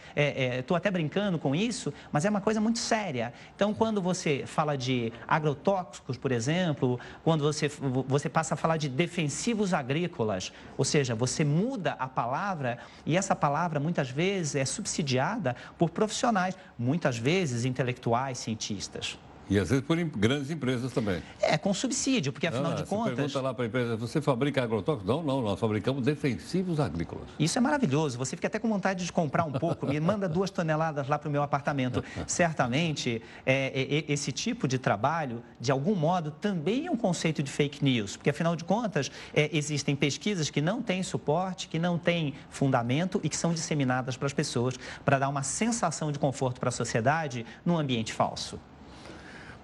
estou 0.59 0.77
é, 0.77 0.77
é, 0.77 0.79
até 0.79 0.91
brincando 0.91 1.39
com 1.39 1.55
isso, 1.55 1.91
mas 2.13 2.27
é 2.27 2.29
uma 2.29 2.43
coisa 2.43 2.61
muito 2.61 2.81
séria. 2.81 3.33
Então, 3.57 3.73
quando 3.73 4.03
você 4.03 4.45
fala 4.45 4.77
de 4.77 5.11
agrotóxicos, 5.27 6.19
por 6.19 6.33
exemplo, 6.33 7.01
quando 7.25 7.45
você, 7.45 7.67
você 8.07 8.29
passa 8.29 8.53
a 8.53 8.57
falar 8.59 8.77
de 8.77 8.91
defensivos 8.91 9.73
agrícolas, 9.73 10.53
ou 10.77 10.85
seja, 10.85 11.15
você 11.15 11.45
muda 11.45 11.97
a 11.99 12.10
palavra 12.11 12.79
e 13.07 13.17
essa 13.17 13.35
palavra 13.35 13.81
muitas 13.81 14.11
vezes 14.11 14.57
é 14.57 14.65
subsidiada 14.65 15.57
por 15.79 15.91
profissionais, 15.91 16.57
muitas 16.79 17.17
vezes 17.17 17.65
intelectuais, 17.65 18.39
cientistas. 18.39 19.19
E 19.51 19.59
às 19.59 19.69
vezes 19.69 19.85
por 19.85 19.97
grandes 19.97 20.49
empresas 20.49 20.93
também. 20.93 21.21
É, 21.43 21.59
com 21.59 21.75
subsídio, 21.75 22.33
porque 22.33 22.47
afinal 22.47 22.71
não, 22.71 22.77
de 22.77 22.85
contas. 22.85 23.17
Pergunta 23.17 23.41
lá 23.41 23.53
para 23.53 23.65
a 23.65 23.67
empresa, 23.67 23.97
você 23.97 24.21
fabrica 24.21 24.63
agrotóxicos? 24.63 25.09
Não, 25.09 25.25
não, 25.25 25.43
nós 25.43 25.59
fabricamos 25.59 26.05
defensivos 26.05 26.79
agrícolas. 26.79 27.27
Isso 27.37 27.59
é 27.59 27.61
maravilhoso, 27.61 28.17
você 28.17 28.37
fica 28.37 28.47
até 28.47 28.61
com 28.61 28.69
vontade 28.69 29.05
de 29.05 29.13
comprar 29.13 29.45
um 29.45 29.51
pouco, 29.51 29.87
me 29.87 29.99
manda 29.99 30.29
duas 30.29 30.51
toneladas 30.51 31.09
lá 31.09 31.19
para 31.19 31.29
o 31.29 31.33
meu 31.33 31.43
apartamento. 31.43 32.05
Certamente, 32.29 33.21
é, 33.45 34.05
é, 34.07 34.13
esse 34.13 34.31
tipo 34.31 34.69
de 34.69 34.79
trabalho, 34.79 35.43
de 35.59 35.73
algum 35.73 35.97
modo, 35.97 36.31
também 36.31 36.87
é 36.87 36.91
um 36.91 36.97
conceito 36.97 37.43
de 37.43 37.51
fake 37.51 37.85
news, 37.85 38.17
porque 38.17 38.31
afinal 38.31 38.55
de 38.55 38.63
contas, 38.63 39.11
é, 39.35 39.51
existem 39.53 39.97
pesquisas 39.97 40.49
que 40.49 40.61
não 40.61 40.81
têm 40.81 41.03
suporte, 41.03 41.67
que 41.67 41.79
não 41.79 41.99
têm 41.99 42.35
fundamento 42.51 43.21
e 43.25 43.29
que 43.29 43.37
são 43.37 43.53
disseminadas 43.53 44.17
para 44.17 44.27
as 44.27 44.33
pessoas 44.33 44.77
para 45.05 45.19
dar 45.19 45.29
uma 45.29 45.43
sensação 45.43 46.13
de 46.13 46.21
conforto 46.21 46.61
para 46.61 46.69
a 46.69 46.73
sociedade 46.73 47.45
num 47.65 47.77
ambiente 47.77 48.13
falso. 48.13 48.61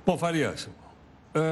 Bom, 0.07 0.17
Farias, 0.17 0.69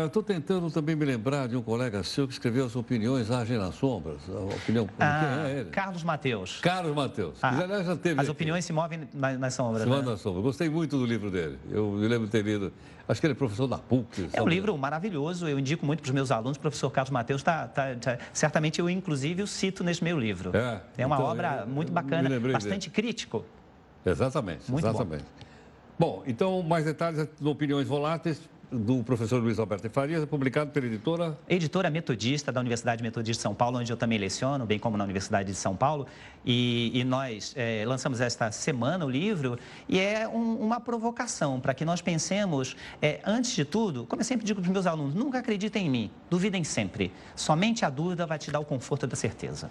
estou 0.06 0.22
uh, 0.22 0.24
tentando 0.24 0.70
também 0.70 0.94
me 0.94 1.04
lembrar 1.04 1.48
de 1.48 1.56
um 1.56 1.62
colega 1.62 2.04
seu 2.04 2.24
que 2.24 2.32
escreveu 2.32 2.64
as 2.64 2.76
opiniões 2.76 3.28
Agem 3.28 3.58
nas 3.58 3.74
Sombras. 3.74 4.20
A 4.28 4.54
opinião. 4.54 4.88
Ah, 4.96 5.48
é 5.48 5.58
ele? 5.58 5.70
Carlos 5.70 6.04
Mateus. 6.04 6.60
Carlos 6.60 6.94
Mateus. 6.94 7.36
Ah, 7.42 7.48
aliás, 7.48 7.84
já 7.84 7.96
teve. 7.96 8.14
As 8.14 8.26
aqui. 8.26 8.30
opiniões 8.30 8.64
se 8.64 8.72
movem 8.72 9.08
nas, 9.12 9.54
sombras. 9.54 9.82
Se 9.82 9.88
movem 9.88 10.04
né? 10.04 10.10
nas 10.12 10.20
sombras. 10.20 10.44
Gostei 10.44 10.68
muito 10.68 10.96
do 10.96 11.04
livro 11.04 11.32
dele. 11.32 11.58
Eu 11.68 11.90
me 11.90 12.06
lembro 12.06 12.26
de 12.26 12.30
ter 12.30 12.44
lido. 12.44 12.72
Acho 13.08 13.20
que 13.20 13.26
ele 13.26 13.32
é 13.32 13.36
professor 13.36 13.66
da 13.66 13.76
PUC. 13.76 14.28
É 14.32 14.40
um 14.40 14.46
livro 14.46 14.78
maravilhoso. 14.78 15.48
Eu 15.48 15.58
indico 15.58 15.84
muito 15.84 16.00
para 16.00 16.10
os 16.10 16.14
meus 16.14 16.30
alunos. 16.30 16.56
O 16.56 16.60
professor 16.60 16.90
Carlos 16.90 17.10
Mateus 17.10 17.40
está. 17.40 17.66
Tá, 17.66 17.92
tá, 18.00 18.18
certamente 18.32 18.78
eu, 18.78 18.88
inclusive, 18.88 19.42
o 19.42 19.48
cito 19.48 19.82
nesse 19.82 20.04
meu 20.04 20.16
livro. 20.16 20.56
É, 20.56 20.80
é 20.96 21.04
uma 21.04 21.16
então, 21.16 21.26
obra 21.26 21.62
eu, 21.62 21.66
muito 21.66 21.90
bacana, 21.90 22.30
bastante 22.38 22.88
dele. 22.88 23.02
crítico. 23.02 23.44
Exatamente. 24.06 24.70
Muito 24.70 24.86
exatamente. 24.86 25.24
Bom. 25.24 25.43
Bom, 25.98 26.22
então, 26.26 26.62
mais 26.62 26.84
detalhes 26.84 27.28
do 27.40 27.50
Opiniões 27.50 27.86
Voláteis 27.86 28.40
do 28.70 29.04
professor 29.04 29.40
Luiz 29.40 29.58
Alberto 29.60 29.88
Farias, 29.88 30.24
publicado 30.24 30.72
pela 30.72 30.86
editora... 30.86 31.38
Editora 31.48 31.88
Metodista, 31.90 32.50
da 32.50 32.60
Universidade 32.60 33.02
Metodista 33.02 33.40
de 33.40 33.42
São 33.42 33.54
Paulo, 33.54 33.78
onde 33.78 33.92
eu 33.92 33.96
também 33.96 34.18
leciono, 34.18 34.66
bem 34.66 34.78
como 34.78 34.96
na 34.96 35.04
Universidade 35.04 35.50
de 35.50 35.56
São 35.56 35.76
Paulo. 35.76 36.06
E, 36.44 36.90
e 36.92 37.04
nós 37.04 37.54
é, 37.56 37.84
lançamos 37.86 38.20
esta 38.20 38.50
semana 38.50 39.04
o 39.04 39.10
livro 39.10 39.56
e 39.88 40.00
é 40.00 40.26
um, 40.26 40.56
uma 40.56 40.80
provocação 40.80 41.60
para 41.60 41.72
que 41.72 41.84
nós 41.84 42.02
pensemos, 42.02 42.76
é, 43.00 43.20
antes 43.24 43.54
de 43.54 43.64
tudo, 43.64 44.06
como 44.06 44.20
eu 44.20 44.24
sempre 44.24 44.44
digo 44.44 44.60
para 44.60 44.68
os 44.68 44.72
meus 44.72 44.86
alunos, 44.86 45.14
nunca 45.14 45.38
acreditem 45.38 45.86
em 45.86 45.90
mim, 45.90 46.10
duvidem 46.28 46.64
sempre. 46.64 47.12
Somente 47.36 47.84
a 47.84 47.90
dúvida 47.90 48.26
vai 48.26 48.38
te 48.38 48.50
dar 48.50 48.58
o 48.58 48.64
conforto 48.64 49.06
da 49.06 49.14
certeza. 49.14 49.70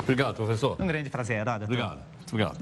Obrigado, 0.00 0.36
professor. 0.36 0.76
Um 0.80 0.86
grande 0.86 1.10
prazer, 1.10 1.38
Heródoto. 1.38 1.64
Obrigado, 1.64 2.00
obrigado. 2.30 2.58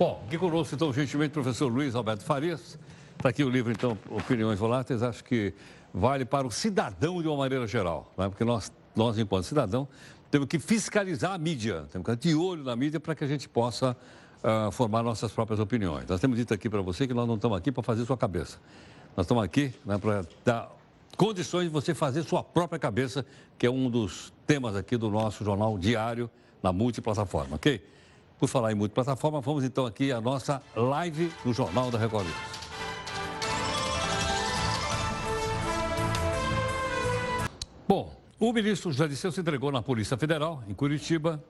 Bom, 0.00 0.24
aqui 0.26 0.38
conosco, 0.38 0.74
então, 0.74 0.90
gentilmente, 0.94 1.28
o 1.28 1.42
professor 1.42 1.70
Luiz 1.70 1.94
Alberto 1.94 2.24
Farias. 2.24 2.78
Está 3.18 3.28
aqui 3.28 3.44
o 3.44 3.50
livro, 3.50 3.70
então, 3.70 3.98
Opiniões 4.08 4.58
Voláteis. 4.58 5.02
Acho 5.02 5.22
que 5.22 5.52
vale 5.92 6.24
para 6.24 6.46
o 6.46 6.50
cidadão 6.50 7.20
de 7.20 7.28
uma 7.28 7.36
maneira 7.36 7.66
geral, 7.66 8.10
né? 8.16 8.26
porque 8.26 8.42
nós, 8.42 8.72
nós, 8.96 9.18
enquanto 9.18 9.44
cidadão, 9.44 9.86
temos 10.30 10.48
que 10.48 10.58
fiscalizar 10.58 11.34
a 11.34 11.38
mídia, 11.38 11.84
temos 11.92 12.06
que 12.06 12.12
estar 12.12 12.14
de 12.16 12.34
olho 12.34 12.64
na 12.64 12.74
mídia 12.74 12.98
para 12.98 13.14
que 13.14 13.22
a 13.22 13.26
gente 13.26 13.46
possa 13.46 13.94
uh, 14.42 14.72
formar 14.72 15.02
nossas 15.02 15.32
próprias 15.32 15.60
opiniões. 15.60 16.06
Nós 16.08 16.18
temos 16.18 16.38
dito 16.38 16.54
aqui 16.54 16.70
para 16.70 16.80
você 16.80 17.06
que 17.06 17.12
nós 17.12 17.28
não 17.28 17.34
estamos 17.34 17.58
aqui 17.58 17.70
para 17.70 17.82
fazer 17.82 18.06
sua 18.06 18.16
cabeça. 18.16 18.56
Nós 19.14 19.26
estamos 19.26 19.44
aqui 19.44 19.70
né, 19.84 19.98
para 19.98 20.24
dar 20.42 20.70
condições 21.14 21.64
de 21.64 21.70
você 21.70 21.92
fazer 21.92 22.22
sua 22.22 22.42
própria 22.42 22.78
cabeça, 22.78 23.22
que 23.58 23.66
é 23.66 23.70
um 23.70 23.90
dos 23.90 24.32
temas 24.46 24.74
aqui 24.76 24.96
do 24.96 25.10
nosso 25.10 25.44
jornal 25.44 25.76
diário 25.76 26.30
na 26.62 26.72
multiplataforma, 26.72 27.56
ok? 27.56 27.82
Por 28.40 28.48
falar 28.48 28.72
em 28.72 28.74
multiplataforma, 28.74 29.38
vamos 29.42 29.64
então 29.64 29.84
aqui 29.84 30.10
à 30.10 30.18
nossa 30.18 30.62
live 30.74 31.30
do 31.44 31.52
Jornal 31.52 31.90
da 31.90 31.98
Record. 31.98 32.26
Bom, 37.86 38.18
o 38.38 38.50
ministro 38.50 38.90
José 38.90 39.08
Disseu 39.08 39.30
se 39.30 39.42
entregou 39.42 39.70
na 39.70 39.82
Polícia 39.82 40.16
Federal, 40.16 40.64
em 40.66 40.72
Curitiba, 40.72 41.44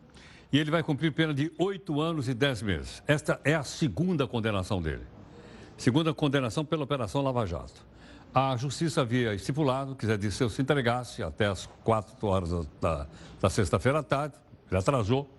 e 0.52 0.58
ele 0.58 0.68
vai 0.68 0.82
cumprir 0.82 1.12
pena 1.12 1.32
de 1.32 1.52
oito 1.60 2.00
anos 2.00 2.28
e 2.28 2.34
dez 2.34 2.60
meses. 2.60 3.00
Esta 3.06 3.40
é 3.44 3.54
a 3.54 3.62
segunda 3.62 4.26
condenação 4.26 4.82
dele. 4.82 5.06
Segunda 5.76 6.12
condenação 6.12 6.64
pela 6.64 6.82
Operação 6.82 7.22
Lava 7.22 7.46
Jato. 7.46 7.86
A 8.34 8.56
justiça 8.56 9.02
havia 9.02 9.32
estipulado 9.32 9.94
que 9.94 10.06
Zé 10.06 10.16
Disseu 10.16 10.50
se 10.50 10.60
entregasse 10.60 11.22
até 11.22 11.46
as 11.46 11.66
quatro 11.84 12.26
horas 12.26 12.50
da, 12.80 13.06
da 13.40 13.48
sexta-feira 13.48 14.00
à 14.00 14.02
tarde, 14.02 14.34
ele 14.68 14.80
atrasou, 14.80 15.30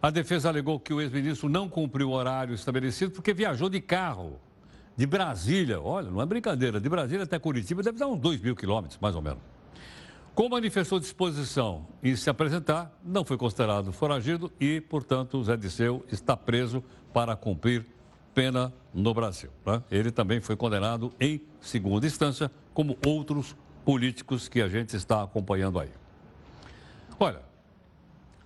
a 0.00 0.10
defesa 0.10 0.48
alegou 0.48 0.78
que 0.78 0.92
o 0.92 1.00
ex-ministro 1.00 1.48
não 1.48 1.68
cumpriu 1.68 2.10
o 2.10 2.12
horário 2.12 2.54
estabelecido 2.54 3.10
porque 3.10 3.32
viajou 3.34 3.68
de 3.68 3.80
carro 3.80 4.38
de 4.96 5.06
Brasília. 5.06 5.80
Olha, 5.80 6.10
não 6.10 6.22
é 6.22 6.26
brincadeira, 6.26 6.80
de 6.80 6.88
Brasília 6.88 7.24
até 7.24 7.38
Curitiba 7.38 7.82
deve 7.82 7.98
dar 7.98 8.06
uns 8.06 8.18
2 8.20 8.40
mil 8.40 8.54
quilômetros, 8.54 8.98
mais 9.00 9.14
ou 9.14 9.22
menos. 9.22 9.40
Como 10.34 10.50
manifestou 10.50 11.00
disposição 11.00 11.84
em 12.00 12.14
se 12.14 12.30
apresentar, 12.30 12.96
não 13.04 13.24
foi 13.24 13.36
considerado 13.36 13.92
foragido 13.92 14.52
e, 14.60 14.80
portanto, 14.80 15.42
Zé 15.42 15.56
Disseu 15.56 16.04
está 16.12 16.36
preso 16.36 16.82
para 17.12 17.34
cumprir 17.34 17.84
pena 18.32 18.72
no 18.94 19.12
Brasil. 19.12 19.50
Né? 19.66 19.82
Ele 19.90 20.12
também 20.12 20.40
foi 20.40 20.54
condenado 20.54 21.12
em 21.18 21.40
segunda 21.60 22.06
instância, 22.06 22.52
como 22.72 22.96
outros 23.04 23.56
políticos 23.84 24.46
que 24.46 24.62
a 24.62 24.68
gente 24.68 24.94
está 24.94 25.24
acompanhando 25.24 25.80
aí. 25.80 25.90
Olha, 27.18 27.47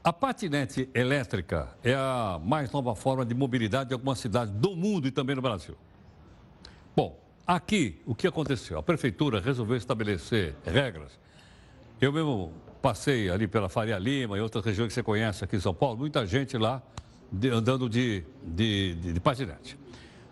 a 0.04 0.12
patinete 0.12 0.88
elétrica 0.94 1.68
é 1.82 1.94
a 1.94 2.40
mais 2.42 2.70
nova 2.72 2.94
forma 2.94 3.24
de 3.24 3.34
mobilidade 3.34 3.88
de 3.88 3.94
algumas 3.94 4.18
cidades 4.18 4.52
do 4.52 4.74
mundo 4.74 5.06
e 5.06 5.10
também 5.10 5.36
no 5.36 5.42
Brasil. 5.42 5.76
Bom, 6.94 7.18
aqui 7.46 8.00
o 8.04 8.14
que 8.14 8.26
aconteceu? 8.26 8.78
A 8.78 8.82
prefeitura 8.82 9.40
resolveu 9.40 9.76
estabelecer 9.76 10.56
regras. 10.64 11.18
Eu 12.00 12.12
mesmo 12.12 12.52
passei 12.80 13.30
ali 13.30 13.46
pela 13.46 13.68
Faria 13.68 13.96
Lima 13.96 14.36
e 14.36 14.40
outras 14.40 14.64
regiões 14.64 14.88
que 14.88 14.94
você 14.94 15.04
conhece 15.04 15.44
aqui 15.44 15.54
em 15.54 15.60
São 15.60 15.72
Paulo, 15.72 15.98
muita 15.98 16.26
gente 16.26 16.58
lá 16.58 16.82
de, 17.30 17.48
andando 17.48 17.88
de, 17.88 18.24
de, 18.42 18.94
de, 18.94 19.12
de 19.12 19.20
patinete. 19.20 19.78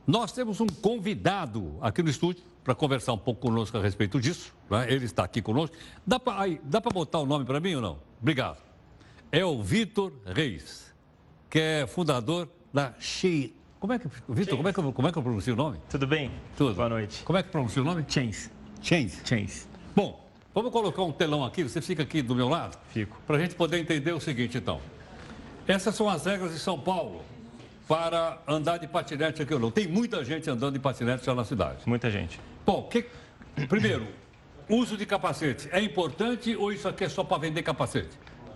Nós 0.04 0.32
temos 0.32 0.60
um 0.60 0.66
convidado 0.66 1.76
aqui 1.80 2.02
no 2.02 2.10
estúdio 2.10 2.42
para 2.64 2.74
conversar 2.74 3.12
um 3.12 3.18
pouco 3.18 3.40
conosco 3.40 3.78
a 3.78 3.80
respeito 3.80 4.20
disso. 4.20 4.52
Né? 4.68 4.92
Ele 4.92 5.04
está 5.04 5.22
aqui 5.22 5.40
conosco. 5.40 5.76
Dá 6.04 6.18
para 6.18 6.90
botar 6.92 7.20
o 7.20 7.26
nome 7.26 7.44
para 7.44 7.60
mim 7.60 7.76
ou 7.76 7.80
não? 7.80 7.98
Obrigado. 8.20 8.69
É 9.32 9.44
o 9.44 9.62
Vitor 9.62 10.12
Reis, 10.26 10.92
que 11.48 11.58
é 11.58 11.86
fundador 11.86 12.48
da 12.72 12.94
Xi. 12.98 13.54
Como 13.78 13.92
é 13.92 13.98
que, 13.98 14.08
Vitor, 14.28 14.56
como 14.56 14.68
é, 14.68 14.72
que, 14.72 14.80
eu- 14.80 14.92
como 14.92 15.08
é 15.08 15.12
que 15.12 15.18
eu 15.18 15.22
pronuncio 15.22 15.54
o 15.54 15.56
nome? 15.56 15.78
Tudo 15.88 16.06
bem? 16.06 16.30
Tudo. 16.56 16.74
Boa 16.74 16.88
noite. 16.88 17.22
Como 17.22 17.38
é 17.38 17.42
que 17.42 17.48
pronuncia 17.50 17.80
o 17.80 17.84
nome? 17.84 18.04
Chains. 18.08 18.50
Chains. 18.82 19.20
Chains. 19.24 19.68
Bom, 19.94 20.28
vamos 20.52 20.72
colocar 20.72 21.02
um 21.02 21.12
telão 21.12 21.44
aqui, 21.44 21.62
você 21.62 21.80
fica 21.80 22.02
aqui 22.02 22.22
do 22.22 22.34
meu 22.34 22.48
lado? 22.48 22.76
Fico. 22.92 23.20
Para 23.26 23.36
a 23.36 23.40
gente 23.40 23.54
poder 23.54 23.78
entender 23.78 24.12
o 24.12 24.20
seguinte, 24.20 24.58
então. 24.58 24.80
Essas 25.66 25.94
são 25.94 26.08
as 26.08 26.26
regras 26.26 26.52
de 26.52 26.58
São 26.58 26.78
Paulo 26.78 27.22
para 27.86 28.40
andar 28.46 28.78
de 28.78 28.86
patinete 28.88 29.42
aqui 29.42 29.54
ou 29.54 29.60
não. 29.60 29.70
Tem 29.70 29.86
muita 29.86 30.24
gente 30.24 30.50
andando 30.50 30.74
de 30.74 30.80
patinete 30.80 31.24
já 31.24 31.34
na 31.34 31.44
cidade. 31.44 31.78
Muita 31.86 32.10
gente. 32.10 32.40
Bom, 32.66 32.88
que... 32.88 33.06
primeiro, 33.68 34.06
uso 34.68 34.96
de 34.96 35.06
capacete 35.06 35.68
é 35.72 35.80
importante 35.80 36.54
ou 36.56 36.72
isso 36.72 36.88
aqui 36.88 37.04
é 37.04 37.08
só 37.08 37.22
para 37.24 37.38
vender 37.38 37.62
capacete? 37.62 38.10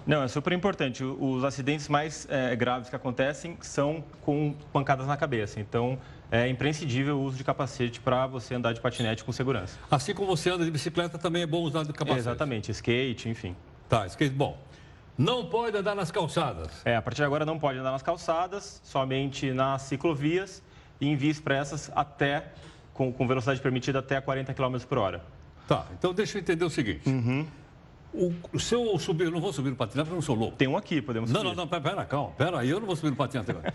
Não, 0.06 0.22
é 0.22 0.28
super 0.28 0.52
importante. 0.52 1.02
Os 1.02 1.44
acidentes 1.44 1.88
mais 1.88 2.26
eh, 2.30 2.54
graves 2.54 2.90
que 2.90 2.96
acontecem 2.96 3.56
são 3.60 4.04
com 4.20 4.54
pancadas 4.72 5.06
na 5.06 5.16
cabeça. 5.16 5.60
Então, 5.60 5.98
é 6.30 6.46
imprescindível 6.48 7.18
o 7.18 7.22
uso 7.22 7.38
de 7.38 7.44
capacete 7.44 8.00
para 8.00 8.26
você 8.26 8.54
andar 8.54 8.72
de 8.72 8.80
patinete 8.80 9.24
com 9.24 9.32
segurança. 9.32 9.78
Assim 9.90 10.12
como 10.12 10.28
você 10.28 10.50
anda 10.50 10.64
de 10.64 10.70
bicicleta, 10.70 11.16
também 11.16 11.42
é 11.42 11.46
bom 11.46 11.62
usar 11.62 11.84
de 11.84 11.92
capacete. 11.92 12.18
Exatamente, 12.18 12.70
skate, 12.70 13.28
enfim. 13.28 13.56
Tá, 13.88 14.06
skate, 14.06 14.34
bom. 14.34 14.58
Não 15.16 15.46
pode 15.46 15.76
andar 15.76 15.94
nas 15.94 16.10
calçadas. 16.10 16.82
É, 16.84 16.96
a 16.96 17.02
partir 17.02 17.18
de 17.18 17.24
agora 17.24 17.46
não 17.46 17.58
pode 17.58 17.78
andar 17.78 17.92
nas 17.92 18.02
calçadas, 18.02 18.80
somente 18.84 19.52
nas 19.52 19.82
ciclovias 19.82 20.62
e 21.00 21.08
em 21.08 21.16
vias 21.16 21.36
expressas 21.36 21.90
até, 21.94 22.52
com, 22.92 23.12
com 23.12 23.26
velocidade 23.26 23.60
permitida 23.60 24.00
até 24.00 24.20
40 24.20 24.52
km 24.52 24.76
por 24.88 24.98
hora. 24.98 25.22
Tá, 25.68 25.86
então 25.98 26.12
deixa 26.12 26.36
eu 26.36 26.42
entender 26.42 26.64
o 26.64 26.70
seguinte. 26.70 27.08
Uhum. 27.08 27.46
O, 28.14 28.58
se 28.60 28.74
eu 28.74 28.96
subir, 28.98 29.24
eu 29.24 29.30
não 29.30 29.40
vou 29.40 29.52
subir 29.52 29.70
no 29.70 29.76
patinete 29.76 30.04
porque 30.04 30.12
eu 30.12 30.16
não 30.16 30.22
sou 30.22 30.36
louco. 30.36 30.56
Tem 30.56 30.68
um 30.68 30.76
aqui, 30.76 31.02
podemos 31.02 31.30
Não, 31.30 31.40
subir. 31.40 31.50
não, 31.50 31.62
não, 31.64 31.68
pera, 31.68 31.82
pera, 31.82 32.04
calma. 32.04 32.30
Pera 32.38 32.60
aí, 32.60 32.70
eu 32.70 32.78
não 32.78 32.86
vou 32.86 32.94
subir 32.96 33.10
no 33.10 33.16
patinete 33.16 33.50
agora. 33.50 33.74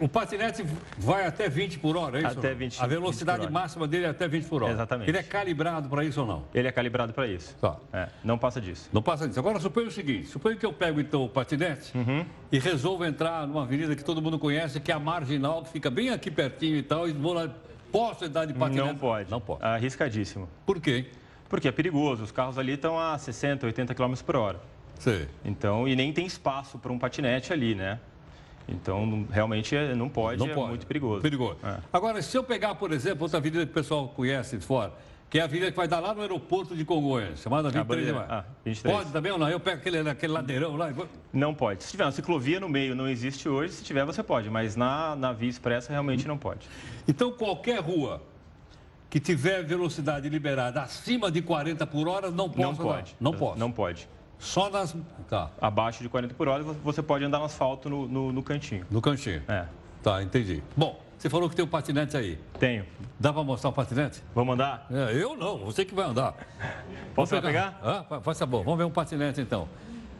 O 0.00 0.08
patinete 0.08 0.64
vai 0.96 1.26
até 1.26 1.48
20 1.48 1.80
por 1.80 1.96
hora, 1.96 2.18
é 2.18 2.20
isso? 2.20 2.38
Até 2.38 2.46
ou 2.48 2.52
não? 2.52 2.58
20 2.60 2.80
A 2.82 2.86
velocidade 2.86 3.38
20 3.40 3.48
por 3.48 3.52
hora. 3.56 3.62
máxima 3.62 3.88
dele 3.88 4.04
é 4.04 4.08
até 4.10 4.28
20 4.28 4.44
por 4.46 4.62
hora. 4.62 4.72
Exatamente. 4.72 5.10
Ele 5.10 5.18
é 5.18 5.22
calibrado 5.24 5.88
para 5.88 6.04
isso 6.04 6.20
ou 6.20 6.26
não? 6.26 6.44
Ele 6.54 6.68
é 6.68 6.72
calibrado 6.72 7.12
para 7.12 7.26
isso. 7.26 7.54
Tá. 7.60 7.76
É, 7.92 8.08
não 8.22 8.38
passa 8.38 8.60
disso. 8.60 8.88
Não 8.92 9.02
passa 9.02 9.26
disso. 9.26 9.40
Agora, 9.40 9.58
suponha 9.58 9.88
o 9.88 9.90
seguinte: 9.90 10.28
suponha 10.28 10.54
que 10.54 10.64
eu 10.64 10.72
pego 10.72 11.00
então 11.00 11.24
o 11.24 11.28
patinete 11.28 11.98
Uhum. 11.98 12.24
e 12.52 12.58
resolvo 12.60 13.04
entrar 13.04 13.44
numa 13.44 13.62
avenida 13.64 13.96
que 13.96 14.04
todo 14.04 14.22
mundo 14.22 14.38
conhece, 14.38 14.78
que 14.78 14.92
é 14.92 14.94
a 14.94 15.00
Marginal, 15.00 15.64
que 15.64 15.70
fica 15.70 15.90
bem 15.90 16.10
aqui 16.10 16.30
pertinho 16.30 16.76
e 16.76 16.82
tal, 16.84 17.08
e 17.08 17.12
vou 17.12 17.32
lá. 17.34 17.50
Posso 17.90 18.24
andar 18.24 18.46
de 18.46 18.54
patinete? 18.54 18.86
Não 18.86 18.96
pode. 18.96 19.30
Não 19.30 19.40
pode. 19.40 19.64
Arriscadíssimo. 19.64 20.48
Por 20.64 20.80
quê? 20.80 21.06
Porque 21.52 21.68
é 21.68 21.70
perigoso. 21.70 22.24
Os 22.24 22.32
carros 22.32 22.56
ali 22.56 22.72
estão 22.72 22.98
a 22.98 23.18
60, 23.18 23.66
80 23.66 23.94
km 23.94 24.14
por 24.24 24.36
hora. 24.36 24.58
Sei. 24.98 25.28
Então, 25.44 25.86
e 25.86 25.94
nem 25.94 26.10
tem 26.10 26.24
espaço 26.24 26.78
para 26.78 26.90
um 26.90 26.98
patinete 26.98 27.52
ali, 27.52 27.74
né? 27.74 28.00
Então, 28.66 29.26
realmente 29.30 29.76
é- 29.76 29.94
não 29.94 30.08
pode, 30.08 30.38
Não 30.38 30.46
é 30.46 30.54
pode. 30.54 30.68
muito 30.70 30.86
perigoso. 30.86 31.20
Perigoso. 31.20 31.58
É. 31.62 31.76
Agora, 31.92 32.22
se 32.22 32.34
eu 32.38 32.42
pegar, 32.42 32.74
por 32.76 32.90
exemplo, 32.90 33.24
outra 33.24 33.36
avenida 33.36 33.66
que 33.66 33.70
o 33.70 33.74
pessoal 33.74 34.08
conhece 34.08 34.56
de 34.56 34.64
fora, 34.64 34.94
que 35.28 35.38
é 35.38 35.42
a 35.42 35.44
avenida 35.44 35.70
que 35.70 35.76
vai 35.76 35.86
dar 35.86 36.00
lá 36.00 36.14
no 36.14 36.22
aeroporto 36.22 36.74
de 36.74 36.86
Congonhas, 36.86 37.40
chamada 37.40 37.68
23 37.68 38.06
de 38.06 38.12
maio. 38.14 38.26
Ah, 38.30 38.44
23. 38.64 38.96
Pode 38.96 39.12
também 39.12 39.30
ou 39.32 39.36
não? 39.38 39.50
Eu 39.50 39.60
pego 39.60 39.76
aquele, 39.76 40.08
aquele 40.08 40.32
ladeirão 40.32 40.74
lá 40.74 40.88
e 40.88 40.94
vou... 40.94 41.06
Não 41.34 41.52
pode. 41.52 41.84
Se 41.84 41.90
tiver 41.90 42.04
uma 42.06 42.12
ciclovia 42.12 42.58
no 42.58 42.68
meio, 42.70 42.94
não 42.94 43.06
existe 43.06 43.46
hoje. 43.46 43.74
Se 43.74 43.84
tiver, 43.84 44.06
você 44.06 44.22
pode. 44.22 44.48
Mas 44.48 44.74
na, 44.74 45.14
na 45.16 45.34
via 45.34 45.50
expressa, 45.50 45.90
realmente 45.92 46.26
não 46.26 46.38
pode. 46.38 46.66
Então, 47.06 47.30
qualquer 47.30 47.78
rua 47.80 48.22
que 49.12 49.20
tiver 49.20 49.62
velocidade 49.62 50.26
liberada 50.30 50.80
acima 50.80 51.30
de 51.30 51.42
40 51.42 51.86
por 51.86 52.08
hora, 52.08 52.30
não 52.30 52.48
posso 52.48 52.62
não 52.62 52.74
pode. 52.74 53.16
Não 53.20 53.32
posso. 53.34 53.58
Não 53.58 53.70
pode. 53.70 54.08
Só 54.38 54.70
nas... 54.70 54.96
Tá, 55.28 55.50
Abaixo 55.60 56.02
de 56.02 56.08
40 56.08 56.32
por 56.32 56.48
hora, 56.48 56.62
você 56.62 57.02
pode 57.02 57.22
andar 57.22 57.38
no 57.38 57.44
asfalto 57.44 57.90
no, 57.90 58.08
no, 58.08 58.32
no 58.32 58.42
cantinho. 58.42 58.86
no 58.90 59.02
cantinho. 59.02 59.42
É. 59.46 59.66
Tá, 60.02 60.22
entendi. 60.22 60.62
Bom, 60.74 60.98
você 61.18 61.28
falou 61.28 61.50
que 61.50 61.54
tem 61.54 61.62
um 61.62 61.68
patinete 61.68 62.16
aí. 62.16 62.38
Tenho. 62.58 62.86
Dá 63.20 63.34
para 63.34 63.44
mostrar 63.44 63.68
o 63.68 63.72
patinete? 63.74 64.22
Vamos 64.34 64.54
andar? 64.54 64.86
É, 64.90 65.12
eu 65.22 65.36
não, 65.36 65.58
você 65.58 65.84
que 65.84 65.94
vai 65.94 66.06
andar. 66.06 66.34
Posso 67.14 67.34
lá 67.34 67.42
pegar? 67.42 67.78
Ah, 67.82 68.04
fa- 68.08 68.20
faça 68.22 68.46
bom. 68.46 68.62
Vamos 68.62 68.78
ver 68.78 68.84
um 68.84 68.90
patinete 68.90 69.42
então. 69.42 69.68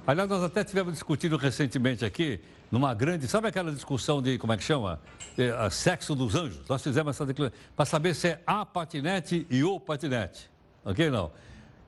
Aliás, 0.04 0.28
nós 0.28 0.42
até 0.42 0.64
tivemos 0.64 0.94
discutido 0.94 1.36
recentemente 1.36 2.04
aqui, 2.04 2.40
numa 2.70 2.92
grande. 2.92 3.28
Sabe 3.28 3.46
aquela 3.46 3.70
discussão 3.70 4.20
de, 4.20 4.36
como 4.36 4.52
é 4.52 4.56
que 4.56 4.64
chama? 4.64 5.00
É, 5.38 5.50
a 5.50 5.70
sexo 5.70 6.14
dos 6.16 6.34
anjos. 6.34 6.60
Nós 6.68 6.82
fizemos 6.82 7.14
essa 7.14 7.24
declaração 7.24 7.58
para 7.76 7.84
saber 7.84 8.14
se 8.14 8.28
é 8.28 8.42
a 8.44 8.66
patinete 8.66 9.46
e 9.48 9.62
o 9.62 9.78
patinete. 9.78 10.50
Ok? 10.84 11.08
Não. 11.08 11.30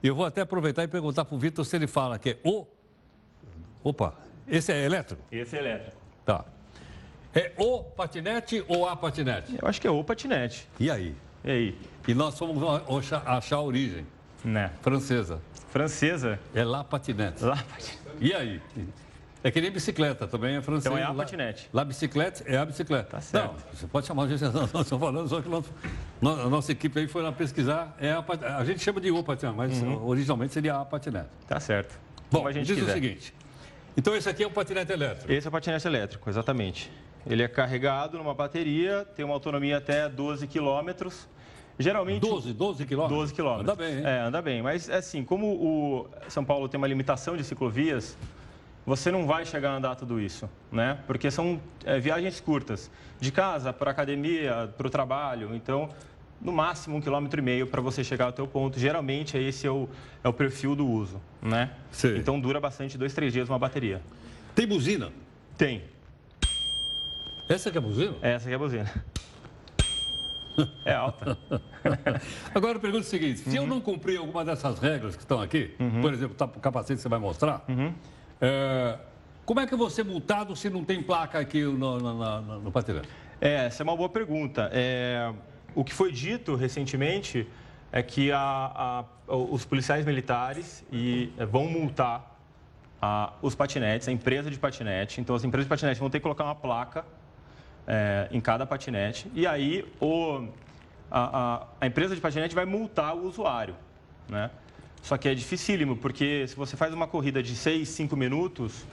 E 0.01 0.07
eu 0.07 0.15
vou 0.15 0.25
até 0.25 0.43
aproveitar 0.43 0.85
e 0.85 0.89
perguntar 0.89 1.25
para 1.25 1.35
o 1.35 1.39
Vitor 1.39 1.65
se 1.65 1.75
ele 1.75 1.89
fala 1.89 2.17
que 2.17 2.31
é 2.31 2.39
o. 2.45 2.65
Opa, 3.83 4.15
esse 4.47 4.73
é 4.73 4.85
elétrico? 4.85 5.23
Esse 5.33 5.57
é 5.57 5.59
elétrico. 5.59 5.97
Tá. 6.25 6.45
É 7.35 7.53
o 7.59 7.83
patinete 7.83 8.65
ou 8.69 8.89
a 8.89 8.95
patinete? 8.95 9.59
Eu 9.61 9.67
acho 9.67 9.81
que 9.81 9.89
é 9.89 9.91
o 9.91 10.05
patinete. 10.05 10.69
E 10.79 10.89
aí? 10.89 11.17
E 11.43 11.51
aí? 11.51 11.79
E 12.07 12.15
nós 12.15 12.39
fomos 12.39 12.63
achar 12.89 13.27
achar 13.27 13.57
a 13.57 13.63
origem 13.63 14.07
Né? 14.45 14.71
francesa. 14.83 15.41
Francesa? 15.71 16.39
É 16.55 16.63
lá 16.65 16.85
patinete. 16.85 17.43
Lá, 17.45 17.57
patinete. 17.57 17.99
E 18.21 18.33
aí? 18.33 18.61
É 19.43 19.51
que 19.51 19.61
nem 19.61 19.71
bicicleta, 19.71 20.27
também 20.27 20.57
é 20.57 20.63
francês. 20.63 20.87
Então 20.87 20.97
é 20.97 21.03
a 21.03 21.09
lá- 21.11 21.15
patinete. 21.17 21.69
Lá 21.73 21.85
bicicleta 21.85 22.45
é 22.47 22.57
a 22.57 22.65
bicicleta. 22.65 23.11
Tá 23.11 23.21
certo. 23.21 23.47
Não, 23.53 23.57
você 23.73 23.87
pode 23.87 24.07
chamar 24.07 24.25
a 24.25 24.29
gente, 24.29 24.43
nós 24.55 24.65
estamos 24.65 24.89
falando, 24.89 25.29
só 25.29 25.43
que 25.43 25.49
nós- 25.49 25.65
a 26.23 26.49
nossa 26.49 26.73
equipe 26.73 26.99
aí 27.01 27.07
foi 27.09 27.23
lá 27.23 27.33
pesquisar, 27.33 27.95
é 28.01 28.13
a, 28.13 28.25
a 28.59 28.65
gente 28.65 28.81
chama 28.83 29.01
de 29.01 29.11
o 29.11 29.23
patinete, 29.23 29.57
mas 29.57 29.83
originalmente 30.03 30.53
seria 30.55 30.77
a 30.81 30.85
patinete. 30.85 31.29
Tá 31.47 31.59
certo. 31.61 31.99
Bom, 32.31 32.39
Como 32.39 32.49
a 32.49 32.53
gente 32.53 32.67
diz 32.67 32.77
quiser. 32.79 32.91
o 32.91 32.95
seguinte, 32.95 33.35
então 33.97 34.17
esse 34.17 34.29
aqui 34.29 34.43
é 34.45 34.47
um 34.47 34.51
patinete 34.51 34.91
elétrico. 34.93 35.31
Esse 35.31 35.47
é 35.47 35.49
o 35.49 35.53
patinete 35.53 35.87
elétrico, 35.87 36.31
exatamente. 36.31 36.91
Ele 37.27 37.43
é 37.43 37.49
carregado 37.49 38.17
numa 38.19 38.35
bateria, 38.35 39.07
tem 39.17 39.25
uma 39.25 39.35
autonomia 39.35 39.77
até 39.79 40.09
12 40.09 40.47
quilômetros. 40.47 41.29
Geralmente. 41.79 42.21
12, 42.21 42.53
12 42.53 42.87
quilômetros? 42.87 43.19
12 43.19 43.35
quilômetros. 43.35 43.69
Anda 43.69 43.77
bem, 43.77 43.99
hein? 43.99 44.07
É, 44.07 44.21
anda 44.21 44.43
bem. 44.43 44.63
Mas, 44.63 44.89
assim, 44.89 45.25
como 45.25 45.47
o 45.47 46.09
São 46.29 46.45
Paulo 46.45 46.69
tem 46.69 46.79
uma 46.79 46.87
limitação 46.87 47.37
de 47.37 47.45
ciclovias, 47.45 48.17
você 48.87 49.11
não 49.11 49.27
vai 49.27 49.45
chegar 49.45 49.73
a 49.73 49.77
andar 49.77 49.97
tudo 49.97 50.21
isso, 50.21 50.49
né? 50.71 50.99
Porque 51.07 51.31
são 51.31 51.61
é, 51.85 51.99
viagens 51.99 52.41
curtas. 52.41 52.91
De 53.21 53.33
casa 53.33 53.73
para 53.73 53.91
academia, 53.91 54.73
para 54.77 54.87
o 54.87 54.91
trabalho. 54.91 55.55
Então, 55.55 55.89
no 56.41 56.53
máximo 56.53 56.97
um 56.97 57.01
quilômetro 57.01 57.41
e 57.41 57.43
meio 57.43 57.67
para 57.67 57.81
você 57.81 58.05
chegar 58.05 58.27
ao 58.27 58.33
teu 58.33 58.47
ponto. 58.47 58.79
Geralmente, 58.79 59.37
esse 59.37 59.67
é 59.67 59.71
o, 59.71 59.89
é 60.23 60.29
o 60.29 60.33
perfil 60.33 60.77
do 60.77 60.87
uso, 60.87 61.21
né? 61.41 61.71
Sei. 61.91 62.19
Então, 62.19 62.39
dura 62.39 62.61
bastante, 62.61 62.99
dois, 62.99 63.15
três 63.15 63.33
dias 63.33 63.49
uma 63.49 63.59
bateria. 63.59 64.03
Tem 64.55 64.67
buzina? 64.67 65.11
Tem. 65.57 65.83
Essa 67.49 67.69
aqui 67.69 67.79
é 67.79 67.81
a 67.81 67.83
buzina? 67.83 68.15
Essa 68.23 68.45
aqui 68.45 68.53
é 68.53 68.57
a 68.57 68.59
buzina. 68.59 69.05
É 70.85 70.95
alta. 70.95 71.37
Agora 72.55 72.77
eu 72.77 72.81
pergunto 72.81 73.03
o 73.05 73.09
seguinte, 73.09 73.41
se 73.41 73.49
Uhum. 73.51 73.65
eu 73.65 73.67
não 73.67 73.81
cumprir 73.81 74.19
alguma 74.19 74.45
dessas 74.45 74.79
regras 74.79 75.17
que 75.17 75.23
estão 75.23 75.41
aqui, 75.41 75.75
por 76.01 76.13
exemplo, 76.13 76.35
tá, 76.37 76.45
o 76.45 76.61
capacete 76.61 76.97
que 76.97 77.03
você 77.03 77.09
vai 77.09 77.19
mostrar, 77.19 77.65
Uhum. 77.69 77.93
é, 78.41 78.99
como 79.45 79.61
é 79.61 79.67
que 79.67 79.75
eu 79.75 79.79
vou 79.79 79.91
ser 79.91 80.05
multado 80.05 80.55
se 80.57 80.71
não 80.71 80.85
tem 80.85 81.03
placa 81.03 81.39
aqui 81.39 81.63
no, 81.63 81.99
no, 81.99 82.15
no, 82.15 82.61
no 82.61 82.73
patinete? 82.73 83.09
É, 83.41 83.67
essa 83.67 83.83
é 83.83 83.85
uma 83.85 83.97
boa 83.97 84.09
pergunta. 84.09 84.71
É, 84.73 85.33
o 85.75 85.85
que 85.85 85.93
foi 85.93 86.11
dito 86.13 86.55
recentemente 86.55 87.47
é 87.93 88.03
que 88.03 88.33
a- 88.33 89.05
a- 89.29 89.35
os 89.37 89.65
policiais 89.65 90.05
militares 90.07 90.85
e, 90.91 91.31
é, 91.37 91.45
vão 91.45 91.67
multar 91.69 92.33
a- 93.03 93.33
os 93.43 93.55
patinetes, 93.55 94.09
a 94.09 94.13
empresa 94.13 94.51
de 94.51 94.59
patinete. 94.59 95.21
Então, 95.21 95.35
as 95.37 95.45
empresas 95.45 95.67
de 95.67 95.69
patinete 95.69 96.01
vão 96.01 96.09
ter 96.09 96.19
que 96.19 96.23
colocar 96.23 96.45
uma 96.45 96.55
placa 96.55 97.05
é, 97.87 98.29
em 98.31 98.41
cada 98.41 98.65
patinete. 98.67 99.31
E 99.35 99.47
aí, 99.47 99.85
o, 100.01 100.47
a, 101.11 101.39
a- 101.55 101.67
a 101.81 101.87
empresa 101.87 102.15
de 102.15 102.21
patinete 102.21 102.55
vai 102.55 102.65
multar 102.65 103.15
o 103.17 103.27
usuário. 103.27 103.75
Né? 104.29 104.51
Só 105.03 105.17
que 105.19 105.29
é 105.29 105.35
dificílimo, 105.35 105.97
porque 105.97 106.47
se 106.49 106.57
você 106.57 106.77
faz 106.77 106.95
uma 106.95 107.07
corrida 107.07 107.43
de 107.43 107.55
6, 107.55 107.89
5 107.89 108.17
minutos 108.17 108.85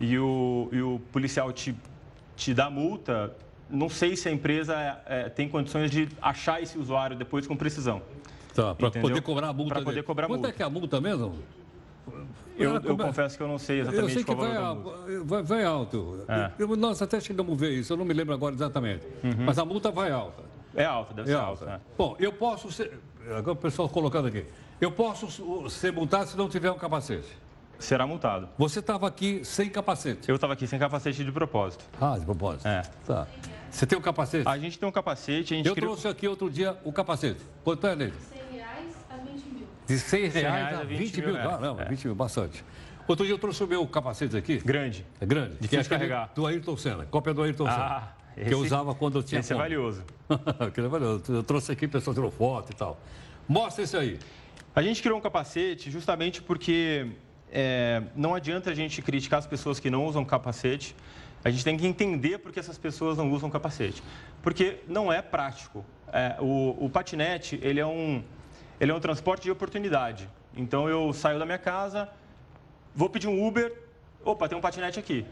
e 0.00 0.18
o, 0.18 0.68
e 0.72 0.80
o 0.82 1.00
policial 1.12 1.52
te, 1.52 1.74
te 2.36 2.52
dá 2.52 2.68
multa, 2.68 3.32
não 3.70 3.88
sei 3.88 4.16
se 4.16 4.28
a 4.28 4.32
empresa 4.32 4.74
é, 5.06 5.28
tem 5.28 5.48
condições 5.48 5.90
de 5.90 6.08
achar 6.20 6.60
esse 6.60 6.76
usuário 6.76 7.16
depois 7.16 7.46
com 7.46 7.56
precisão. 7.56 8.02
Tá, 8.54 8.74
para 8.74 8.90
poder 8.90 9.20
cobrar 9.22 9.48
a 9.48 9.52
multa 9.52 9.74
Pra 9.74 9.84
poder 9.84 10.02
cobrar 10.02 10.26
Quanto 10.26 10.40
multa. 10.40 10.48
é 10.48 10.52
que 10.56 10.62
é 10.62 10.66
a 10.66 10.70
multa 10.70 11.00
mesmo? 11.00 11.34
Eu, 12.58 12.74
eu 12.76 12.96
confesso 12.96 13.36
que 13.36 13.42
eu 13.42 13.48
não 13.48 13.58
sei 13.58 13.78
Eu 13.78 13.82
exatamente 13.82 14.12
sei 14.14 14.24
que 14.24 14.34
qual 14.34 14.46
vai, 14.48 14.56
a- 14.56 14.76
vai, 15.24 15.42
vai 15.42 15.64
alto. 15.64 16.24
É. 16.28 16.50
Eu- 16.58 16.76
nós 16.76 17.00
até 17.02 17.20
chegamos 17.20 17.52
a 17.52 17.56
ver 17.56 17.70
isso, 17.72 17.92
eu 17.92 17.96
não 17.96 18.04
me 18.04 18.14
lembro 18.14 18.32
agora 18.34 18.54
exatamente. 18.54 19.04
Mas 19.44 19.58
a 19.58 19.64
multa 19.64 19.90
vai 19.90 20.10
alta. 20.10 20.42
É 20.74 20.84
alta, 20.84 21.14
deve 21.14 21.30
É 21.30 21.34
ser 21.34 21.38
alta. 21.40 21.48
alta. 21.50 21.66
né? 21.66 21.80
Bom, 21.96 22.16
eu 22.18 22.32
posso 22.32 22.70
ser. 22.70 22.98
Agora 23.30 23.52
o 23.52 23.56
pessoal 23.56 23.88
colocando 23.88 24.28
aqui. 24.28 24.44
Eu 24.80 24.90
posso 24.92 25.68
ser 25.70 25.90
multado 25.92 26.28
se 26.28 26.36
não 26.36 26.48
tiver 26.48 26.70
um 26.70 26.78
capacete. 26.78 27.28
será 27.78 28.06
multado. 28.06 28.48
Você 28.56 28.78
estava 28.80 29.06
aqui 29.06 29.44
sem 29.44 29.68
capacete? 29.68 30.28
Eu 30.30 30.36
estava 30.36 30.54
aqui 30.54 30.66
sem 30.66 30.78
capacete 30.78 31.22
de 31.22 31.30
propósito. 31.32 31.84
Ah, 32.00 32.16
de 32.18 32.24
propósito. 32.24 32.66
É. 32.66 32.82
Tá. 33.06 33.26
Você 33.70 33.84
tem 33.86 33.98
um 33.98 34.00
capacete? 34.00 34.48
A 34.48 34.56
gente 34.58 34.78
tem 34.78 34.88
um 34.88 34.92
capacete, 34.92 35.52
a 35.52 35.56
gente 35.58 35.66
Eu 35.68 35.74
criou- 35.74 35.90
trouxe 35.92 36.08
aqui 36.08 36.26
outro 36.26 36.48
dia 36.50 36.74
o 36.84 36.90
capacete. 36.92 37.40
Quanto 37.62 37.86
é 37.86 37.94
nele? 37.94 38.14
De 39.86 39.98
100 39.98 40.28
reais, 40.28 40.78
a 40.80 40.82
20, 40.84 41.20
mil. 41.20 41.36
é. 41.36 41.42
Caramba, 41.42 41.82
É. 41.82 41.88
20 41.88 42.04
mil, 42.06 42.14
bastante. 42.14 42.64
Outro 43.06 43.24
dia 43.24 43.34
eu 43.34 43.38
trouxe 43.38 43.62
o 43.62 43.66
meu 43.68 43.86
capacete 43.86 44.36
aqui. 44.36 44.58
Grande. 44.58 45.06
É 45.20 45.26
grande. 45.26 45.52
Difícil 45.60 45.68
Que 45.68 45.76
é 45.76 45.82
de 45.82 45.88
carregar. 45.88 46.32
Do 46.34 46.44
Ayrton 46.46 46.76
Senna. 46.76 47.06
Cópia 47.06 47.32
do 47.32 47.42
Ayrton 47.42 47.64
Senna. 47.66 47.76
Ah, 47.84 48.08
que 48.34 48.40
esse- 48.40 48.52
eu 48.52 48.58
usava 48.58 48.94
quando 48.94 49.18
eu 49.18 49.22
tinha 49.22 49.40
esse 49.40 49.52
é 49.52 49.56
valioso. 49.56 50.02
Aquele 50.58 50.86
é 50.88 50.90
valioso. 50.90 51.22
Eu 51.32 51.42
trouxe 51.44 51.70
aqui, 51.70 51.86
o 51.86 51.88
pessoal 51.88 52.14
tirou 52.14 52.30
foto 52.32 52.72
e 52.72 52.74
tal. 52.74 53.00
Mostra 53.48 53.84
esse 53.84 53.96
aí. 53.96 54.18
A 54.74 54.82
gente 54.82 55.00
criou 55.00 55.16
um 55.18 55.20
capacete 55.20 55.88
justamente 55.90 56.42
porque 56.42 57.06
é, 57.52 58.02
não 58.16 58.34
adianta 58.34 58.70
a 58.70 58.74
gente 58.74 59.00
criticar 59.00 59.38
as 59.38 59.46
pessoas 59.46 59.78
que 59.78 59.88
não 59.88 60.04
usam 60.04 60.24
capacete. 60.24 60.96
A 61.44 61.50
gente 61.50 61.62
tem 61.64 61.76
que 61.76 61.86
entender 61.86 62.38
por 62.38 62.50
que 62.50 62.58
essas 62.58 62.76
pessoas 62.76 63.16
não 63.16 63.30
usam 63.30 63.48
capacete. 63.48 64.02
Porque 64.42 64.78
não 64.88 65.12
é 65.12 65.22
prático. 65.22 65.84
É, 66.12 66.36
o, 66.40 66.76
o 66.86 66.90
patinete, 66.90 67.58
ele 67.62 67.78
é, 67.78 67.86
um, 67.86 68.22
ele 68.80 68.92
é 68.92 68.94
um 68.94 69.00
transporte 69.00 69.42
de 69.42 69.50
oportunidade. 69.50 70.28
Então, 70.56 70.88
eu 70.88 71.12
saio 71.12 71.38
da 71.38 71.44
minha 71.44 71.58
casa, 71.58 72.08
vou 72.94 73.08
pedir 73.08 73.28
um 73.28 73.46
Uber, 73.46 73.72
opa, 74.24 74.48
tem 74.48 74.56
um 74.56 74.60
patinete 74.60 74.98
aqui. 74.98 75.24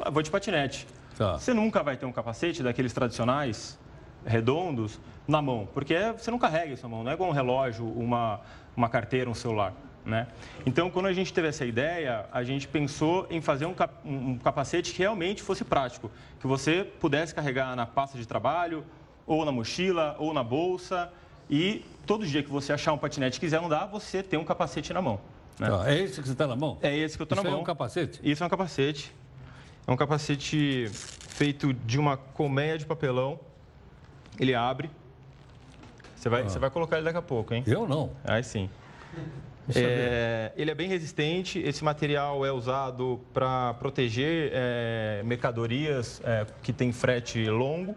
Ah, 0.00 0.10
vou 0.10 0.22
de 0.22 0.30
patinete. 0.30 0.86
Tá. 1.16 1.38
Você 1.38 1.54
nunca 1.54 1.82
vai 1.82 1.96
ter 1.96 2.04
um 2.06 2.12
capacete 2.12 2.62
daqueles 2.62 2.92
tradicionais, 2.92 3.78
redondos, 4.24 5.00
na 5.26 5.40
mão, 5.40 5.68
porque 5.72 5.94
você 6.12 6.30
não 6.30 6.38
carrega 6.38 6.74
isso 6.74 6.82
na 6.82 6.88
mão, 6.88 7.02
não 7.02 7.10
é 7.10 7.14
igual 7.14 7.30
um 7.30 7.32
relógio, 7.32 7.86
uma, 7.86 8.40
uma 8.76 8.88
carteira, 8.88 9.28
um 9.30 9.34
celular. 9.34 9.72
Né? 10.04 10.28
Então, 10.64 10.88
quando 10.88 11.06
a 11.06 11.12
gente 11.12 11.32
teve 11.32 11.48
essa 11.48 11.64
ideia, 11.64 12.26
a 12.30 12.44
gente 12.44 12.68
pensou 12.68 13.26
em 13.28 13.40
fazer 13.40 13.66
um, 13.66 13.74
cap- 13.74 13.94
um 14.04 14.38
capacete 14.38 14.92
que 14.92 15.00
realmente 15.00 15.42
fosse 15.42 15.64
prático, 15.64 16.10
que 16.38 16.46
você 16.46 16.84
pudesse 16.84 17.34
carregar 17.34 17.74
na 17.74 17.86
pasta 17.86 18.16
de 18.16 18.26
trabalho, 18.26 18.84
ou 19.26 19.44
na 19.44 19.50
mochila, 19.50 20.14
ou 20.20 20.32
na 20.32 20.44
bolsa, 20.44 21.10
e 21.50 21.84
todo 22.06 22.26
dia 22.26 22.42
que 22.42 22.50
você 22.50 22.72
achar 22.72 22.92
um 22.92 22.98
patinete 22.98 23.36
e 23.38 23.40
quiser 23.40 23.62
andar, 23.62 23.86
você 23.86 24.22
tem 24.22 24.38
um 24.38 24.44
capacete 24.44 24.92
na 24.92 25.02
mão. 25.02 25.20
né? 25.58 25.68
Tá, 25.68 25.90
É 25.90 25.98
esse 25.98 26.20
que 26.20 26.26
você 26.26 26.32
está 26.32 26.46
na 26.46 26.56
mão? 26.56 26.78
É 26.80 26.96
esse 26.96 27.16
que 27.16 27.22
eu 27.22 27.24
estou 27.24 27.36
na 27.36 27.42
Isso 27.42 27.50
mão. 27.50 27.58
é 27.58 27.62
um 27.62 27.64
capacete? 27.64 28.20
Isso 28.22 28.42
é 28.42 28.46
um 28.46 28.50
capacete. 28.50 29.12
É 29.86 29.90
um 29.92 29.96
capacete 29.96 30.88
feito 30.92 31.72
de 31.72 31.98
uma 31.98 32.16
colmeia 32.16 32.78
de 32.78 32.86
papelão. 32.86 33.38
Ele 34.38 34.54
abre. 34.54 34.90
Você 36.14 36.28
vai, 36.28 36.42
você 36.44 36.58
vai 36.58 36.70
colocar 36.70 36.96
ele 36.96 37.04
daqui 37.04 37.18
a 37.18 37.22
pouco, 37.22 37.54
hein? 37.54 37.62
Ah. 37.66 37.70
Eu 37.70 37.86
não. 37.86 38.10
Aí 38.24 38.42
sim. 38.42 38.68
É, 39.74 40.52
ele 40.56 40.70
é 40.70 40.74
bem 40.74 40.88
resistente. 40.88 41.58
Esse 41.58 41.82
material 41.84 42.44
é 42.46 42.52
usado 42.52 43.20
para 43.34 43.74
proteger 43.74 44.50
é, 44.52 45.22
mercadorias 45.24 46.20
é, 46.24 46.46
que 46.62 46.72
têm 46.72 46.92
frete 46.92 47.44
longo. 47.48 47.94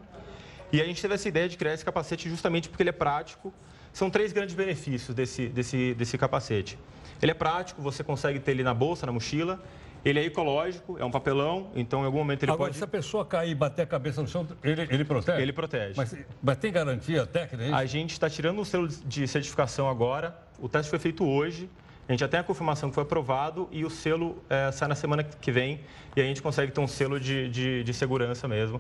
E 0.71 0.81
a 0.81 0.85
gente 0.85 1.01
teve 1.01 1.13
essa 1.15 1.27
ideia 1.27 1.47
de 1.49 1.57
criar 1.57 1.73
esse 1.73 1.83
capacete 1.85 2.29
justamente 2.29 2.69
porque 2.69 2.83
ele 2.83 2.89
é 2.89 2.93
prático. 2.93 3.53
São 3.99 4.09
três 4.09 4.31
grandes 4.31 4.55
benefícios 4.55 5.13
desse, 5.13 5.47
desse, 5.49 5.93
desse 5.93 6.17
capacete. 6.17 6.79
Ele 7.21 7.31
é 7.31 7.33
prático, 7.33 7.81
você 7.81 8.01
consegue 8.01 8.39
ter 8.39 8.51
ele 8.51 8.63
na 8.63 8.73
bolsa, 8.73 9.05
na 9.05 9.11
mochila. 9.11 9.61
Ele 10.05 10.17
é 10.17 10.23
ecológico, 10.23 10.97
é 10.97 11.03
um 11.03 11.11
papelão, 11.11 11.69
então 11.75 12.03
em 12.03 12.05
algum 12.05 12.19
momento 12.19 12.43
ele 12.43 12.51
Agora, 12.53 12.69
pode... 12.69 12.77
se 12.77 12.83
a 12.85 12.87
pessoa 12.87 13.25
cair 13.25 13.51
e 13.51 13.55
bater 13.55 13.81
a 13.81 13.85
cabeça 13.85 14.21
no 14.21 14.27
chão, 14.29 14.47
ele, 14.63 14.87
ele 14.89 15.03
protege? 15.03 15.41
Ele 15.41 15.51
protege. 15.51 15.95
Mas, 15.97 16.15
mas 16.41 16.57
tem 16.57 16.71
garantia 16.71 17.25
técnica? 17.25 17.61
é 17.61 17.67
isso? 17.67 17.75
A 17.75 17.85
gente 17.85 18.11
está 18.13 18.29
tirando 18.29 18.61
o 18.61 18.63
selo 18.63 18.87
de 18.87 19.27
certificação 19.27 19.89
agora. 19.89 20.33
O 20.59 20.69
teste 20.69 20.89
foi 20.89 20.97
feito 20.97 21.25
hoje. 21.25 21.69
A 22.07 22.13
gente 22.13 22.21
já 22.21 22.27
tem 22.29 22.39
a 22.39 22.43
confirmação 22.43 22.87
que 22.87 22.95
foi 22.95 23.03
aprovado 23.03 23.67
e 23.69 23.83
o 23.83 23.89
selo 23.89 24.41
eh, 24.49 24.71
sai 24.71 24.87
na 24.87 24.95
semana 24.95 25.25
que 25.25 25.51
vem 25.51 25.81
e 26.15 26.21
a 26.21 26.23
gente 26.23 26.41
consegue 26.41 26.71
ter 26.71 26.79
um 26.79 26.87
selo 26.87 27.19
de, 27.19 27.49
de, 27.49 27.83
de 27.83 27.93
segurança 27.93 28.47
mesmo. 28.47 28.79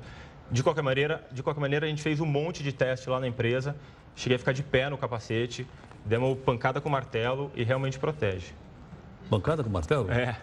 De 0.49 0.63
qualquer 0.63 0.81
maneira, 0.81 1.27
de 1.29 1.43
qualquer 1.43 1.59
maneira, 1.59 1.85
a 1.85 1.89
gente 1.89 2.01
fez 2.01 2.21
um 2.21 2.25
monte 2.25 2.63
de 2.63 2.71
teste 2.71 3.09
lá 3.09 3.19
na 3.19 3.27
empresa. 3.27 3.75
Cheguei 4.15 4.35
a 4.35 4.39
ficar 4.39 4.51
de 4.51 4.63
pé 4.63 4.89
no 4.89 4.97
capacete, 4.97 5.65
demos 6.05 6.37
pancada 6.39 6.81
com 6.81 6.89
martelo 6.89 7.51
e 7.55 7.63
realmente 7.63 7.97
protege. 7.97 8.53
Bancada 9.29 9.63
com 9.63 9.69
martelo? 9.69 10.11
É. 10.11 10.37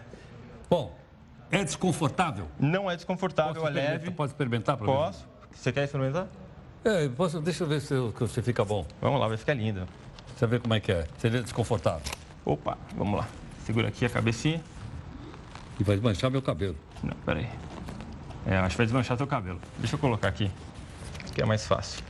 Bom, 0.69 0.95
é 1.51 1.63
desconfortável? 1.63 2.47
Não 2.59 2.89
é 2.89 2.95
desconfortável, 2.95 3.55
Posso 3.61 3.67
é 3.67 3.69
leve. 3.69 4.11
Pode 4.11 4.31
experimentar 4.31 4.77
para 4.77 4.85
mim? 4.87 4.93
Posso? 4.93 5.27
Você 5.51 5.71
quer 5.71 5.83
experimentar? 5.83 6.27
É, 6.83 7.07
posso, 7.09 7.39
deixa 7.41 7.63
eu 7.63 7.67
ver 7.67 7.81
se, 7.81 7.93
eu- 7.93 8.11
se 8.11 8.19
você 8.27 8.41
fica 8.41 8.63
bom. 8.63 8.85
Vamos 9.01 9.19
lá, 9.19 9.27
vai 9.27 9.37
ficar 9.37 9.53
lindo. 9.53 9.87
Você 10.35 10.45
vê 10.47 10.59
como 10.59 10.73
é 10.73 10.79
que 10.79 10.91
é. 10.91 11.05
Seria 11.17 11.41
desconfortável. 11.41 12.01
Opa, 12.45 12.77
vamos 12.95 13.19
lá. 13.19 13.27
Segura 13.65 13.87
aqui 13.89 14.05
a 14.05 14.09
cabecinha. 14.09 14.61
E 15.79 15.83
vai 15.83 15.95
desmanchar 15.95 16.31
meu 16.31 16.41
cabelo. 16.41 16.75
Não, 17.03 17.15
peraí. 17.25 17.47
É, 18.45 18.57
acho 18.57 18.69
que 18.71 18.77
vai 18.77 18.85
desmanchar 18.85 19.17
teu 19.17 19.27
cabelo. 19.27 19.59
Deixa 19.77 19.95
eu 19.95 19.99
colocar 19.99 20.27
aqui, 20.29 20.49
que 21.33 21.41
é 21.41 21.45
mais 21.45 21.65
fácil. 21.67 22.03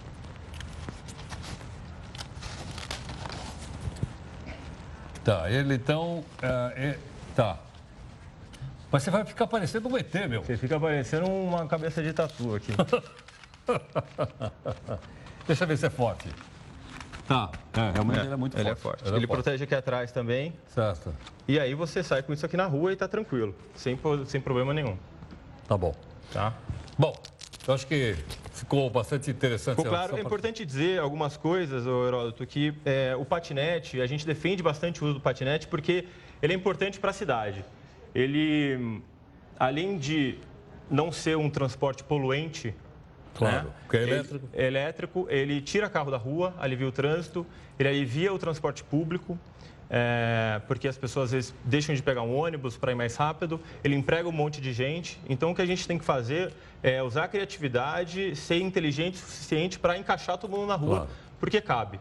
Tá, 5.28 5.52
ele 5.52 5.74
então. 5.74 6.24
é, 6.42 6.48
é- 6.92 6.98
tá. 7.36 7.58
Mas 8.90 9.04
você 9.04 9.12
vai 9.12 9.26
ficar 9.26 9.46
parecendo 9.46 9.90
um 9.90 9.98
ET, 9.98 10.14
meu. 10.30 10.42
Você 10.42 10.56
fica 10.56 10.80
parecendo 10.80 11.30
uma 11.30 11.68
cabeça 11.68 12.02
de 12.02 12.14
tatu 12.14 12.56
aqui. 12.56 12.72
Deixa 15.46 15.66
eu 15.66 15.68
ver 15.68 15.78
se 15.78 15.86
é 15.86 15.90
forte. 15.90 16.30
Tá, 17.28 17.52
é, 17.74 17.92
realmente 17.92 18.20
ele 18.22 18.34
é 18.34 18.38
muito 18.38 18.58
ele 18.58 18.64
forte. 18.64 18.78
é 18.78 18.82
forte. 18.82 19.04
Ele 19.06 19.16
Ele, 19.18 19.26
é 19.26 19.28
protege 19.28 19.64
aqui 19.66 19.76
atrás 19.76 20.14
também. 20.14 20.54
Certo. 20.74 21.14
E 21.46 21.60
aí 21.60 21.74
você 21.74 22.02
sai 22.02 22.24
com 22.24 22.32
isso 22.32 22.46
aqui 22.46 22.56
na 22.56 22.66
rua 22.66 22.94
e 22.94 22.96
tá 22.96 23.10
tranquilo, 23.10 23.54
sem, 23.76 23.98
po- 23.98 24.26
sem 24.26 24.40
problema 24.40 24.74
nenhum. 24.74 24.98
Tá 25.68 25.78
bom. 25.78 25.94
Tá? 26.32 26.54
Bom, 26.98 27.14
eu 27.68 27.74
acho 27.74 27.86
que 27.86 28.16
ficou 28.58 28.90
bastante 28.90 29.30
interessante. 29.30 29.78
Ficou 29.78 29.92
claro, 29.92 30.18
é 30.18 30.22
importante 30.22 30.66
dizer 30.66 31.00
algumas 31.00 31.38
coisas, 31.38 31.86
Heródoto, 31.86 32.46
que 32.46 32.74
é, 32.86 33.16
o 33.16 33.24
patinete, 33.24 34.02
a 34.02 34.06
gente 34.08 34.26
defende 34.26 34.62
bastante 34.64 35.02
o 35.04 35.06
uso 35.06 35.14
do 35.16 35.22
patinete 35.22 35.68
porque 35.68 36.06
ele 36.42 36.54
é 36.54 36.56
importante 36.56 37.00
para 37.00 37.12
a 37.12 37.14
cidade. 37.14 37.64
Ele, 38.14 39.02
além 39.60 39.98
de 39.98 40.40
não 40.90 41.12
ser 41.12 41.38
um 41.38 41.50
transporte 41.50 42.04
poluente, 42.04 42.74
Claro, 43.36 43.68
né? 43.68 43.74
porque 43.84 43.98
é 43.98 44.02
Ele- 44.02 44.12
elétrico. 44.14 44.50
é 44.54 44.66
elétrico, 44.66 45.28
ele 45.30 45.62
tira 45.62 45.90
carro 45.90 46.10
da 46.10 46.18
rua, 46.18 46.56
alivia 46.58 46.88
o 46.88 46.92
trânsito, 46.92 47.46
ele 47.78 47.88
alivia 47.90 48.34
o 48.34 48.40
transporte 48.40 48.84
público, 48.84 49.38
é, 49.90 50.62
porque 50.68 50.88
as 50.88 50.98
pessoas 50.98 51.26
às 51.26 51.32
vezes 51.32 51.54
deixam 51.64 51.96
de 51.96 52.02
pegar 52.04 52.22
um 52.22 52.36
ônibus 52.36 52.76
para 52.78 52.92
ir 52.92 52.96
mais 52.96 53.16
rápido, 53.16 53.60
ele 53.84 53.96
emprega 53.96 54.28
um 54.28 54.32
monte 54.32 54.60
de 54.62 54.74
gente. 54.74 55.20
Então 55.30 55.52
o 55.52 55.56
que 55.56 55.62
a 55.62 55.66
gente 55.66 55.88
tem 55.88 55.98
que 55.98 56.06
fazer 56.06 56.54
é 56.84 57.02
usar 57.02 57.24
a 57.26 57.28
criatividade, 57.28 58.36
ser 58.36 58.60
inteligente 58.60 59.16
o 59.16 59.18
suficiente 59.20 59.80
para 59.80 59.98
encaixar 59.98 60.38
todo 60.38 60.52
mundo 60.52 60.68
na 60.68 60.76
rua, 60.76 60.96
Claro. 60.98 61.10
porque 61.40 61.62
cabe, 61.62 62.00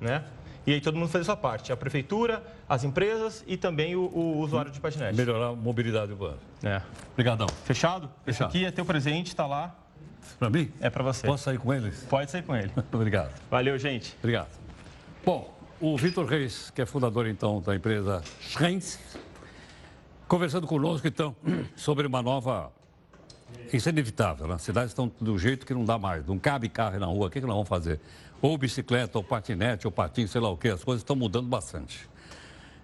né? 0.00 0.24
E 0.66 0.72
aí 0.74 0.80
todo 0.82 0.98
mundo 0.98 1.08
faz 1.08 1.22
a 1.22 1.24
sua 1.24 1.36
parte, 1.36 1.72
a 1.72 1.76
prefeitura, 1.78 2.42
as 2.68 2.84
empresas 2.84 3.42
e 3.46 3.56
também 3.56 3.96
o, 3.96 4.00
o 4.02 4.38
usuário 4.40 4.70
de 4.70 4.78
patinete. 4.78 5.16
Melhorar 5.16 5.46
a 5.46 5.52
mobilidade 5.54 6.12
urbana. 6.12 6.36
É. 6.62 6.82
Obrigadão. 7.14 7.46
Fechado? 7.64 8.10
Esse 8.26 8.36
Fechado. 8.38 8.48
aqui 8.48 8.64
é 8.66 8.70
teu 8.70 8.84
presente, 8.84 9.28
está 9.28 9.46
lá, 9.46 9.74
Para 10.38 10.50
mim? 10.50 10.70
é 10.78 10.90
para 10.90 11.02
você. 11.02 11.26
Posso 11.26 11.44
sair 11.44 11.56
com 11.58 11.72
eles? 11.72 12.04
Pode 12.10 12.30
sair 12.30 12.42
com 12.42 12.54
ele. 12.54 12.70
Obrigado. 12.92 13.32
Valeu, 13.50 13.78
gente. 13.78 14.14
Obrigado. 14.18 14.48
Bom, 15.24 15.57
o 15.80 15.96
Vitor 15.96 16.26
Reis, 16.26 16.70
que 16.74 16.82
é 16.82 16.86
fundador 16.86 17.26
então 17.26 17.60
da 17.60 17.74
empresa 17.74 18.22
Schrens, 18.40 18.98
conversando 20.26 20.66
conosco 20.66 21.06
então 21.06 21.34
sobre 21.76 22.06
uma 22.06 22.22
nova. 22.22 22.72
Isso 23.72 23.88
é 23.88 23.92
inevitável, 23.92 24.46
né? 24.46 24.54
As 24.54 24.62
cidades 24.62 24.90
estão 24.90 25.10
do 25.20 25.38
jeito 25.38 25.64
que 25.64 25.72
não 25.72 25.84
dá 25.84 25.98
mais, 25.98 26.26
não 26.26 26.38
cabe 26.38 26.68
carro 26.68 26.98
na 26.98 27.06
rua, 27.06 27.28
o 27.28 27.30
que, 27.30 27.40
que 27.40 27.46
nós 27.46 27.54
vamos 27.54 27.68
fazer? 27.68 28.00
Ou 28.42 28.58
bicicleta, 28.58 29.18
ou 29.18 29.24
patinete, 29.24 29.86
ou 29.86 29.92
patins, 29.92 30.30
sei 30.30 30.40
lá 30.40 30.50
o 30.50 30.56
quê, 30.56 30.68
as 30.68 30.84
coisas 30.84 31.00
estão 31.00 31.16
mudando 31.16 31.48
bastante. 31.48 32.08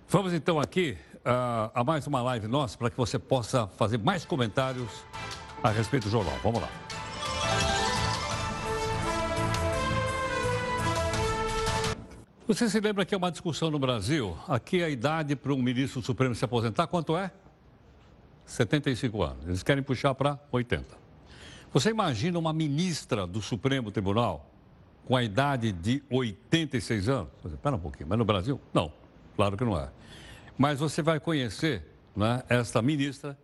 Vamos 0.09 0.33
então 0.33 0.61
aqui 0.61 0.97
ah, 1.25 1.71
a 1.75 1.85
mais 1.85 2.07
uma 2.07 2.23
live 2.23 2.47
nossa 2.47 2.79
para 2.79 2.91
que 2.91 2.97
você 2.97 3.19
possa 3.19 3.67
fazer 3.67 3.99
mais 3.99 4.25
comentários 4.25 4.91
a 5.63 5.71
respeito 5.71 6.05
do 6.05 6.11
jornal. 6.11 6.39
Vamos 6.43 6.61
lá. 6.61 6.69
Você 12.47 12.69
se 12.69 12.79
lembra 12.79 13.07
que 13.07 13.15
é 13.15 13.17
uma 13.17 13.31
discussão 13.31 13.71
no 13.71 13.79
Brasil? 13.79 14.37
Aqui 14.47 14.83
a 14.83 14.91
idade 14.91 15.35
para 15.35 15.51
um 15.55 15.63
ministro 15.63 16.03
Supremo 16.03 16.35
se 16.35 16.45
aposentar, 16.45 16.87
quanto 16.87 17.17
é? 17.17 17.33
75 18.45 19.23
anos. 19.23 19.47
Eles 19.47 19.63
querem 19.63 19.83
puxar 19.83 20.15
para 20.15 20.39
80. 20.53 20.85
Você 21.73 21.89
imagina 21.89 22.39
uma 22.39 22.53
ministra 22.53 23.27
do 23.27 23.41
Supremo 23.41 23.91
Tribunal 23.91 24.47
com 25.07 25.17
a 25.17 25.23
idade 25.23 25.73
de 25.73 26.03
86 26.11 27.09
anos? 27.09 27.31
Espera 27.47 27.77
um 27.77 27.79
pouquinho, 27.79 28.11
mas 28.11 28.19
no 28.19 28.27
Brasil? 28.27 28.61
Não, 28.75 28.93
claro 29.37 29.57
que 29.57 29.65
não 29.65 29.79
é. 29.81 29.89
Mas 30.59 30.81
você 30.81 31.01
vai 31.01 31.19
conhecer 31.19 31.83
né, 32.15 32.43
esta 32.51 32.83
ministra, 32.83 33.39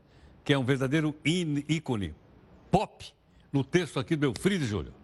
que 0.44 0.52
é 0.52 0.58
um 0.58 0.64
verdadeiro 0.64 1.16
ícone 1.24 2.14
pop 2.70 3.14
no 3.50 3.64
texto 3.64 3.98
aqui 3.98 4.14
do 4.14 4.30
Belfride 4.30 4.66
Júlio. 4.66 4.99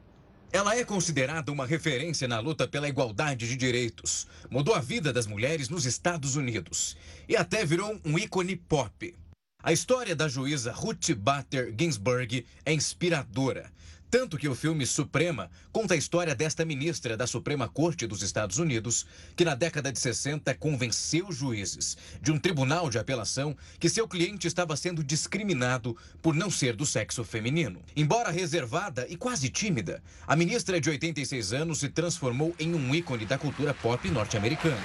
Ela 0.57 0.75
é 0.75 0.87
considerada 0.87 1.53
uma 1.53 1.67
referência 1.67 2.27
na 2.27 2.41
luta 2.41 2.67
pela 2.67 2.89
igualdade 2.89 3.47
de 3.47 3.57
direitos. 3.59 4.27
Mudou 4.49 4.75
a 4.75 4.81
vida 4.81 5.13
das 5.13 5.27
mulheres 5.27 5.69
nos 5.69 5.85
Estados 5.85 6.35
Unidos 6.35 6.97
e 7.29 7.37
até 7.37 7.63
virou 7.63 8.01
um 8.03 8.19
ícone 8.19 8.57
pop. 8.57 9.15
A 9.63 9.71
história 9.71 10.17
da 10.17 10.29
juíza 10.29 10.73
Ruth 10.73 11.11
Bader 11.11 11.75
Ginsburg 11.79 12.47
é 12.65 12.73
inspiradora. 12.73 13.71
Tanto 14.11 14.39
que 14.39 14.49
o 14.49 14.55
filme 14.55 14.87
Suprema 14.87 15.51
conta 15.73 15.95
a 15.95 15.97
história 15.97 16.35
desta 16.35 16.65
ministra 16.65 17.17
da 17.17 17.27
Suprema 17.27 17.69
Corte 17.69 18.07
dos 18.07 18.23
Estados 18.23 18.59
Unidos, 18.59 19.05
que 19.35 19.45
na 19.45 19.55
década 19.55 19.91
de 19.91 19.99
60 19.99 20.55
convenceu 20.55 21.33
juízes 21.33 21.97
de 22.23 22.31
um 22.31 22.39
tribunal 22.39 22.89
de 22.89 22.99
apelação 22.99 23.57
que 23.81 23.89
seu 23.89 24.07
cliente 24.07 24.47
estava 24.47 24.77
sendo 24.77 25.03
discriminado 25.03 25.97
por 26.23 26.35
não 26.35 26.51
ser 26.51 26.77
do 26.77 26.87
sexo 26.87 27.25
feminino. 27.25 27.83
Embora 27.97 28.31
reservada 28.31 29.07
e 29.09 29.17
quase 29.17 29.49
tímida, 29.49 30.01
a 30.25 30.37
ministra 30.37 30.81
de 30.81 30.89
86 30.89 31.53
anos 31.53 31.79
se 31.81 31.89
transformou 31.89 32.55
em 32.61 32.75
um 32.75 32.95
ícone 32.95 33.27
da 33.27 33.37
cultura 33.37 33.75
pop 33.75 34.09
norte-americana. 34.09 34.77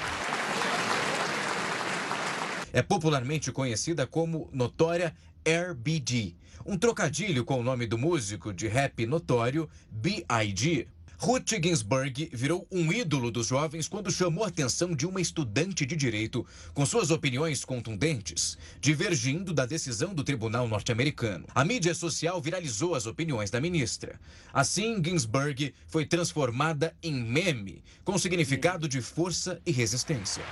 É 2.74 2.82
popularmente 2.82 3.51
conhecida 3.51 4.07
como 4.07 4.49
notória 4.53 5.13
RBG, 5.45 6.35
um 6.65 6.77
trocadilho 6.77 7.43
com 7.43 7.59
o 7.59 7.63
nome 7.63 7.87
do 7.87 7.97
músico 7.97 8.53
de 8.53 8.67
rap 8.67 9.05
notório 9.05 9.67
B.I.G. 9.89 10.87
Ruth 11.17 11.51
Ginsburg 11.63 12.29
virou 12.33 12.67
um 12.71 12.91
ídolo 12.91 13.29
dos 13.29 13.45
jovens 13.45 13.87
quando 13.87 14.11
chamou 14.11 14.43
a 14.43 14.47
atenção 14.47 14.95
de 14.95 15.05
uma 15.05 15.21
estudante 15.21 15.85
de 15.85 15.95
direito 15.95 16.43
com 16.73 16.83
suas 16.83 17.11
opiniões 17.11 17.63
contundentes, 17.63 18.57
divergindo 18.79 19.53
da 19.53 19.67
decisão 19.67 20.15
do 20.15 20.23
tribunal 20.23 20.67
norte-americano. 20.67 21.45
A 21.53 21.63
mídia 21.63 21.93
social 21.93 22.41
viralizou 22.41 22.95
as 22.95 23.05
opiniões 23.05 23.51
da 23.51 23.61
ministra. 23.61 24.19
Assim, 24.51 24.99
Ginsburg 25.03 25.73
foi 25.85 26.07
transformada 26.07 26.95
em 27.03 27.13
meme, 27.13 27.83
com 28.03 28.17
significado 28.17 28.87
de 28.87 28.99
força 28.99 29.61
e 29.63 29.71
resistência. 29.71 30.43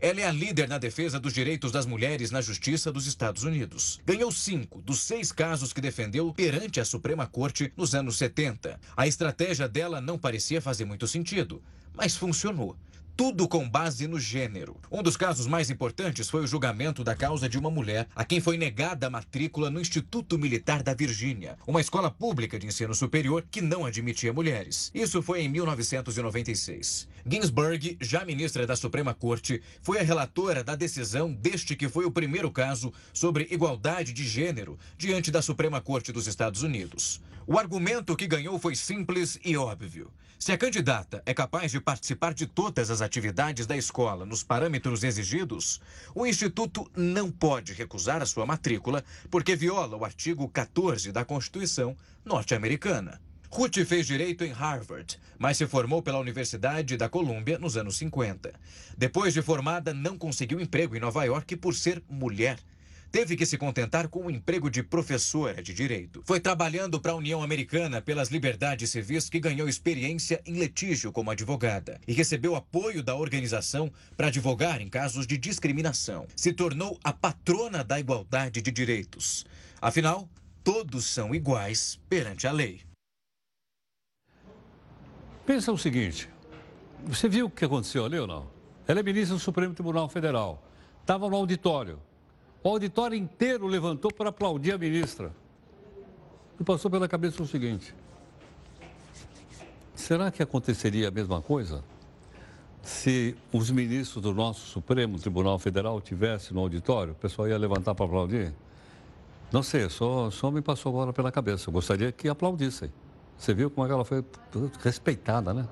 Ela 0.00 0.20
é 0.20 0.24
a 0.24 0.32
líder 0.32 0.68
na 0.68 0.78
defesa 0.78 1.18
dos 1.18 1.32
direitos 1.32 1.72
das 1.72 1.86
mulheres 1.86 2.30
na 2.30 2.40
Justiça 2.40 2.92
dos 2.92 3.06
Estados 3.06 3.44
Unidos. 3.44 4.00
Ganhou 4.04 4.30
cinco 4.30 4.80
dos 4.82 5.00
seis 5.00 5.32
casos 5.32 5.72
que 5.72 5.80
defendeu 5.80 6.32
perante 6.32 6.80
a 6.80 6.84
Suprema 6.84 7.26
Corte 7.26 7.72
nos 7.76 7.94
anos 7.94 8.16
70. 8.16 8.78
A 8.96 9.06
estratégia 9.06 9.68
dela 9.68 10.00
não 10.00 10.18
parecia 10.18 10.60
fazer 10.60 10.84
muito 10.84 11.06
sentido, 11.06 11.62
mas 11.94 12.16
funcionou 12.16 12.76
tudo 13.16 13.48
com 13.48 13.66
base 13.66 14.06
no 14.06 14.20
gênero. 14.20 14.76
Um 14.92 15.02
dos 15.02 15.16
casos 15.16 15.46
mais 15.46 15.70
importantes 15.70 16.28
foi 16.28 16.42
o 16.42 16.46
julgamento 16.46 17.02
da 17.02 17.16
causa 17.16 17.48
de 17.48 17.56
uma 17.56 17.70
mulher 17.70 18.06
a 18.14 18.26
quem 18.26 18.40
foi 18.40 18.58
negada 18.58 19.06
a 19.06 19.10
matrícula 19.10 19.70
no 19.70 19.80
Instituto 19.80 20.38
Militar 20.38 20.82
da 20.82 20.92
Virgínia, 20.92 21.56
uma 21.66 21.80
escola 21.80 22.10
pública 22.10 22.58
de 22.58 22.66
ensino 22.66 22.94
superior 22.94 23.42
que 23.50 23.62
não 23.62 23.86
admitia 23.86 24.34
mulheres. 24.34 24.90
Isso 24.94 25.22
foi 25.22 25.40
em 25.40 25.48
1996. 25.48 27.08
Ginsburg, 27.26 27.96
já 28.02 28.22
ministra 28.22 28.66
da 28.66 28.76
Suprema 28.76 29.14
Corte, 29.14 29.62
foi 29.80 29.98
a 29.98 30.02
relatora 30.02 30.62
da 30.62 30.76
decisão 30.76 31.32
deste 31.32 31.74
que 31.74 31.88
foi 31.88 32.04
o 32.04 32.10
primeiro 32.10 32.50
caso 32.50 32.92
sobre 33.14 33.48
igualdade 33.50 34.12
de 34.12 34.28
gênero 34.28 34.78
diante 34.98 35.30
da 35.30 35.40
Suprema 35.40 35.80
Corte 35.80 36.12
dos 36.12 36.26
Estados 36.26 36.62
Unidos. 36.62 37.20
O 37.48 37.60
argumento 37.60 38.16
que 38.16 38.26
ganhou 38.26 38.58
foi 38.58 38.74
simples 38.74 39.38
e 39.44 39.56
óbvio. 39.56 40.12
Se 40.36 40.50
a 40.50 40.58
candidata 40.58 41.22
é 41.24 41.32
capaz 41.32 41.70
de 41.70 41.80
participar 41.80 42.34
de 42.34 42.44
todas 42.44 42.90
as 42.90 43.00
atividades 43.00 43.66
da 43.66 43.76
escola 43.76 44.26
nos 44.26 44.42
parâmetros 44.42 45.04
exigidos, 45.04 45.80
o 46.12 46.26
Instituto 46.26 46.90
não 46.96 47.30
pode 47.30 47.72
recusar 47.72 48.20
a 48.20 48.26
sua 48.26 48.44
matrícula 48.44 49.04
porque 49.30 49.54
viola 49.54 49.96
o 49.96 50.04
artigo 50.04 50.48
14 50.48 51.12
da 51.12 51.24
Constituição 51.24 51.96
norte-americana. 52.24 53.20
Ruth 53.48 53.76
fez 53.86 54.08
direito 54.08 54.42
em 54.42 54.50
Harvard, 54.50 55.16
mas 55.38 55.56
se 55.56 55.68
formou 55.68 56.02
pela 56.02 56.18
Universidade 56.18 56.96
da 56.96 57.08
Colômbia 57.08 57.60
nos 57.60 57.76
anos 57.76 57.96
50. 57.96 58.52
Depois 58.98 59.32
de 59.32 59.40
formada, 59.40 59.94
não 59.94 60.18
conseguiu 60.18 60.60
emprego 60.60 60.96
em 60.96 61.00
Nova 61.00 61.22
York 61.24 61.54
por 61.56 61.76
ser 61.76 62.02
mulher 62.10 62.58
teve 63.10 63.36
que 63.36 63.46
se 63.46 63.56
contentar 63.58 64.08
com 64.08 64.26
o 64.26 64.30
emprego 64.30 64.70
de 64.70 64.82
professora 64.82 65.62
de 65.62 65.72
direito. 65.72 66.22
Foi 66.24 66.40
trabalhando 66.40 67.00
para 67.00 67.12
a 67.12 67.16
União 67.16 67.42
Americana 67.42 68.00
pelas 68.00 68.28
Liberdades 68.28 68.90
Civis 68.90 69.28
que 69.28 69.40
ganhou 69.40 69.68
experiência 69.68 70.40
em 70.44 70.54
litígio 70.54 71.12
como 71.12 71.30
advogada 71.30 72.00
e 72.06 72.12
recebeu 72.12 72.56
apoio 72.56 73.02
da 73.02 73.14
organização 73.14 73.92
para 74.16 74.28
advogar 74.28 74.80
em 74.80 74.88
casos 74.88 75.26
de 75.26 75.38
discriminação. 75.38 76.26
Se 76.36 76.52
tornou 76.52 76.98
a 77.02 77.12
patrona 77.12 77.82
da 77.82 77.98
igualdade 77.98 78.60
de 78.62 78.70
direitos. 78.70 79.44
Afinal, 79.80 80.28
todos 80.64 81.06
são 81.06 81.34
iguais 81.34 81.98
perante 82.08 82.46
a 82.46 82.52
lei. 82.52 82.80
Pensa 85.46 85.70
o 85.70 85.78
seguinte: 85.78 86.28
você 87.04 87.28
viu 87.28 87.46
o 87.46 87.50
que 87.50 87.64
aconteceu 87.64 88.04
ali 88.04 88.18
ou 88.18 88.26
não? 88.26 88.50
Ela 88.88 89.00
é 89.00 89.02
ministra 89.02 89.36
do 89.36 89.40
Supremo 89.40 89.74
Tribunal 89.74 90.08
Federal. 90.08 90.62
Estava 91.00 91.28
no 91.30 91.36
auditório. 91.36 92.00
O 92.66 92.68
auditório 92.68 93.16
inteiro 93.16 93.64
levantou 93.68 94.12
para 94.12 94.30
aplaudir 94.30 94.72
a 94.72 94.78
ministra. 94.78 95.30
E 96.58 96.64
passou 96.64 96.90
pela 96.90 97.06
cabeça 97.06 97.40
o 97.40 97.46
seguinte: 97.46 97.94
será 99.94 100.32
que 100.32 100.42
aconteceria 100.42 101.06
a 101.06 101.10
mesma 101.12 101.40
coisa 101.40 101.84
se 102.82 103.36
os 103.52 103.70
ministros 103.70 104.20
do 104.20 104.34
nosso 104.34 104.66
Supremo 104.66 105.16
Tribunal 105.16 105.60
Federal 105.60 106.00
tivessem 106.00 106.56
no 106.56 106.60
auditório? 106.60 107.12
O 107.12 107.14
pessoal 107.14 107.46
ia 107.46 107.56
levantar 107.56 107.94
para 107.94 108.04
aplaudir? 108.04 108.52
Não 109.52 109.62
sei, 109.62 109.88
só, 109.88 110.28
só 110.32 110.50
me 110.50 110.60
passou 110.60 110.90
agora 110.90 111.12
pela 111.12 111.30
cabeça. 111.30 111.68
Eu 111.68 111.72
gostaria 111.72 112.10
que 112.10 112.28
aplaudissem. 112.28 112.92
Você 113.38 113.54
viu 113.54 113.70
como 113.70 113.86
ela 113.86 114.04
foi 114.04 114.24
respeitada, 114.82 115.54
né? 115.54 115.68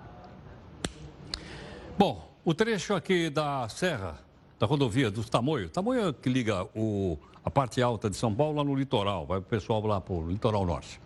Bom, 1.98 2.32
o 2.44 2.54
trecho 2.54 2.94
aqui 2.94 3.30
da 3.30 3.68
Serra 3.68 4.23
da 4.64 4.66
rodovia 4.66 5.10
dos 5.10 5.28
Tamoio. 5.28 5.68
Tamoio 5.68 6.08
é 6.08 6.12
que 6.14 6.28
liga 6.30 6.66
o, 6.74 7.18
a 7.44 7.50
parte 7.50 7.82
alta 7.82 8.08
de 8.08 8.16
São 8.16 8.34
Paulo 8.34 8.56
lá 8.56 8.64
no 8.64 8.74
litoral, 8.74 9.26
vai 9.26 9.38
o 9.38 9.42
pessoal 9.42 9.86
lá 9.86 10.00
para 10.00 10.14
o 10.14 10.26
litoral 10.26 10.64
norte. 10.64 10.98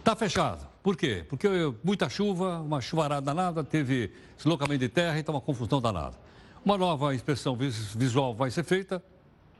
Está 0.00 0.16
fechado. 0.16 0.66
Por 0.82 0.96
quê? 0.96 1.24
Porque 1.28 1.48
muita 1.84 2.08
chuva, 2.08 2.58
uma 2.58 2.80
chuvarada 2.80 3.24
danada, 3.24 3.62
teve 3.62 4.10
deslocamento 4.36 4.80
de 4.80 4.88
terra 4.88 5.16
e 5.16 5.20
está 5.20 5.30
uma 5.30 5.40
confusão 5.40 5.80
danada. 5.80 6.16
Uma 6.64 6.76
nova 6.76 7.14
inspeção 7.14 7.56
visual 7.56 8.34
vai 8.34 8.50
ser 8.50 8.64
feita, 8.64 9.00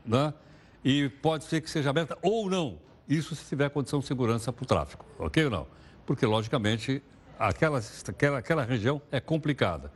né? 0.05 0.35
E 0.85 1.09
pode 1.09 1.45
ser 1.45 1.61
que 1.61 1.71
seja 1.71 1.91
aberta 1.91 2.19
ou 2.23 2.51
não. 2.51 2.79
Isso 3.09 3.37
se 3.37 3.45
tiver 3.49 3.71
condição 3.71 4.01
de 4.01 4.07
segurança 4.07 4.53
para 4.53 4.65
o 4.65 4.67
tráfego, 4.67 5.05
ok 5.17 5.45
ou 5.45 5.51
não? 5.51 5.67
Porque, 6.05 6.27
logicamente, 6.27 7.01
aquela, 7.39 7.81
aquela, 8.09 8.39
aquela 8.39 8.65
região 8.65 9.01
é 9.13 9.21
complicada 9.21 9.93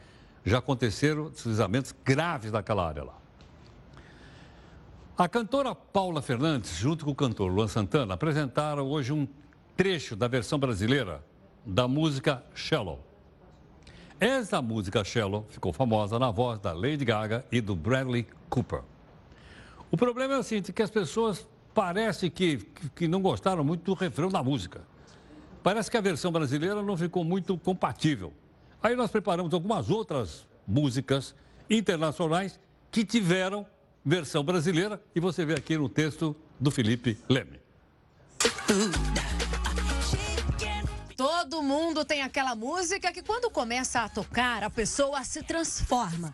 já 0.46 0.58
aconteceram 0.58 1.28
deslizamentos 1.28 1.92
graves 2.04 2.52
naquela 2.52 2.86
área 2.86 3.02
lá. 3.02 3.18
A 5.18 5.28
cantora 5.28 5.74
Paula 5.74 6.22
Fernandes, 6.22 6.76
junto 6.76 7.04
com 7.04 7.10
o 7.10 7.14
cantor 7.14 7.50
Luan 7.50 7.66
Santana, 7.66 8.14
apresentaram 8.14 8.86
hoje 8.86 9.12
um 9.12 9.26
trecho 9.76 10.14
da 10.14 10.28
versão 10.28 10.58
brasileira 10.58 11.24
da 11.64 11.88
música 11.88 12.44
Shallow. 12.54 13.04
Essa 14.20 14.62
música 14.62 15.02
Shallow 15.02 15.46
ficou 15.48 15.72
famosa 15.72 16.18
na 16.18 16.30
voz 16.30 16.60
da 16.60 16.72
Lady 16.72 17.04
Gaga 17.04 17.44
e 17.50 17.60
do 17.60 17.74
Bradley 17.74 18.26
Cooper. 18.48 18.82
O 19.90 19.96
problema 19.96 20.34
é 20.34 20.38
o 20.38 20.42
seguinte, 20.42 20.72
que 20.72 20.82
as 20.82 20.90
pessoas 20.90 21.46
parece 21.74 22.30
que, 22.30 22.58
que 22.94 23.08
não 23.08 23.20
gostaram 23.20 23.64
muito 23.64 23.82
do 23.82 23.94
refrão 23.94 24.28
da 24.28 24.42
música. 24.42 24.82
Parece 25.62 25.90
que 25.90 25.96
a 25.96 26.00
versão 26.00 26.30
brasileira 26.30 26.82
não 26.82 26.96
ficou 26.96 27.24
muito 27.24 27.58
compatível. 27.58 28.32
Aí 28.82 28.94
nós 28.94 29.10
preparamos 29.10 29.52
algumas 29.52 29.90
outras 29.90 30.46
músicas 30.66 31.34
internacionais 31.68 32.58
que 32.90 33.04
tiveram 33.04 33.66
versão 34.04 34.44
brasileira 34.44 35.02
e 35.14 35.20
você 35.20 35.44
vê 35.44 35.54
aqui 35.54 35.76
no 35.76 35.88
texto 35.88 36.36
do 36.60 36.70
Felipe 36.70 37.18
Leme. 37.28 37.60
Todo 41.16 41.62
mundo 41.62 42.04
tem 42.04 42.22
aquela 42.22 42.54
música 42.54 43.10
que 43.10 43.22
quando 43.22 43.50
começa 43.50 44.00
a 44.00 44.08
tocar, 44.08 44.62
a 44.62 44.70
pessoa 44.70 45.24
se 45.24 45.42
transforma. 45.42 46.32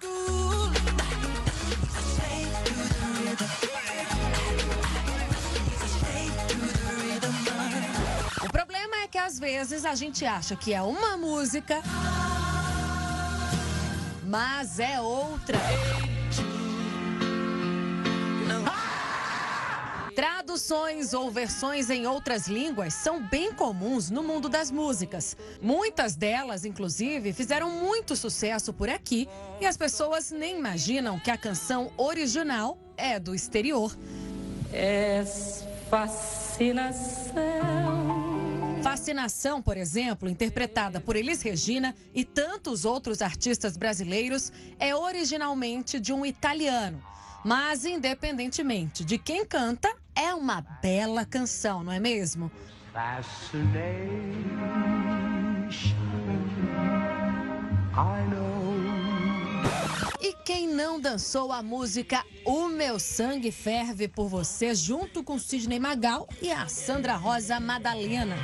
O 8.45 8.49
problema 8.51 8.97
é 8.97 9.09
que 9.09 9.19
às 9.19 9.39
vezes 9.39 9.85
a 9.85 9.95
gente 9.95 10.25
acha 10.25 10.57
que 10.57 10.75
é 10.75 10.83
uma 10.83 11.17
música 11.17 11.81
mas 14.33 14.81
é 14.81 14.99
outra. 14.99 15.59
Traduções 20.17 21.13
ou 21.13 21.31
versões 21.31 21.91
em 21.91 22.07
outras 22.07 22.49
línguas 22.49 22.95
são 22.95 23.23
bem 23.23 23.53
comuns 23.53 24.09
no 24.09 24.23
mundo 24.23 24.49
das 24.49 24.71
músicas. 24.71 25.37
Muitas 25.61 26.17
delas, 26.17 26.65
inclusive, 26.65 27.35
fizeram 27.35 27.69
muito 27.69 28.17
sucesso 28.17 28.73
por 28.73 28.89
aqui 28.89 29.29
e 29.61 29.67
as 29.67 29.77
pessoas 29.77 30.31
nem 30.31 30.57
imaginam 30.57 31.19
que 31.19 31.31
a 31.31 31.37
canção 31.37 31.93
original 31.99 32.79
é 32.97 33.21
do 33.21 33.35
exterior. 33.35 33.95
É 34.73 35.23
fascinação 35.91 37.92
Vacinação, 38.83 39.63
por 39.63 39.77
exemplo, 39.77 40.29
interpretada 40.29 41.01
por 41.01 41.15
Elis 41.15 41.41
Regina 41.41 41.95
e 42.13 42.25
tantos 42.25 42.85
outros 42.85 43.23
artistas 43.23 43.77
brasileiros, 43.77 44.53
é 44.77 44.93
originalmente 44.93 46.01
de 46.01 46.13
um 46.13 46.27
italiano. 46.27 47.01
Mas, 47.45 47.85
independentemente 47.85 49.05
de 49.05 49.19
quem 49.19 49.47
canta, 49.47 49.89
é 50.17 50.35
uma 50.35 50.61
bela 50.83 51.25
canção, 51.25 51.85
não 51.85 51.93
é 51.93 52.01
mesmo? 52.01 52.51
E 60.23 60.33
quem 60.33 60.69
não 60.69 61.01
dançou 61.01 61.51
a 61.51 61.65
música 61.65 62.25
O 62.45 62.69
Meu 62.69 63.01
Sangue 63.01 63.51
Ferve 63.51 64.07
por 64.07 64.29
Você, 64.29 64.73
junto 64.73 65.25
com 65.25 65.37
Sidney 65.37 65.81
Magal 65.81 66.29
e 66.41 66.53
a 66.53 66.69
Sandra 66.69 67.17
Rosa 67.17 67.59
Madalena? 67.59 68.37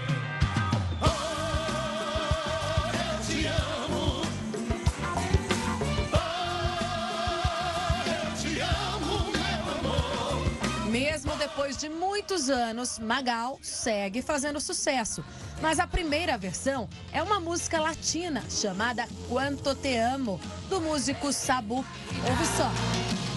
Depois 11.59 11.77
de 11.77 11.89
muitos 11.89 12.49
anos, 12.49 13.01
Magal 13.01 13.59
segue 13.61 14.23
fazendo 14.23 14.61
sucesso. 14.61 15.25
Mas 15.61 15.81
a 15.81 15.89
primeira 15.89 16.39
versão 16.39 16.89
é 17.13 17.21
uma 17.21 17.41
música 17.41 17.81
latina 17.81 18.45
chamada 18.49 19.09
Quanto 19.29 19.75
Te 19.75 19.97
Amo, 19.97 20.41
do 20.69 20.81
músico 20.81 21.33
Sabu. 21.33 21.85
Ouve 22.25 22.47
só. 22.57 23.28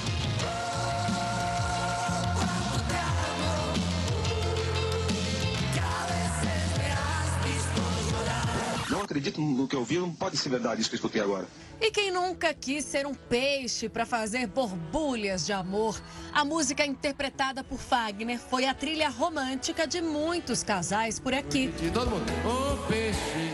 Acredito 9.21 9.39
no 9.39 9.67
que 9.67 9.75
eu 9.75 9.85
vi, 9.85 9.99
não 9.99 10.11
pode 10.11 10.35
ser 10.35 10.49
verdade 10.49 10.81
isso 10.81 10.89
que 10.89 10.95
eu 10.95 10.97
escutei 10.97 11.21
agora. 11.21 11.47
E 11.79 11.91
quem 11.91 12.11
nunca 12.11 12.53
quis 12.53 12.83
ser 12.85 13.05
um 13.05 13.13
peixe 13.13 13.87
para 13.87 14.05
fazer 14.05 14.47
borbulhas 14.47 15.45
de 15.45 15.53
amor? 15.53 15.99
A 16.33 16.43
música 16.43 16.85
interpretada 16.85 17.63
por 17.63 17.79
Fagner 17.79 18.39
foi 18.39 18.65
a 18.65 18.73
trilha 18.73 19.09
romântica 19.09 19.87
de 19.87 20.01
muitos 20.01 20.63
casais 20.63 21.19
por 21.19 21.33
aqui. 21.33 21.73
E 21.81 21.89
todo 21.89 22.09
mundo, 22.09 22.25
um 22.45 22.87
peixe 22.87 23.53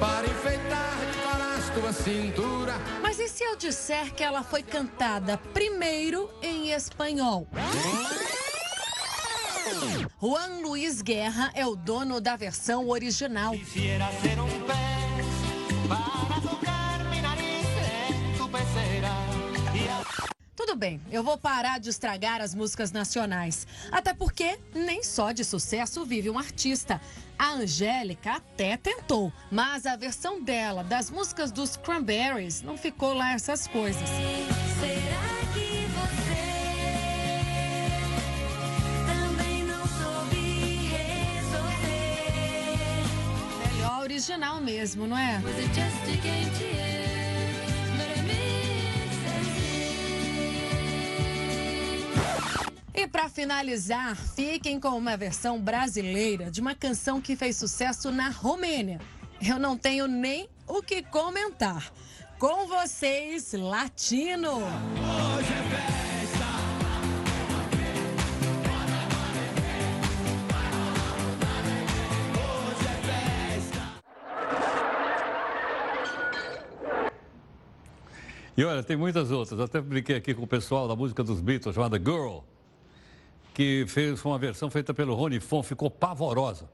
para 0.00 0.26
enfeitar 0.26 0.96
de 1.10 1.18
coras 1.22 1.70
tua 1.70 1.92
cintura. 1.92 2.74
Mas 3.02 3.18
e 3.18 3.28
se 3.28 3.44
eu 3.44 3.56
disser 3.56 4.14
que 4.14 4.22
ela 4.22 4.42
foi 4.42 4.62
cantada 4.62 5.38
primeiro 5.52 6.30
em 6.42 6.70
espanhol? 6.72 7.46
Juan 10.20 10.60
Luiz 10.62 11.00
Guerra 11.00 11.50
é 11.54 11.66
o 11.66 11.74
dono 11.74 12.20
da 12.20 12.36
versão 12.36 12.88
original. 12.88 13.54
Tudo 20.54 20.76
bem, 20.76 21.00
eu 21.10 21.22
vou 21.22 21.38
parar 21.38 21.78
de 21.80 21.88
estragar 21.88 22.40
as 22.40 22.54
músicas 22.54 22.92
nacionais. 22.92 23.66
Até 23.90 24.12
porque 24.12 24.58
nem 24.74 25.02
só 25.02 25.32
de 25.32 25.44
sucesso 25.44 26.04
vive 26.04 26.28
um 26.28 26.38
artista. 26.38 27.00
A 27.38 27.52
Angélica 27.52 28.32
até 28.32 28.76
tentou, 28.76 29.32
mas 29.50 29.86
a 29.86 29.96
versão 29.96 30.42
dela 30.42 30.84
das 30.84 31.10
músicas 31.10 31.50
dos 31.50 31.76
Cranberries 31.76 32.60
não 32.60 32.76
ficou 32.76 33.14
lá 33.14 33.32
essas 33.32 33.66
coisas. 33.66 34.08
Será 34.80 35.33
original 44.14 44.60
mesmo, 44.60 45.08
não 45.08 45.18
é? 45.18 45.42
E 52.94 53.08
para 53.08 53.28
finalizar, 53.28 54.14
fiquem 54.14 54.78
com 54.78 54.90
uma 54.90 55.16
versão 55.16 55.60
brasileira 55.60 56.48
de 56.48 56.60
uma 56.60 56.76
canção 56.76 57.20
que 57.20 57.34
fez 57.34 57.56
sucesso 57.56 58.12
na 58.12 58.28
Romênia. 58.28 59.00
Eu 59.44 59.58
não 59.58 59.76
tenho 59.76 60.06
nem 60.06 60.48
o 60.66 60.80
que 60.80 61.02
comentar. 61.02 61.92
Com 62.38 62.68
vocês, 62.68 63.52
Latino. 63.52 64.60
E 78.56 78.64
olha, 78.64 78.82
tem 78.82 78.96
muitas 78.96 79.30
outras. 79.30 79.58
Até 79.58 79.80
brinquei 79.80 80.16
aqui 80.16 80.32
com 80.32 80.44
o 80.44 80.46
pessoal 80.46 80.86
da 80.86 80.94
música 80.94 81.24
dos 81.24 81.40
Beatles, 81.40 81.74
chamada 81.74 81.98
Girl, 81.98 82.38
que 83.52 83.84
fez 83.88 84.24
uma 84.24 84.38
versão 84.38 84.70
feita 84.70 84.94
pelo 84.94 85.14
Rony 85.14 85.40
Fon, 85.40 85.62
ficou 85.62 85.90
pavorosa. 85.90 86.68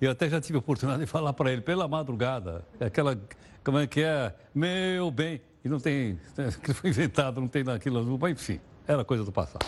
Eu 0.00 0.10
até 0.10 0.28
já 0.28 0.40
tive 0.40 0.56
a 0.56 0.58
oportunidade 0.58 1.04
de 1.04 1.06
falar 1.06 1.32
para 1.32 1.52
ele, 1.52 1.60
pela 1.60 1.86
madrugada, 1.86 2.66
aquela, 2.80 3.18
como 3.62 3.78
é 3.78 3.86
que 3.86 4.02
é, 4.02 4.34
meu 4.54 5.10
bem, 5.10 5.40
e 5.64 5.68
não 5.68 5.78
tem, 5.78 6.18
que 6.62 6.72
foi 6.72 6.90
inventado, 6.90 7.40
não 7.40 7.48
tem 7.48 7.64
naquilo, 7.64 8.18
mas 8.18 8.32
enfim, 8.32 8.60
era 8.86 9.04
coisa 9.04 9.24
do 9.24 9.32
passado. 9.32 9.64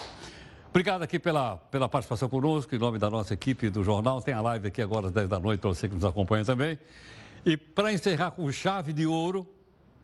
Obrigado 0.70 1.02
aqui 1.02 1.18
pela, 1.18 1.56
pela 1.56 1.88
participação 1.88 2.28
conosco, 2.28 2.74
em 2.74 2.78
nome 2.78 2.98
da 2.98 3.08
nossa 3.08 3.32
equipe 3.32 3.70
do 3.70 3.82
jornal. 3.82 4.20
Tem 4.20 4.34
a 4.34 4.42
live 4.42 4.68
aqui 4.68 4.82
agora 4.82 5.06
às 5.06 5.12
10 5.12 5.28
da 5.28 5.38
noite, 5.38 5.60
para 5.60 5.70
você 5.70 5.88
que 5.88 5.94
nos 5.94 6.04
acompanha 6.04 6.44
também. 6.44 6.78
E 7.46 7.56
para 7.56 7.90
encerrar 7.92 8.32
com 8.32 8.50
chave 8.52 8.92
de 8.92 9.06
ouro, 9.06 9.46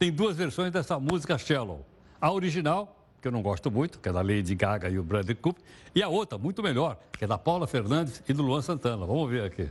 tem 0.03 0.11
duas 0.11 0.36
versões 0.36 0.72
dessa 0.72 0.98
música 0.98 1.38
Shallow. 1.38 1.86
A 2.20 2.32
original, 2.32 3.07
que 3.20 3.28
eu 3.28 3.30
não 3.30 3.40
gosto 3.40 3.70
muito, 3.70 4.00
que 4.00 4.09
é 4.09 4.12
da 4.12 4.20
Lady 4.20 4.53
Gaga 4.53 4.90
e 4.90 4.98
o 4.98 5.03
Bradley 5.05 5.36
Cooper, 5.36 5.62
e 5.94 6.03
a 6.03 6.09
outra, 6.09 6.36
muito 6.36 6.61
melhor, 6.61 6.98
que 7.12 7.22
é 7.22 7.28
da 7.28 7.38
Paula 7.38 7.68
Fernandes 7.68 8.20
e 8.28 8.32
do 8.32 8.42
Luan 8.42 8.62
Santana. 8.62 9.07
Vamos 9.07 9.30
ver 9.30 9.44
aqui. 9.44 9.68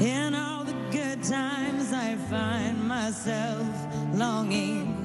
In 0.00 0.34
all 0.34 0.64
the 0.64 0.74
good 0.90 1.22
times, 1.22 1.92
I 1.92 2.16
find 2.28 2.82
myself 2.88 3.64
longing 4.12 4.97